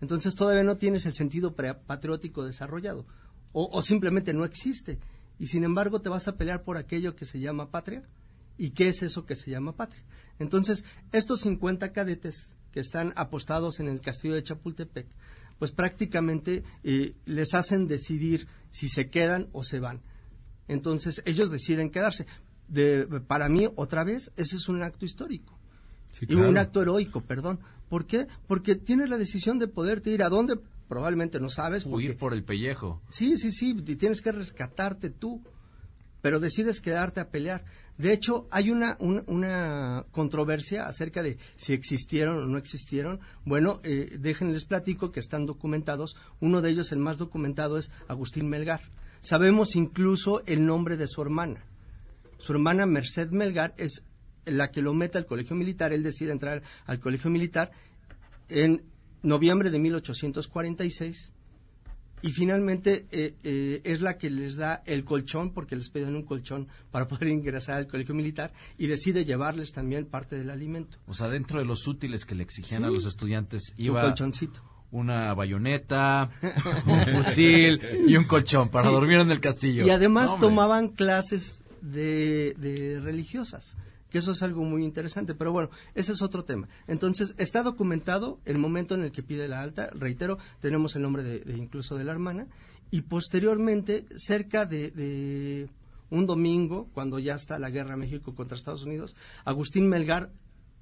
Entonces 0.00 0.36
todavía 0.36 0.62
no 0.62 0.76
tienes 0.76 1.04
el 1.06 1.14
sentido 1.14 1.56
patriótico 1.56 2.44
desarrollado. 2.44 3.06
O, 3.52 3.68
o, 3.72 3.82
simplemente 3.82 4.32
no 4.32 4.44
existe. 4.44 5.00
Y 5.38 5.48
sin 5.48 5.64
embargo 5.64 6.00
te 6.00 6.08
vas 6.08 6.28
a 6.28 6.36
pelear 6.36 6.62
por 6.62 6.76
aquello 6.76 7.16
que 7.16 7.24
se 7.24 7.40
llama 7.40 7.70
patria. 7.72 8.04
¿Y 8.56 8.70
qué 8.70 8.88
es 8.88 9.02
eso 9.02 9.26
que 9.26 9.34
se 9.34 9.50
llama 9.50 9.74
patria? 9.74 10.04
Entonces, 10.38 10.84
estos 11.10 11.40
50 11.40 11.92
cadetes 11.92 12.54
que 12.70 12.80
están 12.80 13.12
apostados 13.16 13.80
en 13.80 13.88
el 13.88 14.00
castillo 14.00 14.34
de 14.34 14.44
Chapultepec 14.44 15.08
pues 15.64 15.72
prácticamente 15.72 16.62
eh, 16.82 17.14
les 17.24 17.54
hacen 17.54 17.86
decidir 17.86 18.46
si 18.70 18.86
se 18.90 19.08
quedan 19.08 19.48
o 19.52 19.62
se 19.62 19.80
van. 19.80 20.02
Entonces 20.68 21.22
ellos 21.24 21.48
deciden 21.50 21.88
quedarse. 21.88 22.26
para 23.26 23.48
mí, 23.48 23.66
otra 23.76 24.04
vez, 24.04 24.30
ese 24.36 24.56
es 24.56 24.68
un 24.68 24.82
acto 24.82 25.06
histórico. 25.06 25.58
Y 26.20 26.34
un 26.34 26.58
acto 26.58 26.82
heroico, 26.82 27.22
perdón. 27.22 27.60
¿Por 27.88 28.04
qué? 28.04 28.26
Porque 28.46 28.74
tienes 28.74 29.08
la 29.08 29.16
decisión 29.16 29.58
de 29.58 29.66
poderte 29.66 30.10
ir 30.10 30.22
a 30.22 30.28
donde 30.28 30.58
probablemente 30.86 31.40
no 31.40 31.48
sabes. 31.48 31.86
Huir 31.86 32.18
por 32.18 32.34
el 32.34 32.44
pellejo. 32.44 33.00
Sí, 33.08 33.38
sí, 33.38 33.50
sí, 33.50 33.74
y 33.86 33.96
tienes 33.96 34.20
que 34.20 34.32
rescatarte 34.32 35.08
tú, 35.08 35.42
pero 36.20 36.40
decides 36.40 36.82
quedarte 36.82 37.20
a 37.20 37.30
pelear. 37.30 37.64
De 37.96 38.12
hecho, 38.12 38.48
hay 38.50 38.70
una, 38.70 38.96
una 38.98 40.04
controversia 40.10 40.86
acerca 40.86 41.22
de 41.22 41.38
si 41.56 41.72
existieron 41.72 42.38
o 42.38 42.46
no 42.46 42.58
existieron. 42.58 43.20
Bueno, 43.44 43.80
eh, 43.84 44.16
déjenles 44.18 44.64
platico 44.64 45.12
que 45.12 45.20
están 45.20 45.46
documentados. 45.46 46.16
Uno 46.40 46.60
de 46.60 46.70
ellos, 46.70 46.90
el 46.90 46.98
más 46.98 47.18
documentado, 47.18 47.78
es 47.78 47.92
Agustín 48.08 48.48
Melgar. 48.48 48.80
Sabemos 49.20 49.76
incluso 49.76 50.42
el 50.46 50.66
nombre 50.66 50.96
de 50.96 51.06
su 51.06 51.22
hermana. 51.22 51.64
Su 52.38 52.52
hermana 52.52 52.84
Merced 52.84 53.30
Melgar 53.30 53.74
es 53.76 54.02
la 54.44 54.70
que 54.70 54.82
lo 54.82 54.92
mete 54.92 55.18
al 55.18 55.26
colegio 55.26 55.54
militar. 55.54 55.92
Él 55.92 56.02
decide 56.02 56.32
entrar 56.32 56.62
al 56.86 56.98
colegio 56.98 57.30
militar 57.30 57.70
en 58.48 58.82
noviembre 59.22 59.70
de 59.70 59.78
1846 59.78 61.33
y 62.24 62.32
finalmente 62.32 63.06
eh, 63.10 63.34
eh, 63.44 63.82
es 63.84 64.00
la 64.00 64.16
que 64.16 64.30
les 64.30 64.56
da 64.56 64.82
el 64.86 65.04
colchón, 65.04 65.50
porque 65.50 65.76
les 65.76 65.90
piden 65.90 66.16
un 66.16 66.22
colchón 66.22 66.68
para 66.90 67.06
poder 67.06 67.28
ingresar 67.28 67.76
al 67.76 67.86
colegio 67.86 68.14
militar, 68.14 68.50
y 68.78 68.86
decide 68.86 69.26
llevarles 69.26 69.72
también 69.72 70.06
parte 70.06 70.36
del 70.36 70.48
alimento. 70.48 70.96
O 71.06 71.12
sea, 71.12 71.28
dentro 71.28 71.58
de 71.58 71.66
los 71.66 71.86
útiles 71.86 72.24
que 72.24 72.34
le 72.34 72.42
exigían 72.42 72.82
a 72.84 72.88
los 72.88 73.04
estudiantes 73.04 73.74
iba... 73.76 74.02
Un 74.02 74.08
colchoncito. 74.08 74.62
Una 74.90 75.34
bayoneta, 75.34 76.30
un 76.86 77.24
fusil 77.24 77.80
y 78.08 78.16
un 78.16 78.24
colchón 78.24 78.70
para 78.70 78.88
dormir 78.88 79.18
en 79.18 79.30
el 79.30 79.40
castillo. 79.40 79.84
Y 79.84 79.90
además 79.90 80.38
tomaban 80.38 80.88
clases 80.88 81.62
de, 81.82 82.54
de 82.56 83.00
religiosas 83.00 83.76
que 84.14 84.18
eso 84.18 84.30
es 84.30 84.44
algo 84.44 84.62
muy 84.62 84.84
interesante. 84.84 85.34
Pero 85.34 85.50
bueno, 85.50 85.70
ese 85.96 86.12
es 86.12 86.22
otro 86.22 86.44
tema. 86.44 86.68
Entonces, 86.86 87.34
está 87.36 87.64
documentado 87.64 88.38
el 88.44 88.58
momento 88.58 88.94
en 88.94 89.02
el 89.02 89.10
que 89.10 89.24
pide 89.24 89.48
la 89.48 89.60
alta, 89.60 89.90
reitero, 89.92 90.38
tenemos 90.60 90.94
el 90.94 91.02
nombre 91.02 91.24
de, 91.24 91.56
incluso 91.56 91.98
de 91.98 92.04
la 92.04 92.12
hermana, 92.12 92.46
y 92.92 93.00
posteriormente, 93.00 94.06
cerca 94.14 94.66
de, 94.66 95.68
un 96.10 96.26
domingo, 96.26 96.88
cuando 96.94 97.18
ya 97.18 97.34
está 97.34 97.58
la 97.58 97.70
guerra 97.70 97.96
México 97.96 98.36
contra 98.36 98.56
Estados 98.56 98.84
Unidos, 98.84 99.16
Agustín 99.44 99.88
Melgar 99.88 100.30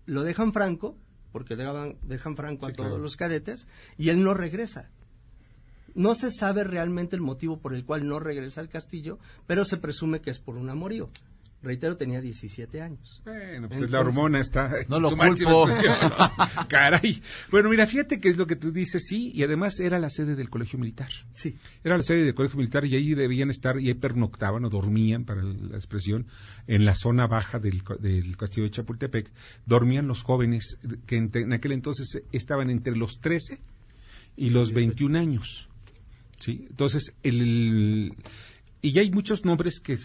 lo 0.05 0.25
dejan 0.25 0.53
franco, 0.53 0.99
porque 1.33 1.57
dejan, 1.57 1.97
dejan 2.03 2.37
franco 2.37 2.67
a 2.67 2.75
todos 2.75 3.01
los 3.01 3.17
cadetes, 3.17 3.67
y 3.97 4.11
él 4.11 4.23
no 4.23 4.35
regresa. 4.35 4.91
No 5.95 6.15
se 6.15 6.31
sabe 6.31 6.65
realmente 6.65 7.17
el 7.17 7.23
motivo 7.23 7.61
por 7.61 7.75
el 7.75 7.87
cual 7.87 8.07
no 8.07 8.21
regresa 8.21 8.61
al 8.61 8.69
castillo, 8.69 9.19
pero 9.47 9.65
se 9.65 9.79
presume 9.79 10.21
que 10.21 10.29
es 10.29 10.39
por 10.39 10.57
un 10.57 10.69
amorío 10.69 11.09
reitero, 11.63 11.97
tenía 11.97 12.21
17 12.21 12.83
años. 12.83 13.23
Bueno, 13.25 13.69
pues 13.69 13.91
la 13.91 14.01
hormona 14.01 14.41
está. 14.41 14.71
No 14.89 14.99
lo 14.99 15.17
culpo. 15.17 15.69
Caray. 16.69 17.23
Bueno, 17.51 17.71
mira, 17.71 17.87
fíjate 17.87 18.21
que 18.21 18.29
es 18.31 18.37
lo 18.37 18.47
que 18.47 18.57
tú 18.57 18.73
dices, 18.73 19.05
sí, 19.07 19.31
y 19.35 19.43
además 19.43 19.79
era 19.81 19.99
la 19.99 20.11
sede 20.11 20.35
del 20.35 20.51
colegio 20.51 20.79
militar. 20.79 21.11
Sí. 21.33 21.57
Era 21.85 21.97
la 21.97 22.03
sede 22.03 22.25
del 22.25 22.35
colegio 22.35 22.59
militar 22.59 22.85
y 22.85 22.97
ahí 22.97 23.15
debían 23.15 23.51
estar, 23.51 23.81
y 23.81 23.89
ahí 23.89 23.95
pernoctaban 23.95 24.65
o 24.65 24.71
dormían, 24.71 25.25
para 25.25 25.43
la 25.43 25.77
expresión, 25.77 26.27
en 26.67 26.85
la 26.85 26.95
zona 26.95 27.27
baja 27.27 27.59
del, 27.59 27.83
del 28.01 28.37
castillo 28.37 28.65
de 28.65 28.71
Chapultepec. 28.73 29.31
Dormían 29.67 30.09
los 30.09 30.23
jóvenes 30.23 30.79
que 31.07 31.17
en, 31.17 31.53
aquel 31.53 31.73
entonces 31.73 32.23
estaban 32.33 32.71
entre 32.71 32.97
los 32.97 33.21
13 33.21 33.61
y 34.37 34.51
los 34.51 34.73
21 34.73 35.19
años. 35.19 35.69
Sí. 36.39 36.67
Entonces, 36.69 37.15
el 37.23 38.15
y 38.85 38.91
ya 38.91 39.01
hay 39.01 39.13
muchos 39.13 39.45
nombres 39.45 39.81
que, 39.81 39.97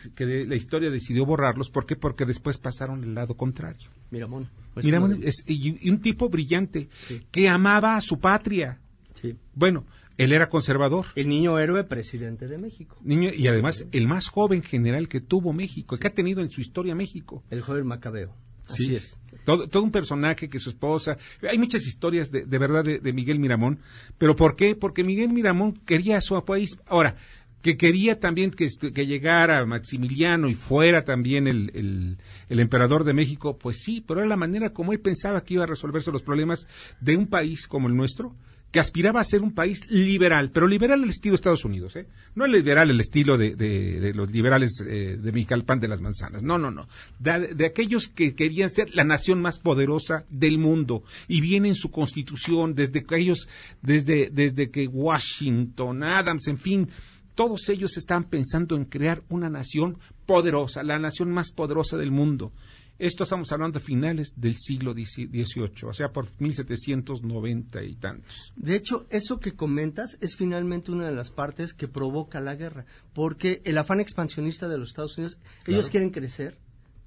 la 0.45 0.55
historia 0.55 0.91
decidió 0.91 1.25
borrarlos. 1.25 1.71
¿Por 1.71 1.87
qué? 1.87 1.95
Porque 1.95 2.25
después 2.25 2.59
pasaron 2.59 3.03
al 3.03 3.15
lado 3.15 3.35
contrario. 3.35 3.89
Miramón. 4.11 4.49
Pues 4.75 4.85
Miramón 4.85 5.19
es, 5.23 5.43
y, 5.47 5.89
un 5.89 5.99
tipo 5.99 6.29
brillante 6.29 6.87
que 7.31 7.49
amaba 7.49 7.95
a 7.95 8.01
su 8.01 8.19
patria. 8.19 8.79
Sí. 9.19 9.35
Bueno, 9.55 9.87
él 10.17 10.31
era 10.31 10.47
conservador. 10.47 11.07
El 11.15 11.27
niño 11.27 11.57
héroe 11.57 11.83
presidente 11.85 12.47
de 12.47 12.59
México. 12.59 12.97
Niño, 13.01 13.31
y 13.35 13.47
además 13.47 13.83
el 13.91 14.07
más 14.07 14.29
joven 14.29 14.61
general 14.61 15.07
que 15.07 15.21
tuvo 15.21 15.53
México, 15.53 15.97
que 15.97 16.07
ha 16.07 16.13
tenido 16.13 16.41
en 16.41 16.51
su 16.51 16.61
historia 16.61 16.93
México. 16.93 17.43
El 17.49 17.61
joven 17.61 17.87
Macabeo. 17.87 18.35
Así 18.69 18.95
es. 18.95 19.17
Todo, 19.43 19.67
todo, 19.69 19.81
un 19.81 19.91
personaje 19.91 20.49
que 20.49 20.59
su 20.59 20.69
esposa. 20.69 21.17
Hay 21.49 21.57
muchas 21.57 21.87
historias 21.87 22.29
de, 22.31 22.45
de 22.45 22.57
verdad 22.57 22.83
de, 22.83 22.99
de, 22.99 23.13
Miguel 23.13 23.39
Miramón. 23.39 23.79
¿Pero 24.17 24.35
por 24.35 24.55
qué? 24.55 24.75
Porque 24.75 25.03
Miguel 25.03 25.29
Miramón 25.29 25.73
quería 25.85 26.17
a 26.17 26.21
su 26.21 26.39
país. 26.43 26.77
Ahora, 26.85 27.15
que 27.61 27.77
quería 27.77 28.19
también 28.19 28.51
que, 28.51 28.67
que, 28.93 29.07
llegara 29.07 29.65
Maximiliano 29.65 30.47
y 30.47 30.55
fuera 30.55 31.01
también 31.03 31.47
el, 31.47 32.17
el, 32.49 32.59
emperador 32.59 33.03
de 33.03 33.13
México, 33.13 33.57
pues 33.57 33.81
sí, 33.83 34.03
pero 34.05 34.19
era 34.19 34.29
la 34.29 34.37
manera 34.37 34.71
como 34.71 34.93
él 34.93 34.99
pensaba 34.99 35.43
que 35.43 35.55
iba 35.55 35.63
a 35.63 35.67
resolverse 35.67 36.11
los 36.11 36.23
problemas 36.23 36.67
de 37.01 37.17
un 37.17 37.27
país 37.27 37.67
como 37.67 37.87
el 37.87 37.95
nuestro, 37.95 38.35
que 38.71 38.79
aspiraba 38.81 39.21
a 39.21 39.23
ser 39.23 39.41
un 39.41 39.53
país 39.53 39.89
liberal, 39.89 40.51
pero 40.51 40.67
liberal 40.67 41.01
al 41.01 41.09
estilo 41.09 41.33
de 41.33 41.37
Estados 41.37 41.63
Unidos, 41.63 41.95
¿eh? 41.95 42.07
No 42.35 42.45
liberal 42.45 42.89
el 42.89 42.99
estilo 42.99 43.37
de, 43.37 43.55
de, 43.55 44.13
los 44.13 44.29
liberales 44.29 44.83
eh, 44.85 45.17
de 45.19 45.31
Miguel 45.31 45.63
Pan 45.63 45.79
de 45.79 45.87
las 45.87 46.01
Manzanas, 46.01 46.43
no, 46.43 46.57
no, 46.57 46.69
no, 46.69 46.85
de, 47.19 47.65
aquellos 47.65 48.09
que 48.09 48.35
querían 48.35 48.69
ser 48.69 48.93
la 48.93 49.05
nación 49.05 49.41
más 49.41 49.59
poderosa 49.59 50.25
del 50.29 50.57
mundo 50.57 51.03
y 51.29 51.39
viene 51.39 51.69
en 51.69 51.75
su 51.75 51.91
constitución 51.91 52.75
desde 52.75 52.99
aquellos, 52.99 53.47
desde, 53.81 54.29
desde 54.31 54.69
que 54.69 54.87
Washington, 54.87 56.03
Adams, 56.03 56.47
en 56.47 56.57
fin, 56.57 56.89
todos 57.37 57.69
ellos 57.69 57.95
estaban 57.97 58.23
pensando 58.23 58.75
en 58.75 58.85
crear 58.85 59.21
una 59.29 59.47
nación 59.47 59.99
poderosa, 60.25 60.81
la 60.81 60.97
nación 60.97 61.31
más 61.31 61.51
poderosa 61.51 61.95
del 61.95 62.09
mundo. 62.09 62.51
Esto 62.97 63.25
estamos 63.25 63.51
hablando 63.51 63.77
de 63.77 63.85
finales 63.85 64.33
del 64.37 64.55
siglo 64.57 64.93
XVIII, 64.93 65.87
o 65.87 65.93
sea, 65.93 66.11
por 66.11 66.25
1790 66.39 67.83
y 67.83 67.95
tantos. 67.97 68.51
De 68.55 68.75
hecho, 68.75 69.05
eso 69.11 69.39
que 69.39 69.53
comentas 69.53 70.17
es 70.19 70.35
finalmente 70.35 70.91
una 70.91 71.05
de 71.05 71.13
las 71.13 71.29
partes 71.29 71.75
que 71.75 71.87
provoca 71.87 72.41
la 72.41 72.55
guerra, 72.55 72.87
porque 73.13 73.61
el 73.65 73.77
afán 73.77 73.99
expansionista 73.99 74.67
de 74.67 74.79
los 74.79 74.89
Estados 74.89 75.15
Unidos, 75.19 75.37
ellos 75.67 75.91
quieren 75.91 76.09
crecer, 76.09 76.57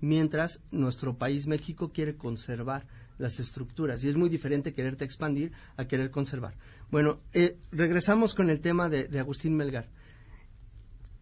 mientras 0.00 0.60
nuestro 0.70 1.18
país, 1.18 1.48
México, 1.48 1.90
quiere 1.92 2.14
conservar 2.14 2.86
las 3.18 3.40
estructuras. 3.40 4.04
Y 4.04 4.08
es 4.08 4.16
muy 4.16 4.28
diferente 4.28 4.72
quererte 4.72 5.04
expandir 5.04 5.50
a 5.76 5.86
querer 5.86 6.12
conservar. 6.12 6.54
Bueno, 6.90 7.20
eh, 7.32 7.56
regresamos 7.72 8.34
con 8.34 8.48
el 8.48 8.60
tema 8.60 8.88
de, 8.88 9.18
Agustín 9.18 9.56
Melgar. 9.56 9.88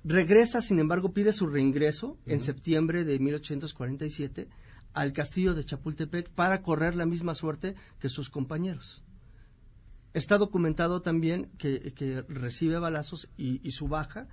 Regresa, 0.08 0.62
sin 0.62 0.78
embargo, 0.78 1.12
pide 1.12 1.34
su 1.34 1.46
reingreso 1.48 2.16
en 2.24 2.40
septiembre 2.40 3.04
de 3.04 3.18
1847 3.18 4.48
al 4.94 5.12
castillo 5.12 5.52
de 5.52 5.66
Chapultepec 5.66 6.30
para 6.30 6.62
correr 6.62 6.96
la 6.96 7.04
misma 7.04 7.34
suerte 7.34 7.74
que 7.98 8.08
sus 8.08 8.30
compañeros. 8.30 9.04
Está 10.14 10.38
documentado 10.38 11.02
también 11.02 11.50
que, 11.58 12.24
recibe 12.26 12.78
balazos 12.78 13.28
y, 13.36 13.70
su 13.70 13.86
baja 13.86 14.28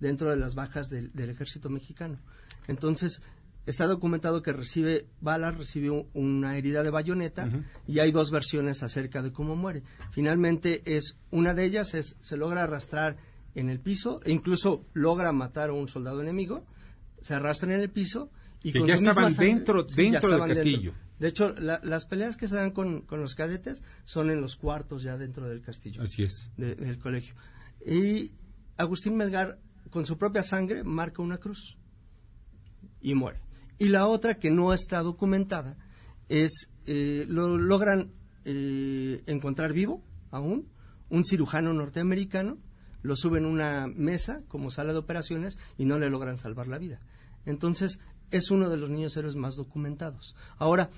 dentro 0.00 0.30
de 0.30 0.36
las 0.36 0.56
bajas 0.56 0.90
del 0.90 1.30
ejército 1.30 1.70
mexicano. 1.70 2.18
Entonces, 2.66 3.22
está 3.66 3.86
documentado 3.86 4.42
que 4.42 4.52
recibe 4.52 5.06
balas, 5.20 5.56
recibe 5.56 6.08
una 6.12 6.56
herida 6.56 6.82
de 6.82 6.90
bayoneta 6.90 7.48
y 7.86 8.00
hay 8.00 8.10
dos 8.10 8.32
versiones 8.32 8.82
acerca 8.82 9.22
de 9.22 9.30
cómo 9.30 9.54
muere. 9.54 9.84
Finalmente 10.10 10.82
es 10.86 11.18
una 11.30 11.54
de 11.54 11.66
ellas 11.66 11.94
es 11.94 12.16
se 12.20 12.36
logra 12.36 12.64
arrastrar 12.64 13.29
en 13.54 13.68
el 13.68 13.80
piso 13.80 14.20
e 14.24 14.32
incluso 14.32 14.86
logra 14.92 15.32
matar 15.32 15.70
a 15.70 15.72
un 15.72 15.88
soldado 15.88 16.20
enemigo, 16.20 16.64
se 17.20 17.34
arrastra 17.34 17.74
en 17.74 17.80
el 17.80 17.90
piso 17.90 18.30
y 18.62 18.72
que 18.72 18.84
ya 18.86 18.94
estaban 18.94 19.34
dentro 19.34 19.82
dentro 19.82 20.30
del 20.30 20.54
castillo. 20.54 20.94
De 21.18 21.28
hecho, 21.28 21.54
las 21.58 22.06
peleas 22.06 22.38
que 22.38 22.48
se 22.48 22.54
dan 22.54 22.70
con, 22.70 23.04
los 23.10 23.34
cadetes 23.34 23.82
son 24.04 24.30
en 24.30 24.40
los 24.40 24.56
cuartos 24.56 25.02
ya 25.02 25.18
dentro 25.18 25.48
del 25.48 25.60
castillo. 25.60 26.02
Así 26.02 26.22
es. 26.22 26.50
del 26.56 26.98
colegio. 26.98 27.34
Y 27.86 28.32
Agustín 28.78 29.16
Melgar, 29.16 29.58
con 29.90 30.06
su 30.06 30.16
propia 30.16 30.42
sangre, 30.42 30.82
marca 30.82 31.20
una 31.20 31.36
cruz 31.36 31.76
y 33.02 33.14
muere. 33.14 33.40
Y 33.78 33.90
la 33.90 34.06
otra 34.06 34.38
que 34.38 34.50
no 34.50 34.72
está 34.72 35.02
documentada 35.02 35.76
es, 36.28 36.70
eh, 36.86 37.26
lo 37.28 37.58
logran 37.58 38.12
eh, 38.46 39.22
encontrar 39.26 39.74
vivo 39.74 40.02
aún, 40.30 40.68
un 41.10 41.24
cirujano 41.26 41.74
norteamericano, 41.74 42.58
lo 43.02 43.16
suben 43.16 43.44
a 43.44 43.48
una 43.48 43.86
mesa 43.86 44.42
como 44.48 44.70
sala 44.70 44.92
de 44.92 44.98
operaciones 44.98 45.58
y 45.78 45.84
no 45.84 45.98
le 45.98 46.10
logran 46.10 46.38
salvar 46.38 46.68
la 46.68 46.78
vida. 46.78 47.00
Entonces, 47.46 48.00
es 48.30 48.50
uno 48.50 48.68
de 48.68 48.76
los 48.76 48.90
niños 48.90 49.16
héroes 49.16 49.36
más 49.36 49.56
documentados. 49.56 50.34
Ahora, 50.58 50.90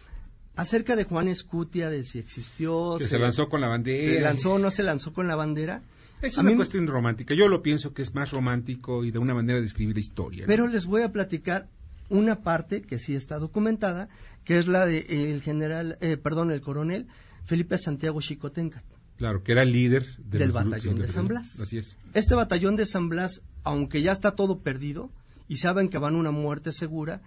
acerca 0.56 0.96
de 0.96 1.04
Juan 1.04 1.28
Escutia, 1.28 1.90
de 1.90 2.04
si 2.04 2.18
existió... 2.18 2.96
Que 2.98 3.06
se, 3.06 3.18
lanzó 3.18 3.48
con 3.48 3.60
la 3.60 3.68
bandera. 3.68 4.14
¿Se 4.14 4.20
lanzó 4.20 4.54
o 4.54 4.58
no 4.58 4.70
se 4.70 4.82
lanzó 4.82 5.12
con 5.12 5.28
la 5.28 5.36
bandera? 5.36 5.82
Es 6.20 6.38
una 6.38 6.54
cuestión 6.54 6.86
romántica. 6.86 7.34
Yo 7.34 7.48
lo 7.48 7.62
pienso 7.62 7.94
que 7.94 8.02
es 8.02 8.14
más 8.14 8.30
romántico 8.30 9.04
y 9.04 9.10
de 9.10 9.18
una 9.18 9.34
manera 9.34 9.58
de 9.58 9.66
escribir 9.66 9.96
la 9.96 10.00
historia. 10.00 10.44
Pero 10.46 10.68
les 10.68 10.86
voy 10.86 11.02
a 11.02 11.10
platicar 11.10 11.68
una 12.10 12.42
parte 12.42 12.82
que 12.82 12.98
sí 12.98 13.16
está 13.16 13.38
documentada, 13.38 14.08
que 14.44 14.58
es 14.58 14.68
la 14.68 14.86
del 14.86 15.04
el 15.08 15.42
general, 15.42 15.98
eh, 16.00 16.16
perdón, 16.16 16.52
el 16.52 16.60
coronel 16.60 17.08
Felipe 17.44 17.76
Santiago 17.76 18.20
Chicotenca. 18.20 18.84
Claro, 19.16 19.42
que 19.42 19.52
era 19.52 19.62
el 19.62 19.72
líder 19.72 20.16
del 20.18 20.52
batallón 20.52 20.98
de 20.98 21.08
San 21.08 21.28
Blas. 21.28 21.60
Así 21.60 21.78
es. 21.78 21.96
Este 22.14 22.34
batallón 22.34 22.76
de 22.76 22.86
San 22.86 23.08
Blas, 23.08 23.42
aunque 23.62 24.02
ya 24.02 24.12
está 24.12 24.32
todo 24.32 24.60
perdido 24.60 25.10
y 25.48 25.58
saben 25.58 25.88
que 25.88 25.98
van 25.98 26.14
a 26.14 26.18
una 26.18 26.30
muerte 26.30 26.72
segura, 26.72 27.22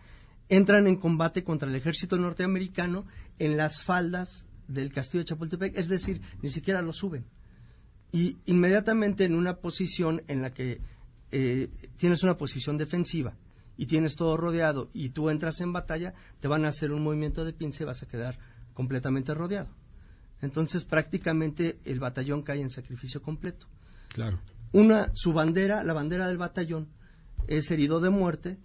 entran 0.50 0.88
en 0.88 0.98
combate 0.98 1.44
contra 1.44 1.70
el 1.70 1.76
ejército 1.76 2.18
norteamericano 2.18 3.06
en 3.40 3.58
las 3.58 3.84
faldas 3.84 4.48
del 4.68 4.92
castillo 4.92 5.24
de 5.24 5.30
Chapultepec, 5.30 5.78
es 5.78 5.88
decir, 5.88 6.22
ni 6.42 6.50
siquiera 6.50 6.82
lo 6.82 6.94
suben. 6.94 7.26
Y 8.12 8.38
inmediatamente 8.46 9.26
en 9.26 9.36
una 9.36 9.58
posición 9.58 10.24
en 10.28 10.42
la 10.42 10.54
que 10.54 10.80
eh, 11.32 11.70
tienes 11.98 12.24
una 12.24 12.38
posición 12.38 12.78
defensiva 12.78 13.36
y 13.78 13.88
tienes 13.88 14.16
todo 14.16 14.38
rodeado 14.38 14.90
y 14.94 15.10
tú 15.10 15.30
entras 15.30 15.60
en 15.62 15.74
batalla, 15.74 16.14
te 16.40 16.48
van 16.48 16.66
a 16.66 16.70
hacer 16.70 16.92
un 16.92 17.04
movimiento 17.04 17.44
de 17.44 17.54
pince 17.54 17.84
y 17.84 17.86
vas 17.86 18.04
a 18.04 18.08
quedar 18.08 18.40
completamente 18.74 19.34
rodeado. 19.34 19.70
Entonces 20.46 20.86
prácticamente 20.86 21.80
el 21.86 22.00
batallón 22.00 22.44
cae 22.44 22.62
en 22.62 22.70
sacrificio 22.70 23.22
completo. 23.22 23.68
Claro. 24.10 24.40
Una, 24.72 25.12
su 25.14 25.34
bandera, 25.34 25.84
la 25.84 25.94
bandera 25.94 26.28
del 26.28 26.38
batallón, 26.38 26.88
es 27.48 27.70
herido 27.72 28.00
de 28.00 28.10
muerte. 28.10 28.58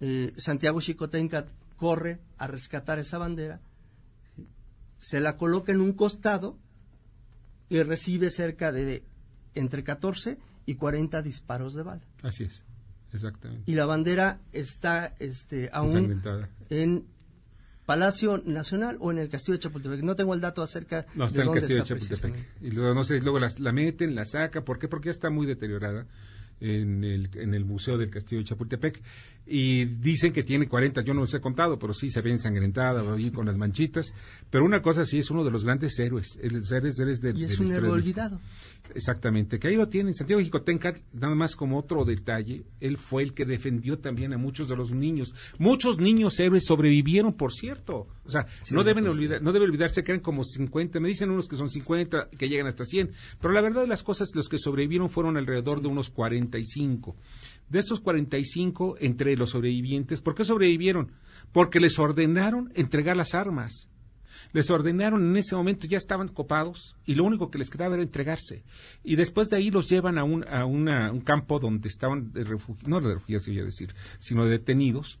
Eh, 0.00 0.32
Santiago 0.36 0.80
Chicotencat 0.80 1.48
corre 1.76 2.20
a 2.38 2.46
rescatar 2.46 2.98
esa 2.98 3.18
bandera, 3.18 3.60
se 4.98 5.20
la 5.20 5.36
coloca 5.36 5.72
en 5.72 5.80
un 5.80 5.92
costado 5.92 6.58
y 7.68 7.82
recibe 7.82 8.30
cerca 8.30 8.72
de 8.72 9.04
entre 9.54 9.84
14 9.84 10.38
y 10.66 10.74
40 10.76 11.22
disparos 11.22 11.74
de 11.74 11.82
bala. 11.82 12.06
Así 12.22 12.44
es. 12.44 12.62
Exactamente. 13.12 13.70
Y 13.70 13.74
la 13.74 13.86
bandera 13.86 14.40
está 14.52 15.14
este, 15.18 15.70
aún 15.72 16.22
en 16.70 17.06
Palacio 17.86 18.38
Nacional 18.38 18.96
o 19.00 19.10
en 19.10 19.18
el 19.18 19.28
Castillo 19.28 19.58
de 19.58 19.62
Chapultepec. 19.62 20.02
No 20.02 20.16
tengo 20.16 20.34
el 20.34 20.40
dato 20.40 20.62
acerca 20.62 21.06
no, 21.14 21.26
está 21.26 21.38
de 21.38 21.44
en 21.44 21.48
el 21.52 21.60
Castillo 21.60 21.80
de 21.80 21.88
Chapultepec. 21.88 22.34
Y 22.62 22.70
luego, 22.70 22.94
no 22.94 23.04
sé, 23.04 23.20
luego 23.20 23.38
la, 23.38 23.72
meten, 23.72 24.14
la 24.14 24.24
saca. 24.24 24.64
¿Por 24.64 24.78
qué? 24.78 24.88
Porque 24.88 25.06
ya 25.06 25.12
está 25.12 25.30
muy 25.30 25.46
deteriorada 25.46 26.06
en 26.60 27.04
el, 27.04 27.30
en 27.34 27.54
el 27.54 27.64
Museo 27.64 27.98
del 27.98 28.10
Castillo 28.10 28.40
de 28.40 28.46
Chapultepec 28.46 29.02
y 29.46 29.84
dicen 29.84 30.32
que 30.32 30.42
tiene 30.42 30.68
40, 30.68 31.02
yo 31.02 31.12
no 31.12 31.20
los 31.20 31.34
he 31.34 31.40
contado, 31.40 31.78
pero 31.78 31.92
sí 31.92 32.08
se 32.08 32.22
ve 32.22 32.30
ensangrentada, 32.30 33.02
ahí 33.14 33.30
con 33.30 33.44
las 33.44 33.58
manchitas. 33.58 34.14
Pero 34.50 34.64
una 34.64 34.80
cosa 34.80 35.04
sí, 35.04 35.18
es 35.18 35.30
uno 35.30 35.44
de 35.44 35.50
los 35.50 35.64
grandes 35.64 35.98
héroes, 35.98 36.38
el 36.40 36.64
héroes, 36.70 36.98
héroes 36.98 37.20
de, 37.20 37.32
y 37.36 37.44
es 37.44 37.58
un 37.58 37.70
héroe 37.70 37.90
olvidado. 37.90 38.40
Exactamente, 38.92 39.58
que 39.58 39.68
ahí 39.68 39.76
lo 39.76 39.88
tienen. 39.88 40.14
Santiago 40.14 40.42
Jicotenca, 40.42 40.94
nada 41.12 41.34
más 41.34 41.56
como 41.56 41.78
otro 41.78 42.04
detalle, 42.04 42.64
él 42.80 42.98
fue 42.98 43.22
el 43.22 43.32
que 43.32 43.44
defendió 43.44 43.98
también 43.98 44.32
a 44.32 44.38
muchos 44.38 44.68
de 44.68 44.76
los 44.76 44.90
niños. 44.90 45.34
Muchos 45.58 45.98
niños 45.98 46.38
héroes 46.38 46.64
sobrevivieron, 46.66 47.32
por 47.32 47.52
cierto. 47.52 48.08
O 48.24 48.30
sea, 48.30 48.46
no 48.70 48.84
deben 48.84 49.06
olvidar, 49.06 49.42
no 49.42 49.52
debe 49.52 49.64
olvidarse 49.64 50.04
que 50.04 50.12
eran 50.12 50.22
como 50.22 50.44
50, 50.44 51.00
me 51.00 51.08
dicen 51.08 51.30
unos 51.30 51.48
que 51.48 51.56
son 51.56 51.70
50, 51.70 52.28
que 52.36 52.48
llegan 52.48 52.66
hasta 52.66 52.84
100, 52.84 53.12
pero 53.40 53.54
la 53.54 53.62
verdad 53.62 53.82
de 53.82 53.88
las 53.88 54.02
cosas, 54.02 54.34
los 54.34 54.48
que 54.48 54.58
sobrevivieron 54.58 55.10
fueron 55.10 55.36
alrededor 55.36 55.80
de 55.80 55.88
unos 55.88 56.10
45. 56.10 57.16
De 57.68 57.78
estos 57.78 58.00
45, 58.00 58.96
entre 59.00 59.36
los 59.36 59.50
sobrevivientes, 59.50 60.20
¿por 60.20 60.34
qué 60.34 60.44
sobrevivieron? 60.44 61.12
Porque 61.52 61.80
les 61.80 61.98
ordenaron 61.98 62.70
entregar 62.74 63.16
las 63.16 63.34
armas. 63.34 63.88
Les 64.52 64.70
ordenaron 64.70 65.24
en 65.26 65.36
ese 65.36 65.56
momento, 65.56 65.86
ya 65.86 65.98
estaban 65.98 66.28
copados 66.28 66.96
y 67.06 67.14
lo 67.14 67.24
único 67.24 67.50
que 67.50 67.58
les 67.58 67.70
quedaba 67.70 67.94
era 67.94 68.02
entregarse. 68.02 68.64
Y 69.02 69.16
después 69.16 69.48
de 69.48 69.56
ahí 69.56 69.70
los 69.70 69.88
llevan 69.88 70.18
a 70.18 70.24
un, 70.24 70.46
a 70.48 70.64
un 70.64 71.20
campo 71.20 71.58
donde 71.58 71.88
estaban, 71.88 72.32
de 72.32 72.44
no 72.86 73.00
de 73.00 73.14
refugiados, 73.14 73.46
voy 73.46 73.58
a 73.60 73.64
decir, 73.64 73.94
sino 74.18 74.46
detenidos, 74.46 75.18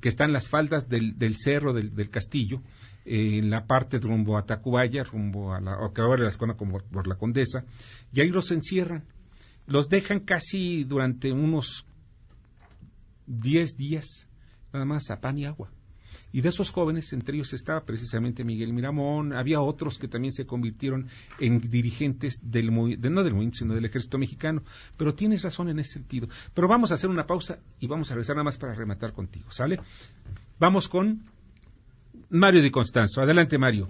que 0.00 0.08
están 0.08 0.32
las 0.32 0.48
faldas 0.48 0.88
del, 0.88 1.36
cerro 1.36 1.72
del, 1.72 2.10
castillo, 2.10 2.62
eh, 3.04 3.38
en 3.38 3.50
la 3.50 3.66
parte 3.66 3.98
rumbo 3.98 4.36
a 4.36 4.44
Tacubaya, 4.44 5.04
rumbo 5.04 5.54
a 5.54 5.60
la, 5.60 5.78
o 5.78 5.92
que 5.92 6.02
ahora 6.02 6.24
las 6.24 6.36
como 6.36 6.80
por 6.80 7.06
la 7.06 7.16
Condesa, 7.16 7.64
y 8.12 8.20
ahí 8.20 8.30
los 8.30 8.50
encierran 8.50 9.04
los 9.66 9.88
dejan 9.88 10.20
casi 10.20 10.84
durante 10.84 11.32
unos 11.32 11.86
10 13.26 13.76
días, 13.76 14.26
nada 14.72 14.84
más 14.84 15.10
a 15.10 15.20
pan 15.20 15.38
y 15.38 15.46
agua. 15.46 15.70
Y 16.34 16.40
de 16.40 16.48
esos 16.48 16.72
jóvenes, 16.72 17.12
entre 17.12 17.36
ellos 17.36 17.52
estaba 17.52 17.84
precisamente 17.84 18.42
Miguel 18.42 18.72
Miramón, 18.72 19.34
había 19.34 19.60
otros 19.60 19.98
que 19.98 20.08
también 20.08 20.32
se 20.32 20.44
convirtieron 20.44 21.06
en 21.38 21.60
dirigentes 21.60 22.40
del 22.42 22.70
de, 22.98 23.08
no 23.08 23.22
del 23.22 23.34
movimiento, 23.34 23.58
sino 23.58 23.72
del 23.72 23.84
ejército 23.84 24.18
mexicano. 24.18 24.64
Pero 24.96 25.14
tienes 25.14 25.42
razón 25.42 25.68
en 25.68 25.78
ese 25.78 25.92
sentido. 25.92 26.28
Pero 26.52 26.66
vamos 26.66 26.90
a 26.90 26.94
hacer 26.94 27.08
una 27.08 27.24
pausa 27.24 27.60
y 27.78 27.86
vamos 27.86 28.10
a 28.10 28.14
regresar 28.14 28.34
nada 28.34 28.42
más 28.42 28.58
para 28.58 28.74
rematar 28.74 29.12
contigo, 29.12 29.48
¿sale? 29.52 29.78
Vamos 30.58 30.88
con 30.88 31.22
Mario 32.30 32.62
Di 32.62 32.70
Constanzo. 32.72 33.22
Adelante, 33.22 33.56
Mario. 33.56 33.86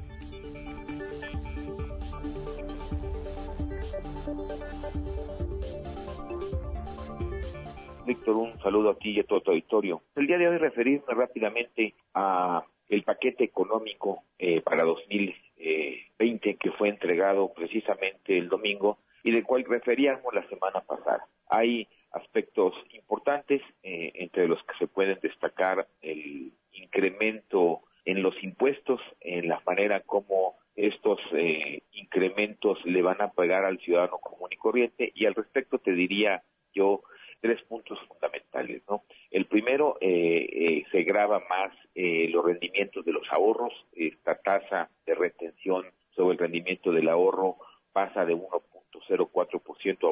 Víctor, 8.07 8.37
un 8.37 8.61
saludo 8.61 8.91
a 8.91 8.99
ti 8.99 9.13
y 9.13 9.21
a 9.21 9.25
todo 9.25 9.41
tu 9.41 9.51
auditorio. 9.51 10.03
El 10.15 10.27
día 10.27 10.37
de 10.37 10.49
hoy 10.49 10.59
referirme 10.59 11.15
rápidamente 11.15 11.95
a 12.13 12.63
el 12.89 13.03
paquete 13.03 13.45
económico 13.45 14.25
eh, 14.39 14.61
para 14.61 14.85
2020 14.85 16.57
que 16.57 16.71
fue 16.73 16.91
entregado 16.91 17.53
precisamente 17.55 18.37
el 18.37 18.51
domingo 18.51 18.99
y 19.23 19.31
del 19.31 19.45
cual 19.45 19.65
referíamos 19.65 20.35
la 20.35 20.47
semana 20.49 20.83
pasada. 20.83 21.27
Hay 21.49 21.89
aspectos 22.13 22.75
importantes, 22.93 23.63
eh, 23.83 24.13
entre 24.17 24.49
los 24.49 24.63
que 24.65 24.77
se 24.79 24.87
pueden 24.87 25.19
destacar 25.23 25.89
el 26.03 26.53
incremento 26.73 27.81
en 28.05 28.23
los 28.23 28.35
impuestos, 28.45 29.01
en 29.21 29.49
la 29.49 29.63
manera 29.67 30.01
como 30.01 30.57
estos 30.77 31.21
eh, 31.33 31.81
incrementos 31.93 32.85
le 32.85 33.01
van 33.01 33.23
a 33.23 33.31
pagar 33.31 33.65
al 33.65 33.79
ciudadano 33.79 34.19
común 34.19 34.51
y 34.53 34.57
corriente, 34.57 35.11
y 35.15 35.25
al 35.25 35.35
respecto 35.35 35.79
te 35.79 35.93
diría 35.93 36.43
yo 36.75 37.03
tres 37.45 37.63
puntos 37.65 37.99
fundamentales, 38.09 38.83
¿no? 38.89 39.03
El 39.31 39.45
Primero, 39.45 39.99
eh, 40.01 40.49
eh, 40.51 40.85
se 40.91 41.03
graba 41.03 41.41
más 41.41 41.75
eh, 41.95 42.27
los 42.31 42.43
rendimientos 42.43 43.05
de 43.05 43.13
los 43.13 43.31
ahorros. 43.31 43.75
Esta 43.95 44.37
tasa 44.37 44.89
de 45.05 45.15
retención 45.15 45.85
sobre 46.17 46.33
el 46.33 46.39
rendimiento 46.39 46.91
del 46.91 47.11
ahorro 47.11 47.59
pasa 47.93 48.25
de 48.25 48.35
1.04% 48.35 50.09
a 50.09 50.11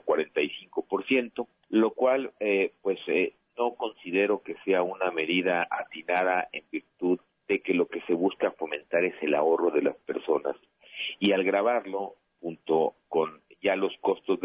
1.45%, 0.00 1.46
lo 1.68 1.90
cual, 1.90 2.32
pues, 2.80 3.00
no 3.58 3.74
considero 3.74 4.42
que 4.42 4.56
sea 4.64 4.82
una 4.82 5.10
medida 5.10 5.68
atinada 5.70 6.48
en 6.52 6.64
virtud 6.72 7.20
de 7.48 7.60
que 7.60 7.74
lo 7.74 7.86
que 7.88 8.00
se 8.06 8.14
busca 8.14 8.50
fomentar 8.52 9.04
es 9.04 9.14
el 9.20 9.34
ahorro 9.34 9.70
de 9.70 9.82
las 9.82 9.96
personas. 9.96 10.56
Y 11.20 11.32
al 11.32 11.44
grabarlo, 11.44 12.14
junto 12.40 12.94
con 13.10 13.42
ya 13.62 13.76
los 13.76 13.92
costos 14.00 14.40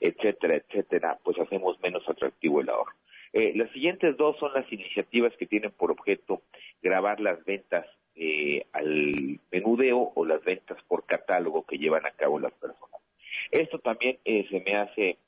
etcétera, 0.00 0.56
etcétera, 0.56 1.18
pues 1.22 1.38
hacemos 1.38 1.80
menos 1.80 2.08
atractivo 2.08 2.60
el 2.60 2.68
ahorro. 2.68 2.92
Eh, 3.32 3.52
las 3.56 3.70
siguientes 3.70 4.16
dos 4.16 4.36
son 4.38 4.52
las 4.52 4.70
iniciativas 4.70 5.34
que 5.38 5.46
tienen 5.46 5.70
por 5.70 5.90
objeto 5.90 6.42
grabar 6.82 7.18
las 7.20 7.42
ventas 7.44 7.86
eh, 8.14 8.66
al 8.72 9.40
menudeo 9.50 10.12
o 10.14 10.24
las 10.26 10.44
ventas 10.44 10.76
por 10.86 11.06
catálogo 11.06 11.64
que 11.64 11.78
llevan 11.78 12.04
a 12.04 12.10
cabo 12.10 12.38
las 12.38 12.52
personas. 12.52 13.00
Esto 13.50 13.78
también 13.78 14.18
eh, 14.24 14.46
se 14.50 14.60
me 14.60 14.76
hace 14.76 15.18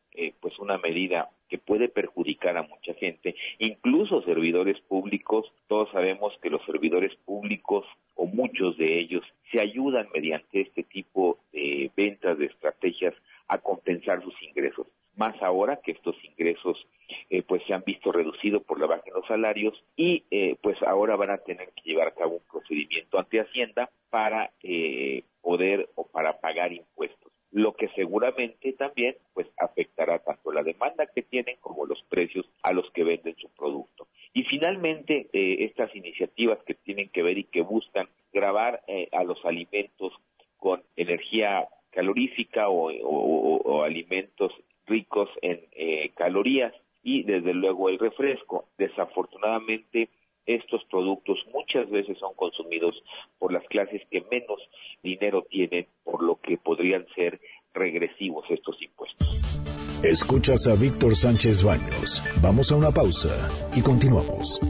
pues 0.40 0.56
una 0.60 0.78
medida 0.78 1.28
que 1.48 1.58
puede 1.58 1.88
perjudicar 1.88 2.56
a 2.56 2.62
mucha 2.62 2.94
gente, 2.94 3.34
incluso 3.58 4.22
servidores 4.22 4.80
públicos. 4.82 5.52
Todos 5.66 5.90
sabemos 5.90 6.32
que 6.40 6.50
los 6.50 6.64
servidores 6.66 7.12
públicos 7.24 7.84
o 8.14 8.26
muchos 8.26 8.78
de 8.78 9.00
ellos 9.00 9.24
se 9.50 9.60
ayudan 9.60 10.06
mediante 10.14 10.60
este 10.60 10.84
tipo 10.84 11.40
de 11.52 11.90
ventas, 11.96 12.38
de 12.38 12.46
estrategias, 12.46 13.12
a 13.48 13.58
compensar 13.58 14.22
sus 14.22 14.40
ingresos. 14.40 14.86
Más 15.24 15.42
ahora 15.42 15.80
que 15.82 15.92
estos 15.92 16.16
ingresos 16.22 16.86
eh, 17.30 17.42
pues 17.42 17.62
se 17.66 17.72
han 17.72 17.82
visto 17.82 18.12
reducidos 18.12 18.62
por 18.62 18.78
la 18.78 18.86
baja 18.86 19.04
en 19.06 19.14
los 19.14 19.26
salarios 19.26 19.72
y 19.96 20.22
eh, 20.30 20.56
pues 20.60 20.76
ahora 20.82 21.16
van 21.16 21.30
a 21.30 21.38
tener 21.38 21.70
que 21.70 21.88
llevar 21.88 22.08
a 22.08 22.14
cabo 22.14 22.34
un 22.34 22.42
procedimiento 22.52 23.18
ante 23.18 23.40
Hacienda 23.40 23.88
para 24.10 24.50
eh, 24.62 25.22
poder 25.40 25.88
o 25.94 26.06
para 26.06 26.40
pagar 26.40 26.74
impuestos 26.74 27.32
lo 27.52 27.72
que 27.72 27.88
seguramente 27.94 28.74
también 28.74 29.16
pues 29.32 29.46
afectará 29.56 30.18
tanto 30.18 30.52
la 30.52 30.62
demanda 30.62 31.06
que 31.06 31.22
tienen 31.22 31.56
como 31.62 31.86
los 31.86 32.02
precios 32.02 32.44
a 32.62 32.74
los 32.74 32.90
que 32.90 33.04
venden 33.04 33.36
su 33.38 33.48
producto. 33.48 34.08
Y 34.34 34.42
finalmente, 34.42 35.28
estas 35.32 35.94
iniciativas 35.94 36.58
que 36.66 36.74
tienen 36.74 37.08
que 37.10 37.22
ver 37.22 37.38
y 37.38 37.44
que 37.44 37.62
buscan 37.62 38.08
grabar 38.32 38.82
a 39.12 39.22
los 39.22 39.42
alimentos 39.44 40.12
con 40.58 40.82
energía 40.96 41.68
calorífica 41.92 42.68
o 42.68 43.84
alimentos 43.84 44.52
ricos 44.86 45.28
en 45.42 45.60
calorías, 46.14 46.72
y 47.04 47.22
desde 47.22 47.52
luego 47.52 47.90
el 47.90 47.98
refresco. 47.98 48.64
Desafortunadamente, 48.78 50.08
estos 50.46 50.82
productos 50.90 51.38
muchas 51.52 51.88
veces 51.90 52.18
son 52.18 52.34
consumidos 52.34 52.92
por 53.38 53.52
las 53.52 53.64
clases 53.68 54.02
que 54.10 54.24
menos 54.30 54.60
dinero 55.02 55.46
tienen, 55.50 55.86
por 56.02 56.22
lo 56.22 56.36
que 56.36 56.56
podrían 56.56 57.06
ser 57.14 57.40
regresivos 57.74 58.44
estos 58.50 58.80
impuestos. 58.82 59.28
Escuchas 60.02 60.66
a 60.68 60.74
Víctor 60.74 61.14
Sánchez 61.14 61.62
Baños. 61.62 62.22
Vamos 62.42 62.72
a 62.72 62.76
una 62.76 62.90
pausa 62.90 63.48
y 63.76 63.82
continuamos. 63.82 64.60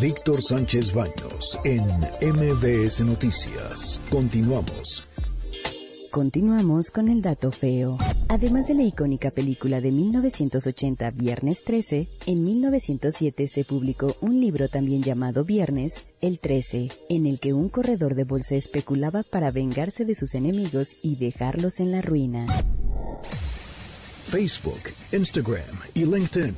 Víctor 0.00 0.42
Sánchez 0.42 0.92
Baños 0.94 1.58
en 1.64 1.82
MBS 2.20 3.00
Noticias. 3.04 4.02
Continuamos. 4.10 5.15
Continuamos 6.10 6.90
con 6.90 7.08
el 7.08 7.22
dato 7.22 7.50
feo. 7.50 7.98
Además 8.28 8.66
de 8.66 8.74
la 8.74 8.82
icónica 8.82 9.30
película 9.30 9.80
de 9.80 9.92
1980 9.92 11.10
Viernes 11.10 11.64
13, 11.64 12.08
en 12.26 12.42
1907 12.42 13.48
se 13.48 13.64
publicó 13.64 14.16
un 14.20 14.40
libro 14.40 14.68
también 14.68 15.02
llamado 15.02 15.44
Viernes, 15.44 16.06
el 16.20 16.38
13, 16.38 16.88
en 17.08 17.26
el 17.26 17.38
que 17.38 17.52
un 17.52 17.68
corredor 17.68 18.14
de 18.14 18.24
bolsa 18.24 18.54
especulaba 18.54 19.22
para 19.22 19.50
vengarse 19.50 20.04
de 20.04 20.14
sus 20.14 20.34
enemigos 20.34 20.96
y 21.02 21.16
dejarlos 21.16 21.80
en 21.80 21.92
la 21.92 22.02
ruina. 22.02 22.46
Facebook, 24.26 24.90
Instagram 25.12 25.76
y 25.94 26.04
LinkedIn. 26.04 26.54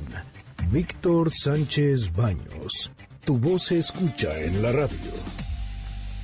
Víctor 0.71 1.31
Sánchez 1.31 2.11
Baños. 2.13 2.91
Tu 3.25 3.37
voz 3.37 3.63
se 3.63 3.79
escucha 3.79 4.39
en 4.41 4.61
la 4.61 4.71
radio. 4.71 5.38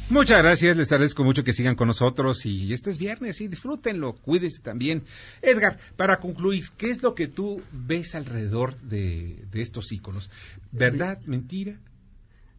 Muchas 0.07 0.37
gracias, 0.37 0.77
les 0.77 0.91
agradezco 0.91 1.23
mucho 1.23 1.43
que 1.43 1.51
sigan 1.51 1.75
con 1.75 1.87
nosotros 1.87 2.45
y 2.45 2.71
este 2.73 2.91
es 2.91 2.99
viernes 2.99 3.41
y 3.41 3.47
disfrútenlo, 3.47 4.13
cuídense 4.13 4.61
también. 4.61 5.03
Edgar, 5.41 5.79
para 5.97 6.19
concluir, 6.19 6.65
¿qué 6.77 6.91
es 6.91 7.01
lo 7.01 7.15
que 7.15 7.27
tú 7.27 7.63
ves 7.71 8.13
alrededor 8.13 8.79
de, 8.81 9.47
estos 9.53 9.91
íconos? 9.91 10.29
¿Verdad, 10.71 11.19
mentira? 11.25 11.79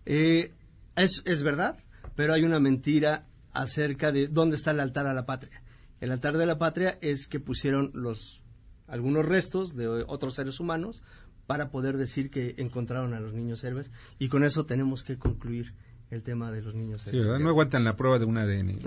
Eh, 0.07 0.51
es, 0.97 1.23
es 1.25 1.45
verdad, 1.45 1.77
pero 2.17 2.33
hay 2.33 2.43
una 2.43 2.59
mentira 2.59 3.27
acerca 3.53 4.11
de 4.11 4.27
dónde 4.27 4.57
está 4.57 4.73
el 4.73 4.81
altar 4.81 5.07
a 5.07 5.15
la 5.15 5.25
patria. 5.25 5.63
El 6.01 6.11
altar 6.11 6.39
de 6.39 6.47
la 6.47 6.59
patria 6.59 6.99
es 7.01 7.29
que 7.29 7.39
pusieron 7.39 7.93
los 7.95 8.43
algunos 8.89 9.25
restos 9.25 9.77
de 9.77 9.87
otros 9.87 10.35
seres 10.35 10.59
humanos 10.59 11.01
para 11.47 11.71
poder 11.71 11.97
decir 11.97 12.29
que 12.29 12.57
encontraron 12.59 13.15
a 13.15 13.21
los 13.21 13.35
niños 13.35 13.63
héroes 13.63 13.93
y 14.19 14.29
con 14.29 14.43
eso 14.43 14.67
tenemos 14.67 15.05
que 15.05 15.17
concluir 15.17 15.75
el 16.11 16.23
tema 16.23 16.53
de 16.53 16.63
los 16.63 16.75
niños. 16.75 17.03
Sí, 17.03 17.17
No 17.17 17.49
aguantan 17.49 17.85
la 17.85 17.97
prueba 17.97 18.19
de 18.19 18.25
un 18.25 18.39
ADN. 18.39 18.81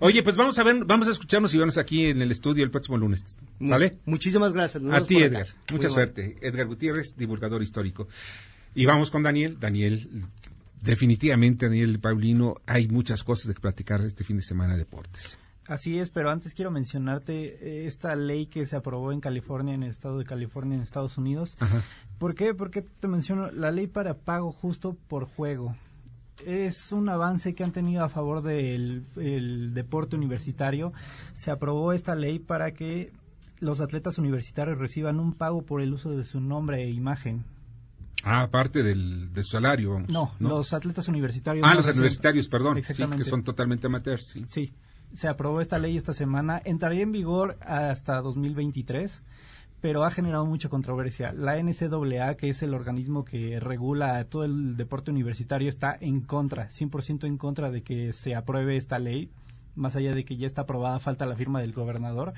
Oye, 0.00 0.22
pues 0.22 0.36
vamos 0.36 0.58
a 0.58 0.62
ver, 0.62 0.84
vamos 0.84 1.08
a 1.08 1.12
escucharnos 1.12 1.54
y 1.54 1.58
vernos 1.58 1.78
aquí 1.78 2.06
en 2.06 2.22
el 2.22 2.30
estudio 2.30 2.64
el 2.64 2.70
próximo 2.70 2.98
lunes. 2.98 3.24
¿Sale? 3.66 3.98
Muchísimas 4.04 4.52
gracias. 4.52 4.82
a 4.84 5.00
ti, 5.02 5.18
Edgar. 5.18 5.46
Mucha 5.70 5.88
suerte. 5.88 6.36
Edgar 6.40 6.66
Gutiérrez, 6.66 7.16
divulgador 7.16 7.62
histórico. 7.62 8.08
Y 8.74 8.84
vamos 8.84 9.10
con 9.10 9.22
Daniel. 9.22 9.58
Daniel, 9.58 10.26
definitivamente, 10.82 11.66
Daniel 11.66 11.98
Paulino, 11.98 12.56
hay 12.66 12.88
muchas 12.88 13.24
cosas 13.24 13.48
de 13.48 13.54
platicar 13.54 14.02
este 14.02 14.22
fin 14.24 14.36
de 14.36 14.42
semana 14.42 14.74
de 14.74 14.80
deportes. 14.80 15.38
Así 15.66 15.98
es, 15.98 16.10
pero 16.10 16.30
antes 16.30 16.54
quiero 16.54 16.70
mencionarte 16.70 17.32
eh, 17.60 17.86
esta 17.86 18.14
ley 18.14 18.46
que 18.46 18.66
se 18.66 18.76
aprobó 18.76 19.10
en 19.10 19.20
California, 19.20 19.74
en 19.74 19.82
el 19.82 19.90
estado 19.90 20.18
de 20.18 20.24
California, 20.24 20.76
en 20.76 20.82
Estados 20.82 21.18
Unidos. 21.18 21.56
¿Por 22.18 22.36
qué? 22.36 22.54
Porque 22.54 22.82
te 22.82 23.08
menciono 23.08 23.50
la 23.50 23.72
ley 23.72 23.88
para 23.88 24.14
pago 24.14 24.52
justo 24.52 24.96
por 25.08 25.24
juego 25.24 25.74
es 26.44 26.92
un 26.92 27.08
avance 27.08 27.54
que 27.54 27.64
han 27.64 27.72
tenido 27.72 28.04
a 28.04 28.08
favor 28.08 28.42
del 28.42 29.04
deporte 29.74 30.16
universitario. 30.16 30.92
Se 31.32 31.50
aprobó 31.50 31.92
esta 31.92 32.14
ley 32.14 32.38
para 32.38 32.72
que 32.72 33.12
los 33.60 33.80
atletas 33.80 34.18
universitarios 34.18 34.78
reciban 34.78 35.18
un 35.20 35.32
pago 35.32 35.62
por 35.62 35.80
el 35.80 35.92
uso 35.92 36.10
de 36.10 36.24
su 36.24 36.40
nombre 36.40 36.82
e 36.82 36.90
imagen. 36.90 37.44
Ah, 38.22 38.42
aparte 38.42 38.82
del, 38.82 39.32
de 39.32 39.42
su 39.42 39.50
salario, 39.50 40.04
No, 40.08 40.32
los 40.40 40.72
atletas 40.72 41.06
universitarios. 41.08 41.66
Ah, 41.68 41.74
los 41.74 41.86
universitarios, 41.86 42.48
perdón. 42.48 42.78
Exactamente. 42.78 43.24
que 43.24 43.30
son 43.30 43.44
totalmente 43.44 43.86
amateurs, 43.86 44.26
sí. 44.26 44.44
Sí, 44.48 44.72
se 45.12 45.28
aprobó 45.28 45.60
esta 45.60 45.78
ley 45.78 45.96
esta 45.96 46.12
semana. 46.12 46.60
Entraría 46.64 47.02
en 47.02 47.12
vigor 47.12 47.56
hasta 47.60 48.20
2023 48.20 49.22
pero 49.80 50.04
ha 50.04 50.10
generado 50.10 50.46
mucha 50.46 50.68
controversia. 50.68 51.32
La 51.32 51.56
NCAA, 51.62 52.36
que 52.36 52.48
es 52.48 52.62
el 52.62 52.74
organismo 52.74 53.24
que 53.24 53.60
regula 53.60 54.24
todo 54.24 54.44
el 54.44 54.76
deporte 54.76 55.10
universitario, 55.10 55.68
está 55.68 55.96
en 56.00 56.22
contra, 56.22 56.70
100% 56.70 57.26
en 57.26 57.36
contra 57.38 57.70
de 57.70 57.82
que 57.82 58.12
se 58.12 58.34
apruebe 58.34 58.76
esta 58.76 58.98
ley, 58.98 59.30
más 59.74 59.96
allá 59.96 60.12
de 60.14 60.24
que 60.24 60.36
ya 60.36 60.46
está 60.46 60.62
aprobada, 60.62 60.98
falta 60.98 61.26
la 61.26 61.36
firma 61.36 61.60
del 61.60 61.72
gobernador. 61.72 62.32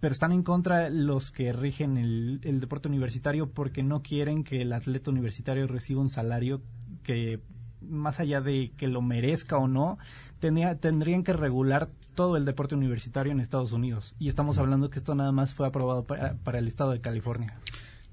Pero 0.00 0.12
están 0.12 0.32
en 0.32 0.42
contra 0.42 0.90
los 0.90 1.30
que 1.30 1.52
rigen 1.52 1.96
el, 1.96 2.40
el 2.44 2.60
deporte 2.60 2.88
universitario 2.88 3.50
porque 3.50 3.82
no 3.82 4.02
quieren 4.02 4.44
que 4.44 4.62
el 4.62 4.72
atleta 4.72 5.10
universitario 5.10 5.66
reciba 5.66 6.02
un 6.02 6.10
salario 6.10 6.60
que 7.02 7.40
más 7.88 8.20
allá 8.20 8.40
de 8.40 8.72
que 8.76 8.88
lo 8.88 9.02
merezca 9.02 9.56
o 9.56 9.68
no, 9.68 9.98
tenía, 10.40 10.76
tendrían 10.76 11.22
que 11.22 11.32
regular 11.32 11.88
todo 12.14 12.36
el 12.36 12.44
deporte 12.44 12.74
universitario 12.74 13.32
en 13.32 13.40
Estados 13.40 13.72
Unidos. 13.72 14.14
Y 14.18 14.28
estamos 14.28 14.58
hablando 14.58 14.90
que 14.90 14.98
esto 14.98 15.14
nada 15.14 15.32
más 15.32 15.54
fue 15.54 15.66
aprobado 15.66 16.04
para, 16.04 16.58
el 16.58 16.68
estado 16.68 16.92
de 16.92 17.00
California. 17.00 17.58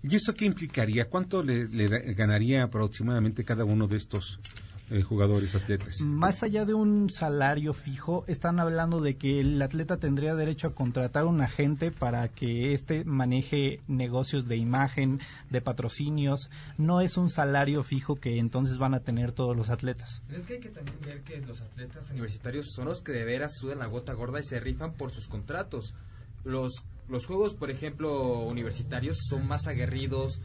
¿Y 0.04 0.16
eso 0.16 0.34
qué 0.34 0.46
implicaría? 0.46 1.10
¿Cuánto 1.10 1.44
le 1.44 1.68
ganaría 2.14 2.64
aproximadamente 2.64 3.44
cada 3.44 3.66
uno 3.66 3.88
de 3.88 3.98
estos 3.98 4.40
eh, 4.92 5.02
jugadores 5.04 5.56
atletas. 5.56 6.02
Más 6.02 6.44
allá 6.44 6.66
de 6.66 6.74
un 6.74 7.10
salario 7.10 7.74
fijo, 7.74 8.26
están 8.28 8.60
hablando 8.60 9.00
de 9.00 9.16
que 9.16 9.40
el 9.40 9.62
atleta 9.62 9.96
tendría 9.96 10.36
derecho 10.36 10.68
a 10.68 10.76
contratar 10.76 11.24
un 11.24 11.40
agente 11.40 11.92
para 11.92 12.28
que 12.28 12.74
éste 12.74 13.06
maneje 13.06 13.80
negocios 13.88 14.50
de 14.50 14.58
imagen, 14.58 15.22
de 15.50 15.62
patrocinios. 15.62 16.52
No 16.78 17.00
es 17.00 17.16
un 17.16 17.30
salario 17.30 17.84
fijo 17.84 18.18
que 18.18 18.38
entonces 18.38 18.78
van 18.78 18.94
a 18.94 19.00
tener 19.00 19.32
todos 19.32 19.56
los 19.56 19.70
atletas. 19.70 20.22
es 20.30 20.46
que 20.46 20.56
hay 20.56 20.60
que 20.60 20.70
también 20.70 20.98
ver 21.00 21.22
que 21.22 21.40
los 21.40 21.62
atletas 21.62 22.10
universitarios 22.12 22.74
son 22.74 22.86
los 22.86 23.02
que 23.02 23.14
de 23.14 23.24
veras 23.24 23.56
sudan 23.56 23.80
la 23.80 23.86
gota 23.86 24.12
gorda 24.12 24.42
y 24.42 24.44
se 24.44 24.60
rifan 24.60 24.94
por 24.96 25.12
sus 25.12 25.30
contratos. 25.30 25.94
Los, 26.44 26.84
los 27.08 27.26
juegos, 27.26 27.54
por 27.54 27.72
ejemplo, 27.72 28.40
universitarios 28.42 29.20
son 29.30 29.48
más 29.48 29.68
aguerridos, 29.68 30.42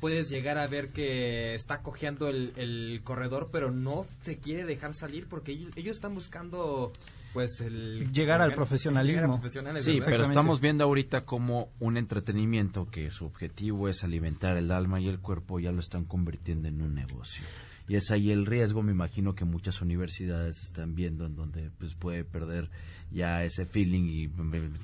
puedes 0.00 0.28
llegar 0.28 0.58
a 0.58 0.66
ver 0.66 0.88
que 0.88 1.54
está 1.54 1.82
cojeando 1.82 2.28
el, 2.28 3.00
corredor, 3.04 3.48
pero 3.52 3.70
no 3.70 4.06
te 4.22 4.38
quiere 4.38 4.64
dejar 4.64 4.94
salir 4.94 5.26
porque 5.28 5.52
ellos, 5.52 5.96
están 5.96 6.14
buscando 6.14 6.92
pues 7.32 7.60
el 7.60 8.10
llegar 8.12 8.40
al 8.40 8.54
profesionalismo. 8.54 9.40
sí, 9.80 10.00
pero 10.04 10.22
estamos 10.22 10.60
viendo 10.60 10.84
ahorita 10.84 11.24
como 11.24 11.70
un 11.78 11.96
entretenimiento 11.96 12.90
que 12.90 13.10
su 13.10 13.26
objetivo 13.26 13.88
es 13.88 14.04
alimentar 14.04 14.56
el 14.56 14.70
alma 14.70 15.00
y 15.00 15.08
el 15.08 15.20
cuerpo 15.20 15.60
ya 15.60 15.72
lo 15.72 15.80
están 15.80 16.04
convirtiendo 16.04 16.68
en 16.68 16.82
un 16.82 16.94
negocio. 16.94 17.44
Y 17.88 17.96
es 17.96 18.10
ahí 18.10 18.30
el 18.30 18.44
riesgo, 18.44 18.82
me 18.82 18.92
imagino 18.92 19.34
que 19.34 19.46
muchas 19.46 19.80
universidades 19.80 20.62
están 20.62 20.94
viendo 20.94 21.24
en 21.24 21.36
donde 21.36 21.70
pues 21.78 21.94
puede 21.94 22.22
perder 22.22 22.68
ya 23.10 23.42
ese 23.44 23.64
feeling 23.64 24.04
y 24.08 24.30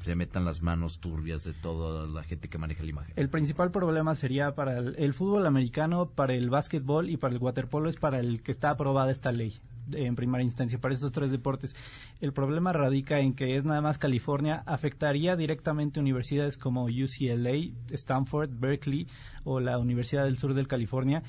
se 0.05 0.15
metan 0.15 0.47
las 0.47 0.63
manos 0.63 0.99
turbias 1.01 1.45
de 1.45 1.53
toda 1.53 2.07
la 2.07 2.23
gente 2.23 2.49
que 2.49 2.57
maneja 2.57 2.83
la 2.83 2.89
imagen. 2.89 3.13
El 3.17 3.29
principal 3.29 3.71
problema 3.71 4.15
sería 4.15 4.55
para 4.55 4.79
el, 4.79 5.13
fútbol 5.13 5.47
americano, 5.47 6.09
para 6.09 6.35
el 6.35 6.49
básquetbol 6.49 7.11
y 7.11 7.19
para 7.19 7.35
el 7.35 7.43
waterpolo 7.43 7.91
es 7.91 7.97
para 7.97 8.21
el 8.21 8.43
que 8.43 8.53
está 8.53 8.71
aprobada 8.71 9.11
esta 9.11 9.33
ley 9.33 9.61
en 9.93 10.17
primera 10.17 10.43
instancia 10.43 10.79
para 10.79 10.95
estos 10.95 11.13
tres 11.13 11.31
deportes. 11.31 11.75
El 12.21 12.33
problema 12.33 12.73
radica 12.73 13.21
en 13.21 13.35
que 13.35 13.57
es 13.57 13.65
nada 13.65 13.81
más 13.81 13.99
California, 13.99 14.63
afectaría 14.67 15.37
directamente 15.37 16.01
universidades 16.01 16.59
como 16.59 16.85
UCLA, 16.85 17.73
Stanford, 17.91 18.51
Berkeley 18.53 19.07
o 19.45 19.61
la 19.61 19.79
Universidad 19.79 20.25
del 20.25 20.39
Sur 20.39 20.55
del 20.55 20.69
California 20.69 21.23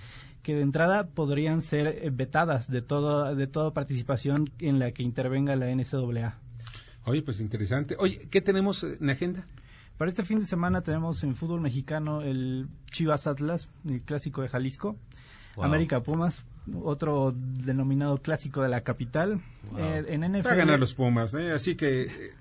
que 0.46 0.54
de 0.54 0.62
entrada 0.62 1.08
podrían 1.08 1.64
ser 1.64 1.88
eh, 1.88 2.12
vetadas 2.14 2.70
de 2.70 2.84
todo 2.84 3.34
de 3.34 3.48
toda 3.48 3.74
participación 3.74 4.52
en 4.60 4.78
la 4.78 4.92
que 4.92 5.02
intervenga 5.02 5.56
la 5.56 5.74
NCAA. 5.74 6.38
Oye, 7.06 7.24
pues 7.24 7.40
interesante. 7.40 7.96
Oye, 7.98 8.28
¿qué 8.30 8.42
tenemos 8.42 8.84
en 8.84 9.10
agenda? 9.10 9.48
Para 9.98 10.10
este 10.10 10.24
fin 10.24 10.40
de 10.40 10.46
semana 10.46 10.82
tenemos 10.82 11.24
en 11.24 11.36
fútbol 11.36 11.62
mexicano 11.62 12.22
el 12.22 12.68
Chivas 12.92 13.28
Atlas, 13.28 13.70
el 13.88 14.02
clásico 14.02 14.42
de 14.42 14.50
Jalisco, 14.50 14.98
América 15.58 16.02
Pumas, 16.02 16.46
otro 16.84 17.34
denominado 17.36 18.18
clásico 18.18 18.62
de 18.62 18.70
la 18.70 18.82
capital. 18.82 19.42
Eh, 19.78 20.06
en 20.10 20.22
NFL, 20.22 20.48
Va 20.48 20.52
a 20.52 20.56
ganar 20.56 20.80
los 20.80 20.94
Pumas, 20.94 21.34
¿eh? 21.34 21.52
así 21.52 21.76
que 21.76 22.04
eh, 22.04 22.34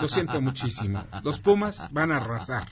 lo 0.00 0.08
siento 0.08 0.40
muchísimo. 0.40 1.04
Los 1.22 1.38
Pumas 1.40 1.88
van 1.92 2.12
a 2.12 2.18
arrasar. 2.18 2.66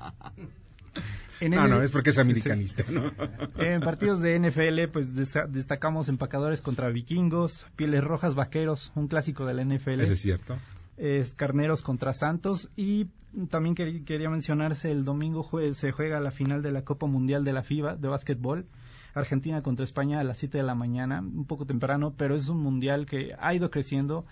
En 1.41 1.53
no, 1.53 1.69
no, 1.69 1.83
es 1.83 1.93
porque 1.93 2.11
es 2.11 2.19
americanista, 2.19 2.85
¿no? 2.91 3.13
En 3.59 3.81
partidos 3.81 4.21
de 4.21 4.39
NFL, 4.41 4.93
pues 4.93 5.15
destacamos 5.15 6.09
empacadores 6.09 6.63
contra 6.63 6.89
vikingos, 6.89 7.65
pieles 7.77 8.03
rojas 8.03 8.35
vaqueros, 8.35 8.91
un 8.97 9.07
clásico 9.07 9.47
de 9.47 9.55
la 9.55 9.65
NFL. 9.65 10.01
Eso 10.01 10.15
es 10.15 10.21
cierto. 10.21 10.59
Es 10.97 11.35
carneros 11.35 11.83
contra 11.83 12.13
Santos 12.13 12.71
y 12.75 13.07
también 13.51 13.75
quería 13.75 14.31
mencionarse 14.31 14.91
el 14.91 15.05
domingo 15.05 15.49
se 15.75 15.93
juega 15.93 16.19
la 16.19 16.31
final 16.31 16.63
de 16.63 16.73
la 16.73 16.83
Copa 16.83 17.07
Mundial 17.07 17.45
de 17.45 17.53
la 17.53 17.63
FIBA 17.63 17.97
de 17.97 18.09
básquetbol. 18.09 18.67
Argentina 19.15 19.63
contra 19.63 19.85
España 19.85 20.21
a 20.21 20.25
las 20.25 20.39
7 20.39 20.59
de 20.59 20.65
la 20.65 20.75
mañana, 20.75 21.21
un 21.21 21.45
poco 21.45 21.67
temprano, 21.67 22.15
pero 22.17 22.35
es 22.35 22.49
un 22.49 22.59
mundial 22.59 23.07
que 23.07 23.35
ha 23.39 23.55
ido 23.55 23.71
creciendo. 23.71 24.27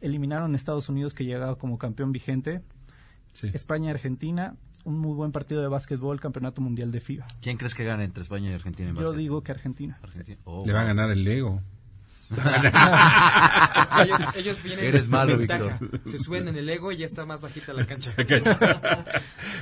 Eliminaron 0.00 0.52
a 0.52 0.56
Estados 0.56 0.88
Unidos 0.88 1.14
que 1.14 1.24
llegaba 1.24 1.56
como 1.56 1.78
campeón 1.78 2.12
vigente. 2.12 2.62
España 3.52 3.90
Argentina 3.90 4.56
un 4.84 4.98
muy 4.98 5.14
buen 5.14 5.32
partido 5.32 5.60
de 5.60 5.68
básquetbol, 5.68 6.20
campeonato 6.20 6.60
mundial 6.62 6.90
de 6.90 7.00
FIBA. 7.00 7.26
¿Quién 7.40 7.56
crees 7.56 7.74
que 7.74 7.84
gane 7.84 8.04
entre 8.04 8.22
España 8.22 8.50
y 8.50 8.54
Argentina 8.54 8.88
en 8.88 8.96
Yo 8.96 9.12
digo 9.12 9.42
que 9.42 9.52
Argentina. 9.52 9.98
Oh, 10.44 10.64
Le 10.66 10.72
va 10.72 10.80
a 10.80 10.84
ganar 10.84 11.10
el 11.10 11.24
Lego. 11.24 11.60
ellos, 14.36 14.62
vienen 14.62 14.84
Eres 14.84 15.08
malo, 15.08 15.38
Se 16.04 16.18
suben 16.18 16.48
en 16.48 16.56
el 16.56 16.68
ego 16.68 16.92
y 16.92 16.98
ya 16.98 17.06
está 17.06 17.24
más 17.24 17.40
bajita 17.40 17.72
la 17.72 17.86
cancha. 17.86 18.12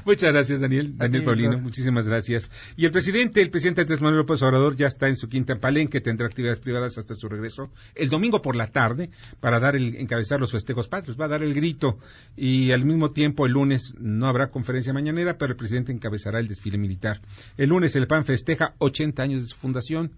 Muchas 0.05 0.33
gracias, 0.33 0.61
Daniel. 0.61 0.97
Daniel 0.97 1.23
Paulino, 1.23 1.59
muchísimas 1.59 2.09
gracias. 2.09 2.51
Y 2.77 2.85
el 2.85 2.93
presidente, 2.93 3.41
el 3.41 3.51
presidente 3.51 3.83
Andrés 3.83 4.01
Manuel 4.01 4.19
López 4.19 4.43
Obrador, 4.43 4.77
ya 4.77 4.89
está 4.89 5.09
en 5.09 5.17
su 5.17 5.29
quinta 5.29 5.59
palenque, 5.61 6.01
tendrá 6.01 6.27
actividades 6.27 6.61
privadas 6.61 6.99
hasta 6.99 7.15
su 7.15 7.29
regreso 7.29 7.71
el 7.95 8.09
domingo 8.09 8.43
por 8.43 8.57
la 8.57 8.69
tarde 8.69 9.11
para 9.41 9.61
dar 9.61 9.77
el, 9.77 9.97
encabezar 9.97 10.41
los 10.41 10.53
festejos 10.53 10.89
patrios, 10.89 11.19
va 11.21 11.27
a 11.27 11.29
dar 11.29 11.43
el 11.43 11.55
grito 11.55 11.99
y 12.37 12.73
al 12.73 12.85
mismo 12.85 13.13
tiempo 13.13 13.47
el 13.47 13.53
lunes 13.53 13.95
no 13.99 14.27
habrá 14.27 14.51
conferencia 14.51 14.93
mañanera, 14.93 15.39
pero 15.39 15.53
el 15.53 15.57
presidente 15.57 15.93
encabezará 15.93 16.41
el 16.41 16.49
desfile 16.49 16.79
militar. 16.79 17.21
El 17.57 17.71
lunes 17.71 17.95
el 17.97 18.07
PAN 18.07 18.25
festeja 18.25 18.75
80 18.79 19.23
años 19.23 19.43
de 19.43 19.49
su 19.49 19.57
fundación. 19.57 20.13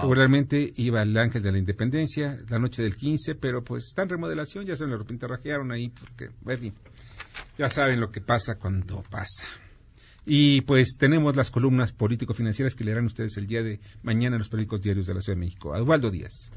Regularmente 0.00 0.72
iba 0.76 1.02
el 1.02 1.16
Ángel 1.16 1.42
de 1.42 1.52
la 1.52 1.58
Independencia 1.58 2.38
la 2.48 2.58
noche 2.58 2.82
del 2.82 2.96
15, 2.96 3.34
pero 3.34 3.64
pues 3.64 3.86
está 3.88 4.02
en 4.02 4.10
remodelación, 4.10 4.64
ya 4.64 4.76
se 4.76 4.86
lo 4.86 4.96
repintarrajearon 4.96 5.72
ahí, 5.72 5.88
porque, 5.88 6.30
en 6.46 6.58
fin, 6.58 6.74
ya 7.58 7.68
saben 7.68 8.00
lo 8.00 8.10
que 8.10 8.20
pasa 8.20 8.58
cuando 8.58 9.02
pasa. 9.10 9.44
Y 10.24 10.60
pues 10.62 10.96
tenemos 10.98 11.34
las 11.34 11.50
columnas 11.50 11.92
político-financieras 11.92 12.74
que 12.74 12.84
leerán 12.84 13.06
ustedes 13.06 13.36
el 13.36 13.46
día 13.46 13.62
de 13.62 13.80
mañana 14.02 14.36
en 14.36 14.40
los 14.40 14.48
periódicos 14.48 14.82
diarios 14.82 15.06
de 15.06 15.14
la 15.14 15.20
Ciudad 15.20 15.36
de 15.36 15.44
México. 15.44 15.74
Eduardo 15.74 16.10
Díaz. 16.10 16.50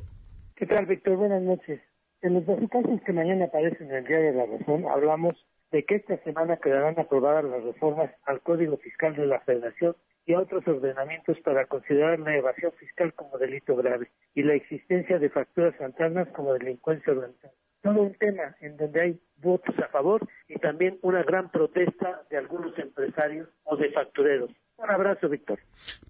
¿Qué 0.56 0.66
tal, 0.66 0.86
Víctor? 0.86 1.18
Buenas 1.18 1.42
noches. 1.42 1.82
En 2.22 2.36
los 2.36 2.46
dos 2.46 2.60
casos 2.70 3.02
que 3.06 3.14
mañana 3.14 3.46
aparecen 3.46 3.90
en 3.90 3.98
el 3.98 4.06
Día 4.06 4.20
de 4.20 4.34
la 4.34 4.46
Razón, 4.46 4.86
hablamos 4.86 5.34
de 5.72 5.84
que 5.84 5.96
esta 5.96 6.18
semana 6.24 6.58
quedarán 6.58 7.00
aprobadas 7.00 7.44
las 7.46 7.64
reformas 7.64 8.12
al 8.26 8.42
Código 8.42 8.78
Fiscal 8.78 9.16
de 9.16 9.26
la 9.26 9.40
Federación 9.42 9.96
y 10.26 10.34
a 10.34 10.40
otros 10.40 10.68
ordenamientos 10.68 11.38
para 11.42 11.66
considerar 11.66 12.20
la 12.20 12.36
evasión 12.36 12.72
fiscal 12.74 13.14
como 13.14 13.38
delito 13.38 13.76
grave 13.76 14.10
y 14.34 14.44
la 14.44 14.54
existencia 14.54 15.20
de 15.20 15.30
facturas 15.30 15.76
fantasmas 15.78 16.28
como 16.30 16.54
delincuencia 16.54 17.14
organizada. 17.14 17.54
Todo 17.82 18.02
un 18.02 18.14
tema 18.16 18.56
en 18.62 18.78
donde 18.78 19.02
hay 19.02 19.20
votos 19.38 19.78
a 19.80 19.90
favor 19.90 20.26
y 20.48 20.56
también 20.56 20.98
una 21.02 21.24
gran 21.24 21.52
protesta 21.52 22.22
de 22.30 22.38
algunos 22.38 22.78
empresarios 22.80 23.50
o 23.66 23.76
de 23.76 23.92
factureros. 23.92 24.52
Un 24.78 24.90
abrazo, 24.90 25.28
Víctor. 25.28 25.60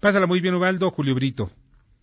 Pásala 0.00 0.26
muy 0.26 0.40
bien, 0.40 0.54
Ubaldo. 0.54 0.90
Julio 0.90 1.14
Brito. 1.14 1.50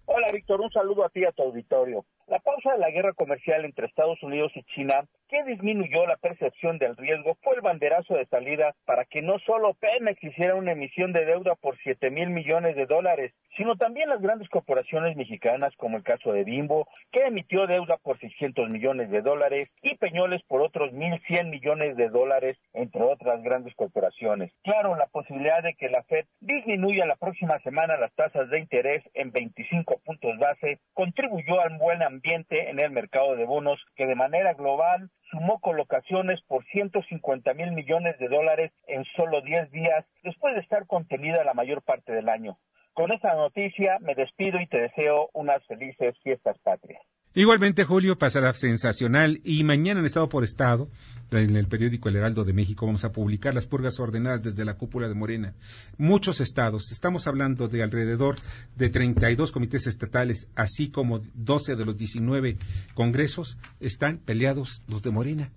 Hola, 0.05 0.27
Víctor. 0.33 0.59
Un 0.59 0.71
saludo 0.71 1.05
a 1.05 1.09
ti 1.09 1.21
y 1.21 1.25
a 1.25 1.31
tu 1.31 1.43
auditorio. 1.43 2.05
La 2.27 2.39
pausa 2.39 2.73
de 2.73 2.79
la 2.79 2.91
guerra 2.91 3.13
comercial 3.13 3.65
entre 3.65 3.87
Estados 3.87 4.21
Unidos 4.23 4.51
y 4.55 4.63
China, 4.63 5.05
que 5.27 5.43
disminuyó 5.43 6.05
la 6.05 6.17
percepción 6.17 6.77
del 6.77 6.95
riesgo, 6.97 7.37
fue 7.41 7.55
el 7.55 7.61
banderazo 7.61 8.15
de 8.15 8.25
salida 8.25 8.75
para 8.85 9.05
que 9.05 9.21
no 9.21 9.39
solo 9.39 9.73
Pemex 9.75 10.21
hiciera 10.23 10.55
una 10.55 10.73
emisión 10.73 11.13
de 11.13 11.25
deuda 11.25 11.55
por 11.55 11.77
7 11.83 12.09
mil 12.09 12.29
millones 12.29 12.75
de 12.75 12.85
dólares, 12.85 13.33
sino 13.57 13.75
también 13.75 14.09
las 14.09 14.21
grandes 14.21 14.49
corporaciones 14.49 15.15
mexicanas, 15.15 15.73
como 15.77 15.97
el 15.97 16.03
caso 16.03 16.31
de 16.33 16.43
Bimbo, 16.43 16.87
que 17.11 17.25
emitió 17.25 17.67
deuda 17.67 17.97
por 17.97 18.19
600 18.19 18.69
millones 18.69 19.09
de 19.09 19.21
dólares, 19.21 19.69
y 19.81 19.95
Peñoles 19.95 20.41
por 20.43 20.61
otros 20.61 20.91
1.100 20.91 21.49
millones 21.49 21.95
de 21.95 22.09
dólares, 22.09 22.57
entre 22.73 23.01
otras 23.01 23.41
grandes 23.41 23.73
corporaciones. 23.75 24.51
Claro, 24.63 24.95
la 24.95 25.07
posibilidad 25.07 25.63
de 25.63 25.75
que 25.75 25.89
la 25.89 26.03
Fed 26.03 26.25
disminuya 26.39 27.05
la 27.05 27.15
próxima 27.15 27.59
semana 27.59 27.97
las 27.97 28.13
tasas 28.13 28.49
de 28.49 28.59
interés 28.59 29.03
en 29.13 29.31
25 29.31 29.99
puntos 30.05 30.37
base 30.37 30.79
contribuyó 30.93 31.61
al 31.61 31.77
buen 31.77 32.01
ambiente 32.11 32.69
en 32.69 32.79
el 32.79 32.91
mercado 32.91 33.35
de 33.35 33.45
bonos 33.45 33.79
que 33.95 34.05
de 34.05 34.15
manera 34.15 34.53
global 34.53 35.09
sumó 35.29 35.59
colocaciones 35.59 36.41
por 36.47 36.65
150 36.65 37.53
mil 37.53 37.71
millones 37.71 38.17
de 38.19 38.27
dólares 38.27 38.71
en 38.87 39.05
solo 39.15 39.41
10 39.41 39.71
días 39.71 40.05
después 40.23 40.53
de 40.53 40.61
estar 40.61 40.85
contenida 40.87 41.43
la 41.43 41.53
mayor 41.53 41.81
parte 41.81 42.11
del 42.11 42.29
año. 42.29 42.57
Con 43.01 43.11
esta 43.11 43.33
noticia 43.33 43.97
me 44.01 44.13
despido 44.13 44.61
y 44.61 44.67
te 44.67 44.77
deseo 44.79 45.31
unas 45.33 45.65
felices 45.65 46.13
fiestas 46.21 46.55
patrias. 46.59 47.01
Igualmente, 47.33 47.83
Julio, 47.83 48.19
pasará 48.19 48.53
sensacional 48.53 49.41
y 49.43 49.63
mañana 49.63 50.01
en 50.01 50.05
Estado 50.05 50.29
por 50.29 50.43
Estado, 50.43 50.87
en 51.31 51.55
el 51.55 51.67
periódico 51.67 52.09
El 52.09 52.17
Heraldo 52.17 52.43
de 52.43 52.53
México, 52.53 52.85
vamos 52.85 53.03
a 53.03 53.11
publicar 53.11 53.55
las 53.55 53.65
purgas 53.65 53.99
ordenadas 53.99 54.43
desde 54.43 54.65
la 54.65 54.75
cúpula 54.75 55.07
de 55.07 55.15
Morena. 55.15 55.55
Muchos 55.97 56.41
estados, 56.41 56.91
estamos 56.91 57.25
hablando 57.25 57.67
de 57.67 57.81
alrededor 57.81 58.35
de 58.75 58.91
32 58.91 59.51
comités 59.51 59.87
estatales, 59.87 60.51
así 60.55 60.91
como 60.91 61.21
12 61.33 61.75
de 61.75 61.85
los 61.85 61.97
19 61.97 62.57
congresos, 62.93 63.57
están 63.79 64.19
peleados 64.19 64.83
los 64.87 65.01
de 65.01 65.09
Morena. 65.09 65.49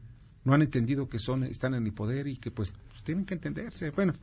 No 0.45 0.55
han 0.55 0.62
entendido 0.62 1.11
que 1.11 1.18
son, 1.18 1.45
están 1.45 1.74
en 1.74 1.84
el 1.84 1.92
poder 1.92 2.26
y 2.26 2.38
que 2.38 2.51
pues 2.51 2.72
tienen 3.05 3.26
que 3.26 3.34
entenderse. 3.34 3.90
Bueno, 3.90 4.14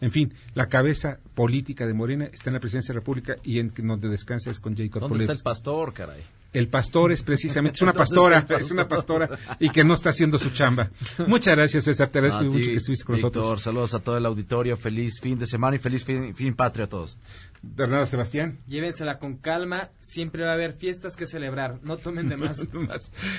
en 0.00 0.10
fin, 0.10 0.34
la 0.54 0.68
cabeza 0.68 1.18
política 1.34 1.86
de 1.86 1.94
Morena 1.94 2.24
está 2.32 2.50
en 2.50 2.54
la 2.54 2.60
presidencia 2.60 2.92
de 2.92 2.96
la 2.96 3.00
República 3.00 3.36
y 3.42 3.58
en 3.58 3.72
donde 3.74 4.08
descansa 4.08 4.50
es 4.50 4.60
con 4.60 4.76
Jacob 4.76 5.02
¿Dónde 5.02 5.24
está 5.24 5.32
el 5.32 5.40
pastor, 5.40 5.92
caray? 5.92 6.22
El 6.52 6.68
pastor 6.68 7.12
es 7.12 7.22
precisamente, 7.22 7.76
es 7.76 7.82
una 7.82 7.92
pastora, 7.94 8.46
es 8.48 8.70
una 8.70 8.88
pastora 8.88 9.28
y 9.60 9.70
que 9.70 9.84
no 9.84 9.94
está 9.94 10.10
haciendo 10.10 10.38
su 10.38 10.50
chamba. 10.50 10.90
Muchas 11.26 11.54
gracias, 11.56 11.84
César. 11.84 12.08
Te 12.08 12.18
agradezco 12.18 12.44
mucho 12.44 12.64
que 12.64 12.76
estuviste 12.76 13.04
con 13.04 13.16
nosotros. 13.16 13.62
Saludos 13.62 13.94
a 13.94 13.98
todo 13.98 14.16
el 14.16 14.26
auditorio. 14.26 14.76
Feliz 14.76 15.20
fin 15.20 15.38
de 15.38 15.46
semana 15.46 15.76
y 15.76 15.78
feliz 15.78 16.04
fin, 16.04 16.34
fin 16.34 16.54
patria 16.54 16.86
a 16.86 16.88
todos. 16.88 17.18
Bernardo 17.62 18.06
Sebastián. 18.06 18.58
Llévensela 18.66 19.18
con 19.18 19.36
calma. 19.36 19.90
Siempre 20.00 20.44
va 20.44 20.50
a 20.50 20.54
haber 20.54 20.74
fiestas 20.74 21.16
que 21.16 21.26
celebrar. 21.26 21.80
No 21.82 21.96
tomen 21.96 22.28
de 22.28 22.36
más. 22.38 22.66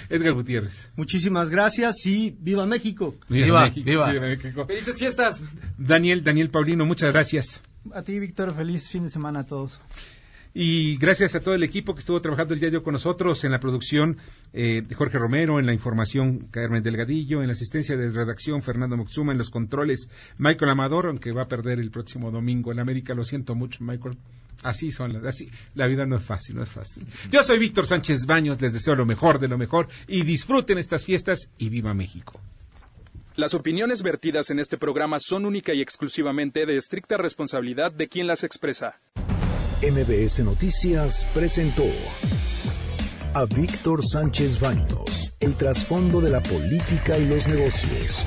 Edgar 0.10 0.34
Gutiérrez. 0.34 0.90
Muchísimas 0.96 1.50
gracias 1.50 2.06
y 2.06 2.36
viva 2.40 2.66
México. 2.66 3.16
Viva, 3.28 3.70
viva. 3.70 4.12
México. 4.12 4.66
Felices 4.66 4.98
fiestas. 4.98 5.42
Daniel, 5.78 6.24
Daniel 6.24 6.50
Paulino, 6.50 6.86
muchas 6.86 7.12
gracias. 7.12 7.62
A 7.94 8.02
ti, 8.02 8.20
Víctor, 8.20 8.54
feliz 8.56 8.90
fin 8.90 9.04
de 9.04 9.10
semana 9.10 9.40
a 9.42 9.46
todos. 9.46 9.80
Y 10.54 10.98
gracias 10.98 11.36
a 11.36 11.42
todo 11.42 11.54
el 11.54 11.64
equipo 11.64 11.94
que 11.94 12.00
estuvo 12.00 12.22
trabajando 12.22 12.54
el 12.54 12.60
día 12.60 12.80
con 12.82 12.94
nosotros 12.94 13.44
en 13.44 13.52
la 13.52 13.60
producción, 13.60 14.18
eh, 14.52 14.84
Jorge 14.96 15.20
Romero, 15.20 15.60
en 15.60 15.66
la 15.66 15.74
información, 15.74 16.48
Carmen 16.50 16.82
Delgadillo, 16.82 17.42
en 17.42 17.48
la 17.48 17.54
asistencia 17.54 17.96
de 17.96 18.10
redacción, 18.10 18.64
Fernando 18.64 18.98
Moxuma, 18.98 19.32
en 19.32 19.38
los 19.38 19.52
controles, 19.52 20.10
Michael 20.38 20.72
Amador, 20.72 21.08
aunque 21.08 21.32
va 21.32 21.44
a 21.44 21.48
perder 21.48 21.80
el 21.80 21.92
próximo 21.92 22.32
domingo 22.32 22.72
en 22.72 22.80
América. 22.80 23.14
Lo 23.14 23.26
siento 23.26 23.54
mucho, 23.54 23.84
Michael. 23.84 24.18
Así 24.64 24.92
son 24.92 25.14
las, 25.14 25.24
así, 25.24 25.50
la 25.76 25.88
vida 25.88 26.06
no 26.06 26.18
es 26.18 26.24
fácil, 26.24 26.56
no 26.56 26.64
es 26.64 26.70
fácil. 26.70 27.06
Yo 27.32 27.44
soy 27.44 27.60
Víctor 27.60 27.88
Sánchez 27.88 28.26
Baños, 28.26 28.60
les 28.60 28.74
deseo 28.74 28.96
lo 28.96 29.06
mejor 29.06 29.40
de 29.40 29.48
lo 29.48 29.58
mejor 29.58 29.88
y 30.08 30.24
disfruten 30.24 30.78
estas 30.78 31.06
fiestas 31.06 31.50
y 31.58 31.70
viva 31.70 31.94
México. 31.94 32.42
Las 33.36 33.54
opiniones 33.54 34.02
vertidas 34.04 34.50
en 34.50 34.60
este 34.60 34.78
programa 34.78 35.18
son 35.20 35.46
única 35.46 35.74
y 35.74 35.82
exclusivamente 35.82 36.66
de 36.66 36.76
estricta 36.76 37.16
responsabilidad 37.16 37.94
de 37.94 38.10
quien 38.10 38.28
las 38.28 38.44
expresa. 38.44 39.00
MBS 39.82 40.42
Noticias 40.44 41.26
presentó 41.34 41.86
a 43.34 43.46
Víctor 43.46 44.06
Sánchez 44.06 44.60
Baños, 44.60 45.34
el 45.40 45.56
trasfondo 45.56 46.20
de 46.20 46.30
la 46.30 46.44
política 46.44 47.18
y 47.18 47.26
los 47.26 47.48
negocios 47.48 48.26